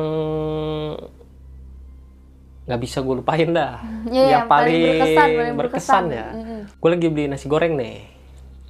nggak 2.67 2.81
bisa 2.83 2.99
gue 3.01 3.15
lupain 3.23 3.49
dah. 3.49 3.79
Iya, 4.13 4.39
yang 4.39 4.47
paling, 4.47 4.83
berkesan, 4.83 5.27
paling 5.35 5.55
berkesan, 5.55 5.55
berkesan. 5.57 6.03
ya. 6.11 6.27
Mm-mm. 6.31 6.61
gue 6.79 6.89
lagi 6.95 7.07
beli 7.11 7.25
nasi 7.27 7.45
goreng 7.47 7.73
nih. 7.75 7.97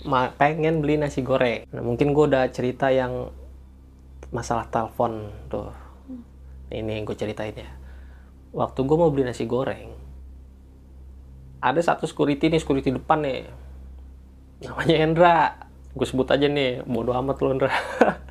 Ma- 0.06 0.34
pengen 0.34 0.82
beli 0.82 0.98
nasi 0.98 1.22
goreng. 1.22 1.66
Nah, 1.70 1.82
mungkin 1.86 2.14
gue 2.14 2.24
udah 2.26 2.50
cerita 2.50 2.90
yang 2.90 3.30
masalah 4.34 4.66
telepon 4.70 5.30
tuh. 5.50 5.70
Ini 6.74 7.02
yang 7.02 7.06
gue 7.06 7.18
ceritain 7.18 7.54
ya. 7.54 7.70
Waktu 8.54 8.80
gue 8.82 8.98
mau 8.98 9.10
beli 9.14 9.26
nasi 9.30 9.46
goreng 9.46 10.08
ada 11.58 11.82
satu 11.82 12.06
security 12.06 12.54
nih 12.54 12.62
security 12.62 12.90
depan 12.94 13.20
nih. 13.26 13.50
Namanya 14.66 14.96
Hendra. 14.98 15.38
Gue 15.98 16.06
sebut 16.06 16.30
aja 16.30 16.46
nih 16.46 16.86
bodoh 16.86 17.18
amat 17.18 17.38
lu 17.42 17.50
Hendra. 17.54 17.74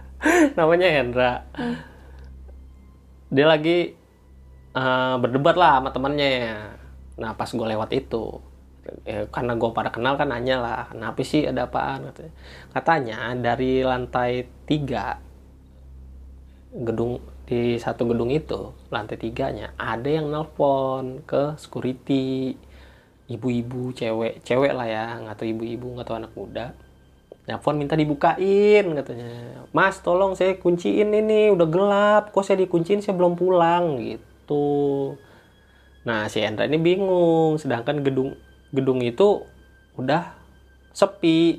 Namanya 0.58 0.88
Hendra. 0.90 1.32
Dia 3.30 3.46
lagi 3.50 3.98
eh, 4.76 5.14
berdebat 5.18 5.56
lah 5.56 5.80
sama 5.80 5.90
temannya 5.90 6.32
nah 7.16 7.32
pas 7.32 7.48
gue 7.48 7.66
lewat 7.66 7.90
itu 7.96 8.44
ya, 9.08 9.24
karena 9.32 9.56
gue 9.56 9.70
pada 9.72 9.88
kenal 9.88 10.20
kan 10.20 10.28
nanya 10.28 10.56
lah 10.60 10.82
kenapa 10.92 11.20
sih 11.24 11.48
ada 11.48 11.64
apaan 11.66 12.12
katanya. 12.12 12.32
katanya 12.76 13.16
dari 13.40 13.80
lantai 13.80 14.44
tiga 14.68 15.18
gedung 16.76 17.24
di 17.46 17.78
satu 17.80 18.10
gedung 18.10 18.28
itu 18.28 18.74
lantai 18.92 19.16
tiganya 19.16 19.72
ada 19.80 20.10
yang 20.10 20.28
nelpon 20.28 21.24
ke 21.24 21.56
security 21.56 22.52
ibu-ibu 23.32 23.96
cewek 23.96 24.44
cewek 24.44 24.76
lah 24.76 24.86
ya 24.86 25.04
nggak 25.24 25.40
tahu 25.40 25.48
ibu-ibu 25.56 25.86
nggak 25.96 26.06
tahu 26.06 26.18
anak 26.20 26.34
muda 26.36 26.66
Nelfon 27.46 27.78
minta 27.78 27.94
dibukain 27.94 28.82
katanya. 28.82 29.62
Mas 29.70 30.02
tolong 30.02 30.34
saya 30.34 30.58
kunciin 30.58 31.14
ini 31.14 31.46
udah 31.54 31.68
gelap. 31.70 32.24
Kok 32.34 32.42
saya 32.42 32.58
dikunciin 32.66 33.06
saya 33.06 33.14
belum 33.14 33.38
pulang 33.38 34.02
gitu. 34.02 34.26
Nah 36.06 36.30
si 36.30 36.38
Hendra 36.38 36.70
ini 36.70 36.78
bingung. 36.78 37.58
Sedangkan 37.58 38.06
gedung 38.06 38.38
gedung 38.70 39.02
itu 39.02 39.42
udah 39.98 40.36
sepi. 40.94 41.58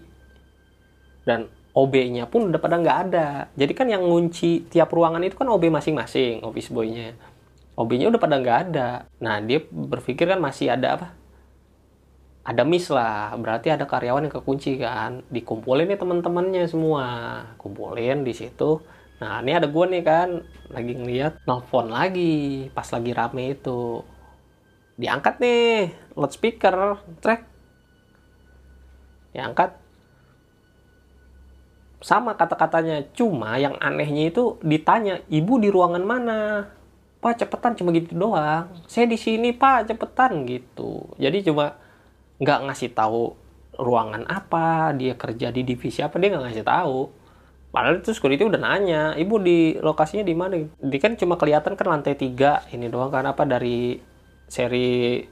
Dan 1.27 1.51
OB-nya 1.75 2.31
pun 2.31 2.47
udah 2.47 2.61
pada 2.61 2.79
nggak 2.79 2.99
ada. 3.11 3.27
Jadi 3.59 3.73
kan 3.75 3.91
yang 3.91 4.07
ngunci 4.07 4.71
tiap 4.71 4.87
ruangan 4.95 5.21
itu 5.21 5.35
kan 5.35 5.51
OB 5.51 5.67
masing-masing, 5.67 6.41
office 6.41 6.71
boy-nya. 6.71 7.13
OB-nya 7.75 8.07
udah 8.09 8.21
pada 8.21 8.39
nggak 8.39 8.59
ada. 8.71 8.89
Nah 9.19 9.43
dia 9.43 9.61
berpikir 9.67 10.25
kan 10.25 10.39
masih 10.39 10.71
ada 10.71 10.95
apa? 10.95 11.07
ada 12.47 12.63
miss 12.63 12.87
lah 12.87 13.35
berarti 13.35 13.75
ada 13.75 13.83
karyawan 13.83 14.31
yang 14.31 14.35
kekunci 14.39 14.79
kan 14.79 15.19
dikumpulin 15.27 15.83
nih 15.91 15.99
teman-temannya 15.99 16.63
semua 16.71 17.05
kumpulin 17.59 18.23
di 18.23 18.31
situ 18.31 18.79
nah 19.17 19.41
ini 19.41 19.51
ada 19.57 19.65
gue 19.65 19.85
nih 19.89 20.03
kan 20.05 20.29
lagi 20.69 20.93
ngeliat 20.93 21.41
nelfon 21.49 21.89
lagi 21.89 22.67
pas 22.75 22.85
lagi 22.91 23.11
rame 23.15 23.57
itu. 23.57 24.03
Diangkat 24.97 25.35
nih 25.41 25.93
loudspeaker 26.17 27.01
track 27.21 27.41
diangkat. 29.37 29.77
Sama 32.01 32.37
kata-katanya 32.37 33.05
cuma 33.13 33.57
yang 33.57 33.77
anehnya 33.81 34.29
itu 34.29 34.57
ditanya 34.61 35.21
ibu 35.29 35.57
di 35.61 35.69
ruangan 35.69 36.05
mana? 36.05 36.69
Pak 37.21 37.41
cepetan 37.41 37.73
cuma 37.77 37.89
gitu 37.93 38.13
doang. 38.13 38.69
Saya 38.85 39.09
di 39.09 39.17
sini 39.17 39.53
pak 39.53 39.89
cepetan 39.89 40.45
gitu. 40.45 41.09
Jadi 41.17 41.45
cuma 41.45 41.77
nggak 42.37 42.69
ngasih 42.69 42.93
tahu 42.93 43.33
ruangan 43.77 44.25
apa 44.25 44.93
dia 44.97 45.13
kerja 45.13 45.53
di 45.53 45.61
divisi 45.61 46.01
apa 46.01 46.17
dia 46.17 46.33
nggak 46.33 46.45
ngasih 46.49 46.65
tahu 46.65 46.99
padahal 47.69 47.99
itu 47.99 48.15
security 48.15 48.47
udah 48.47 48.61
nanya 48.61 49.01
ibu 49.19 49.37
di 49.37 49.75
lokasinya 49.77 50.23
di 50.23 50.35
mana? 50.35 50.57
Dia 50.79 50.99
kan 50.99 51.19
cuma 51.19 51.35
kelihatan 51.35 51.75
kan 51.75 51.87
lantai 51.87 52.15
tiga 52.15 52.63
ini 52.71 52.87
doang 52.87 53.11
kan 53.11 53.27
apa 53.27 53.43
dari 53.43 53.99
seri 54.47 55.23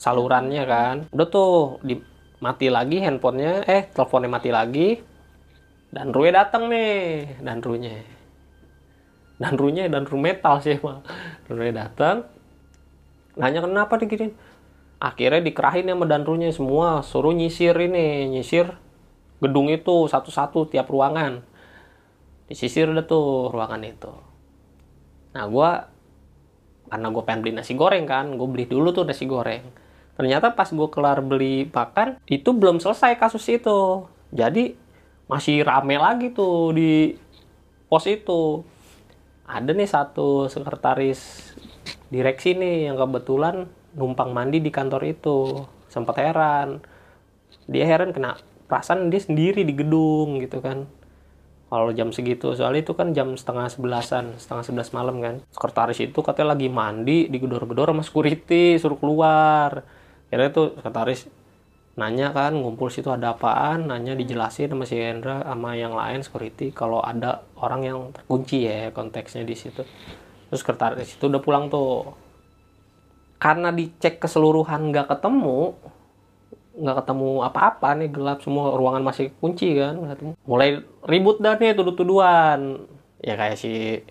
salurannya 0.00 0.62
kan. 0.64 0.96
Udah 1.12 1.26
tuh 1.28 1.78
di 1.84 1.94
mati 2.44 2.68
lagi 2.68 3.00
handphonenya 3.00 3.64
eh 3.64 3.88
teleponnya 3.88 4.28
mati 4.28 4.50
lagi 4.52 4.88
dan 5.94 6.12
Rue 6.12 6.28
datang 6.34 6.68
nih 6.68 7.40
dan 7.40 7.64
Runya 7.64 7.96
dan 9.40 9.54
Runya 9.56 9.88
dan 9.88 10.04
Ru 10.04 10.20
metal 10.20 10.60
sih 10.60 10.76
mah 10.82 11.00
Rue 11.48 11.72
datang 11.72 12.28
nanya 13.38 13.64
kenapa 13.64 13.96
diginin 13.96 14.36
akhirnya 15.02 15.42
dikerahin 15.42 15.90
sama 15.90 16.04
danrunya 16.06 16.48
semua 16.54 17.02
suruh 17.02 17.34
nyisir 17.34 17.74
ini 17.76 18.30
nyisir 18.30 18.72
gedung 19.42 19.68
itu 19.68 20.06
satu-satu 20.08 20.70
tiap 20.70 20.88
ruangan 20.88 21.44
disisir 22.48 22.88
udah 22.90 23.04
tuh 23.04 23.48
ruangan 23.48 23.82
itu. 23.84 24.12
Nah 25.34 25.44
gue 25.48 25.70
karena 26.84 27.08
gue 27.08 27.22
pengen 27.24 27.40
beli 27.40 27.52
nasi 27.56 27.72
goreng 27.74 28.04
kan 28.04 28.36
gue 28.36 28.48
beli 28.48 28.68
dulu 28.68 28.92
tuh 28.92 29.08
nasi 29.08 29.24
goreng. 29.24 29.64
Ternyata 30.14 30.54
pas 30.54 30.68
gue 30.70 30.88
kelar 30.92 31.24
beli 31.24 31.66
makan 31.66 32.20
itu 32.28 32.50
belum 32.54 32.78
selesai 32.78 33.18
kasus 33.18 33.44
itu. 33.50 34.06
Jadi 34.30 34.76
masih 35.26 35.64
rame 35.64 35.96
lagi 35.96 36.30
tuh 36.30 36.70
di 36.76 37.16
pos 37.88 38.04
itu. 38.06 38.62
Ada 39.44 39.76
nih 39.76 39.88
satu 39.88 40.48
sekretaris 40.48 41.52
direksi 42.08 42.56
nih 42.56 42.92
yang 42.92 42.96
kebetulan 42.96 43.68
numpang 43.96 44.30
mandi 44.30 44.60
di 44.60 44.70
kantor 44.70 45.02
itu. 45.08 45.66
Sempat 45.90 46.20
heran. 46.20 46.84
Dia 47.66 47.88
heran 47.88 48.12
kena 48.12 48.36
perasaan 48.68 49.08
dia 49.12 49.20
sendiri 49.20 49.64
di 49.64 49.74
gedung 49.76 50.40
gitu 50.40 50.60
kan 50.60 50.88
kalau 51.74 51.90
jam 51.90 52.14
segitu. 52.14 52.54
Soalnya 52.54 52.86
itu 52.86 52.94
kan 52.94 53.10
jam 53.10 53.34
setengah 53.34 53.66
sebelasan 53.66 54.38
setengah 54.38 54.62
sebelas 54.62 54.94
malam 54.94 55.18
kan. 55.18 55.42
Sekretaris 55.50 55.98
itu 55.98 56.14
katanya 56.22 56.54
lagi 56.54 56.70
mandi 56.70 57.26
digedor-gedor 57.26 57.90
sama 57.90 58.06
security 58.06 58.78
suruh 58.78 58.94
keluar. 58.94 59.82
Akhirnya 60.30 60.54
tuh 60.54 60.78
sekretaris 60.78 61.26
nanya 61.98 62.30
kan 62.30 62.54
ngumpul 62.54 62.90
situ 62.90 63.10
ada 63.10 63.34
apaan 63.34 63.90
nanya 63.90 64.14
dijelasin 64.14 64.70
sama 64.70 64.86
si 64.86 64.98
Hendra 64.98 65.46
sama 65.46 65.78
yang 65.78 65.94
lain 65.94 66.26
security 66.26 66.74
kalau 66.74 66.98
ada 66.98 67.46
orang 67.58 67.86
yang 67.86 67.98
terkunci 68.14 68.70
ya 68.70 68.94
konteksnya 68.94 69.42
di 69.42 69.58
situ. 69.58 69.82
Terus 70.46 70.60
sekretaris 70.62 71.18
itu 71.18 71.26
udah 71.26 71.42
pulang 71.42 71.66
tuh. 71.66 72.14
Karena 73.42 73.74
dicek 73.74 74.22
keseluruhan 74.22 74.94
nggak 74.94 75.10
ketemu 75.10 75.74
nggak 76.74 76.96
ketemu 77.06 77.30
apa-apa 77.46 77.88
nih 78.02 78.10
gelap 78.10 78.42
semua 78.42 78.74
ruangan 78.74 79.06
masih 79.06 79.30
kunci 79.38 79.78
kan 79.78 79.94
mulai 80.42 80.82
ribut 81.06 81.38
dah 81.38 81.54
nih 81.54 81.78
tuduh-tuduhan 81.78 82.82
ya 83.22 83.38
kayak 83.38 83.56
si 83.56 84.02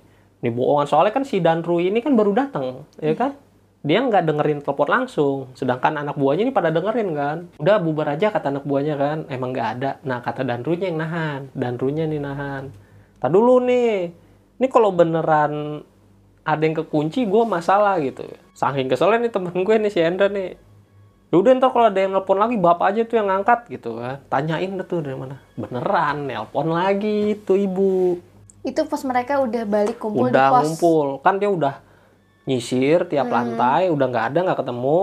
ini 0.43 0.51
bohongan. 0.51 0.85
Soalnya 0.91 1.15
kan 1.15 1.23
si 1.23 1.39
Danru 1.39 1.79
ini 1.79 2.03
kan 2.03 2.19
baru 2.19 2.35
datang 2.35 2.83
ya 2.99 3.15
kan? 3.15 3.39
Dia 3.83 4.03
nggak 4.03 4.27
dengerin 4.27 4.59
telepon 4.59 4.91
langsung. 4.91 5.37
Sedangkan 5.55 5.95
anak 5.95 6.19
buahnya 6.19 6.43
ini 6.43 6.51
pada 6.51 6.67
dengerin 6.67 7.09
kan. 7.15 7.37
Udah 7.63 7.79
bubar 7.79 8.19
aja 8.19 8.27
kata 8.27 8.51
anak 8.51 8.67
buahnya 8.67 8.99
kan. 8.99 9.17
Emang 9.31 9.55
nggak 9.55 9.69
ada. 9.79 9.91
Nah 10.03 10.19
kata 10.19 10.43
Danrunya 10.43 10.91
yang 10.91 10.99
nahan. 10.99 11.41
Danrunya 11.55 12.03
nih 12.11 12.19
nahan. 12.19 12.75
Tak 13.23 13.31
dulu 13.31 13.63
nih. 13.63 14.11
Ini 14.59 14.67
kalau 14.67 14.91
beneran 14.91 15.83
ada 16.43 16.63
yang 16.63 16.75
kekunci 16.75 17.23
gue 17.23 17.43
masalah 17.47 17.99
gitu. 18.03 18.27
Saking 18.51 18.91
keselnya 18.91 19.23
nih 19.23 19.31
temen 19.31 19.55
gue 19.55 19.75
nih 19.79 19.91
si 19.91 19.99
Hendra 20.03 20.27
nih 20.27 20.59
ya 21.33 21.41
udah 21.41 21.51
ntar 21.57 21.73
kalau 21.73 21.89
ada 21.89 21.97
yang 21.97 22.13
nelpon 22.13 22.37
lagi 22.37 22.61
bapak 22.61 22.93
aja 22.93 23.01
tuh 23.09 23.17
yang 23.17 23.25
ngangkat 23.25 23.65
gitu. 23.73 23.97
Kan 23.97 24.21
tanyain 24.29 24.69
tuh 24.85 25.01
dari 25.01 25.17
mana. 25.17 25.41
Beneran 25.57 26.29
nelpon 26.29 26.69
lagi 26.69 27.33
tuh 27.41 27.57
ibu. 27.57 28.21
Itu 28.61 28.85
pas 28.85 29.01
mereka 29.01 29.41
udah 29.41 29.65
balik 29.65 29.97
kumpul 29.97 30.29
udah 30.29 30.37
di 30.37 30.53
pos. 30.53 30.61
ngumpul. 30.61 31.07
Kan 31.25 31.41
dia 31.41 31.49
udah 31.49 31.81
nyisir 32.45 33.09
tiap 33.09 33.33
Hmm. 33.33 33.33
lantai 33.33 33.89
udah 33.89 34.05
nggak 34.05 34.25
ada 34.29 34.39
nggak 34.45 34.59
ketemu. 34.61 35.01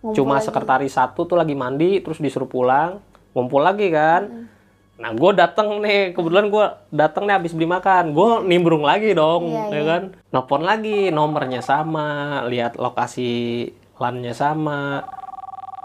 Ngumpul 0.00 0.16
cuma 0.16 0.40
lagi. 0.40 0.46
sekretaris 0.48 0.94
satu 0.96 1.28
tuh 1.28 1.36
lagi 1.36 1.52
mandi 1.52 2.00
terus 2.00 2.24
disuruh 2.24 2.48
pulang. 2.48 3.04
Ngumpul 3.36 3.60
lagi 3.60 3.92
kan. 3.92 4.24
Hmm. 4.24 4.46
nah 4.94 5.10
gue 5.10 5.30
dateng 5.34 5.82
nih 5.82 6.14
kebetulan 6.14 6.54
gue 6.54 6.66
dateng 6.88 7.26
nih 7.26 7.34
habis 7.36 7.52
beli 7.52 7.68
makan. 7.68 8.16
Gue 8.16 8.48
nimbrung 8.48 8.80
lagi 8.80 9.12
dong 9.12 9.52
Iya, 9.52 9.60
ya 9.68 9.74
iya. 9.76 9.82
kan. 9.84 10.02
Nelpon 10.32 10.62
lagi 10.64 11.12
nomornya 11.12 11.60
sama 11.60 12.06
lihat 12.48 12.80
lokasi 12.80 13.68
lannya 13.98 14.32
sama 14.32 15.02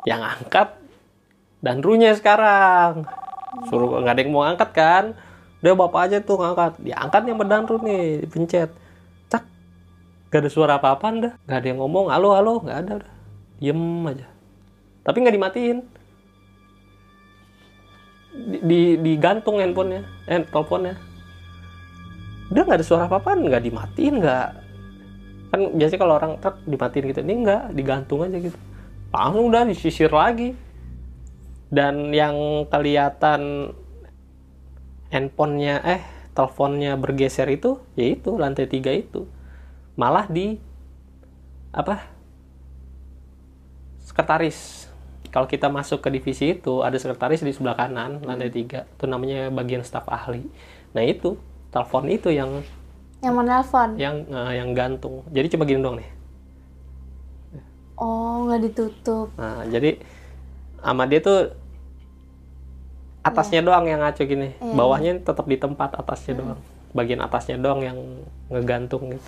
yang 0.07 0.23
angkat 0.23 0.79
dan 1.59 1.83
runya 1.83 2.15
sekarang. 2.15 3.03
Suruh 3.67 3.99
nggak 3.99 4.13
ada 4.15 4.21
yang 4.23 4.31
mau 4.31 4.45
angkat 4.47 4.69
kan? 4.71 5.03
Udah 5.59 5.75
bapak 5.75 6.01
aja 6.07 6.17
tuh 6.23 6.39
ngangkat. 6.39 6.79
Diangkat 6.79 7.21
yang 7.27 7.37
berdanru 7.39 7.75
nih 7.83 8.23
dipencet. 8.23 8.71
Cak 9.27 9.43
gak 10.31 10.39
ada 10.45 10.49
suara 10.51 10.79
apa-apa 10.79 11.07
dah 11.19 11.33
gak 11.43 11.57
ada 11.59 11.67
yang 11.67 11.79
ngomong 11.83 12.07
halo 12.13 12.31
halo. 12.31 12.63
Nggak 12.63 12.77
ada 12.85 12.91
udah. 13.03 13.11
Diem 13.59 13.81
aja. 14.07 14.27
Tapi 15.03 15.17
nggak 15.19 15.35
dimatiin. 15.35 15.79
Di, 18.29 18.57
di 18.61 18.81
digantung 19.03 19.59
handphonenya 19.59 20.05
eh 20.31 20.39
teleponnya. 20.47 20.95
Udah 22.55 22.63
nggak 22.63 22.79
ada 22.79 22.87
suara 22.87 23.03
apa-apa 23.11 23.35
nggak 23.35 23.63
dimatiin 23.67 24.15
nggak. 24.23 24.47
Kan 25.49 25.59
biasanya 25.75 25.99
kalau 25.99 26.15
orang 26.15 26.33
truk 26.39 26.55
dimatiin 26.63 27.05
gitu. 27.11 27.19
Ini 27.19 27.33
nggak 27.43 27.63
digantung 27.75 28.23
aja 28.23 28.39
gitu 28.39 28.68
langsung 29.09 29.49
udah 29.49 29.65
disisir 29.65 30.09
lagi. 30.09 30.53
Dan 31.69 32.09
yang 32.09 32.65
kelihatan 32.65 33.73
handphonenya 35.13 35.85
eh 35.85 36.01
teleponnya 36.33 36.97
bergeser 36.97 37.45
itu 37.49 37.77
yaitu 37.93 38.33
lantai 38.41 38.65
tiga 38.65 38.89
itu. 38.89 39.29
Malah 39.93 40.25
di 40.25 40.57
apa 41.69 42.09
sekretaris. 44.01 44.89
Kalau 45.29 45.45
kita 45.45 45.69
masuk 45.69 46.01
ke 46.01 46.09
divisi 46.09 46.57
itu 46.57 46.81
ada 46.81 46.97
sekretaris 46.97 47.45
di 47.45 47.53
sebelah 47.53 47.77
kanan 47.77 48.25
lantai 48.25 48.49
tiga. 48.49 48.89
Itu 48.97 49.05
namanya 49.05 49.53
bagian 49.53 49.85
staf 49.85 50.09
ahli. 50.09 50.41
Nah 50.97 51.05
itu 51.05 51.37
telepon 51.69 52.09
itu 52.09 52.33
yang 52.33 52.65
yang 53.21 53.37
menelpon 53.37 53.93
yang 54.01 54.25
eh, 54.25 54.57
yang 54.57 54.73
gantung. 54.73 55.21
Jadi 55.29 55.53
cuma 55.53 55.69
gini 55.69 55.85
dong 55.85 56.01
nih 56.01 56.18
oh 57.99 58.47
nggak 58.47 58.61
ditutup. 58.65 59.29
Nah 59.35 59.63
jadi 59.65 59.99
sama 60.79 61.03
dia 61.03 61.19
tuh 61.19 61.51
atasnya 63.21 63.61
doang 63.61 63.85
yang 63.85 63.99
ngaco 63.99 64.23
gini. 64.23 64.55
Iya. 64.55 64.73
bawahnya 64.73 65.11
tetap 65.19 65.45
di 65.45 65.55
tempat 65.55 65.93
atasnya 65.93 66.33
doang. 66.35 66.59
Bagian 66.89 67.19
atasnya 67.19 67.55
doang 67.55 67.79
yang 67.79 67.97
ngegantung 68.47 69.11
gitu. 69.11 69.27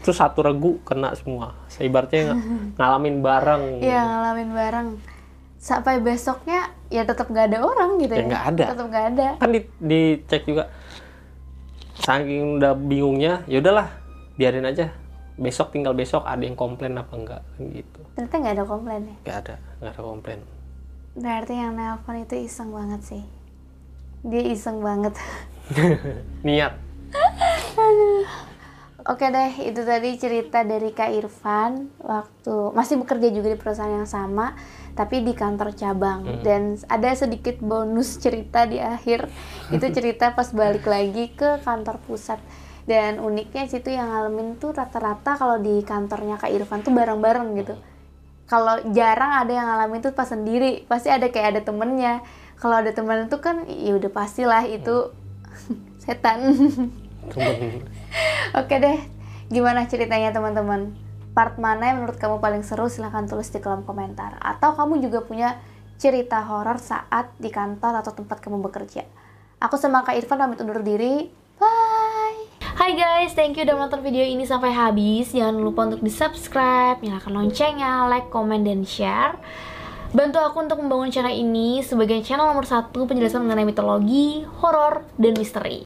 Terus 0.00 0.16
satu 0.18 0.40
regu 0.40 0.80
kena 0.82 1.12
semua. 1.14 1.54
Seibaratnya 1.68 2.32
ng- 2.32 2.42
ngalamin 2.78 3.20
bareng 3.20 3.62
Iya 3.78 4.00
ngalamin 4.02 4.50
bareng. 4.50 4.88
Sampai 5.56 5.96
besoknya 5.96 6.68
ya 6.88 7.04
tetap 7.04 7.28
nggak 7.28 7.48
ada 7.48 7.58
orang 7.60 7.96
gitu 7.96 8.12
Ya, 8.12 8.20
ya, 8.20 8.26
nggak 8.26 8.44
ada. 8.50 8.64
tetap 8.68 8.86
nggak 8.88 9.06
ada. 9.12 9.28
Kan 9.38 9.48
di, 9.50 9.60
dicek 9.78 10.42
juga. 10.44 10.68
Saking 11.94 12.58
udah 12.58 12.72
bingungnya 12.74 13.46
ya 13.46 13.62
udahlah 13.62 13.86
biarin 14.34 14.66
aja 14.66 14.90
besok 15.34 15.74
tinggal 15.74 15.94
besok 15.98 16.22
ada 16.22 16.42
yang 16.46 16.54
komplain 16.54 16.94
apa 16.94 17.14
enggak 17.14 17.42
gitu. 17.58 18.00
Ternyata 18.14 18.34
nggak 18.38 18.54
ada 18.54 18.64
komplain 18.64 19.02
ya? 19.02 19.16
Nggak 19.26 19.38
ada 19.42 19.54
nggak 19.82 19.92
ada 19.92 20.02
komplain. 20.02 20.40
Berarti 21.14 21.54
yang 21.54 21.72
nelpon 21.78 22.16
itu 22.22 22.34
iseng 22.38 22.70
banget 22.74 23.00
sih. 23.02 23.24
Dia 24.26 24.42
iseng 24.50 24.82
banget. 24.82 25.14
Niat. 26.46 26.74
Oke 29.04 29.28
deh, 29.28 29.52
itu 29.68 29.84
tadi 29.84 30.16
cerita 30.16 30.64
dari 30.64 30.88
Kak 30.88 31.12
Irfan. 31.12 31.92
Waktu 32.00 32.72
masih 32.72 32.96
bekerja 33.04 33.28
juga 33.36 33.52
di 33.52 33.58
perusahaan 33.60 33.92
yang 33.92 34.08
sama, 34.08 34.56
tapi 34.96 35.20
di 35.20 35.36
kantor 35.36 35.76
cabang. 35.76 36.40
Dan 36.40 36.80
ada 36.88 37.12
sedikit 37.12 37.60
bonus 37.60 38.16
cerita 38.16 38.64
di 38.64 38.80
akhir. 38.80 39.28
Itu 39.68 39.92
cerita 39.92 40.32
pas 40.32 40.48
balik 40.56 40.88
lagi 40.88 41.36
ke 41.36 41.60
kantor 41.60 42.00
pusat. 42.08 42.40
Dan 42.84 43.16
uniknya 43.16 43.64
situ 43.64 43.88
yang 43.88 44.12
ngalamin 44.12 44.60
tuh 44.60 44.76
rata-rata 44.76 45.40
kalau 45.40 45.56
di 45.56 45.80
kantornya 45.80 46.36
Kak 46.36 46.52
Irfan 46.52 46.84
tuh 46.84 46.92
bareng-bareng 46.92 47.48
gitu. 47.56 47.74
Kalau 48.44 48.76
jarang 48.92 49.40
ada 49.40 49.52
yang 49.52 49.64
ngalamin 49.64 50.04
tuh 50.04 50.12
pas 50.12 50.28
sendiri, 50.28 50.84
pasti 50.84 51.08
ada 51.08 51.32
kayak 51.32 51.56
ada 51.56 51.60
temennya. 51.64 52.20
Kalau 52.60 52.76
ada 52.76 52.92
temen 52.92 53.32
tuh 53.32 53.40
kan 53.40 53.64
ya 53.64 53.96
udah 53.96 54.12
pastilah 54.12 54.68
itu 54.68 55.10
setan. 56.04 56.44
temen 57.32 57.80
Oke 58.60 58.76
deh, 58.78 59.00
gimana 59.48 59.88
ceritanya 59.88 60.30
teman-teman? 60.36 60.92
Part 61.32 61.56
mana 61.56 61.90
yang 61.90 62.04
menurut 62.04 62.20
kamu 62.20 62.38
paling 62.38 62.62
seru? 62.62 62.86
Silahkan 62.86 63.26
tulis 63.26 63.48
di 63.48 63.58
kolom 63.64 63.82
komentar. 63.82 64.36
Atau 64.38 64.76
kamu 64.76 65.02
juga 65.02 65.24
punya 65.24 65.58
cerita 65.98 66.44
horor 66.44 66.78
saat 66.78 67.32
di 67.40 67.48
kantor 67.48 68.04
atau 68.04 68.12
tempat 68.12 68.38
kamu 68.44 68.60
bekerja. 68.60 69.02
Aku 69.58 69.80
sama 69.80 70.04
Kak 70.04 70.20
Irfan 70.20 70.36
pamit 70.36 70.60
undur 70.60 70.84
diri. 70.84 71.32
Bye! 71.58 72.23
Hai 72.74 72.90
guys, 72.98 73.38
thank 73.38 73.54
you 73.54 73.62
udah 73.62 73.78
menonton 73.78 74.02
video 74.02 74.26
ini 74.26 74.42
sampai 74.42 74.74
habis. 74.74 75.30
Jangan 75.30 75.62
lupa 75.62 75.86
untuk 75.86 76.02
di 76.02 76.10
subscribe, 76.10 76.98
nyalakan 76.98 77.38
loncengnya, 77.38 78.10
like, 78.10 78.26
comment, 78.34 78.66
dan 78.66 78.82
share. 78.82 79.38
Bantu 80.10 80.42
aku 80.42 80.62
untuk 80.62 80.78
membangun 80.82 81.10
channel 81.10 81.34
ini 81.34 81.82
sebagai 81.86 82.22
channel 82.22 82.46
nomor 82.46 82.66
satu 82.66 83.06
penjelasan 83.10 83.46
mengenai 83.46 83.66
mitologi, 83.66 84.46
horor, 84.62 85.02
dan 85.18 85.34
misteri. 85.34 85.82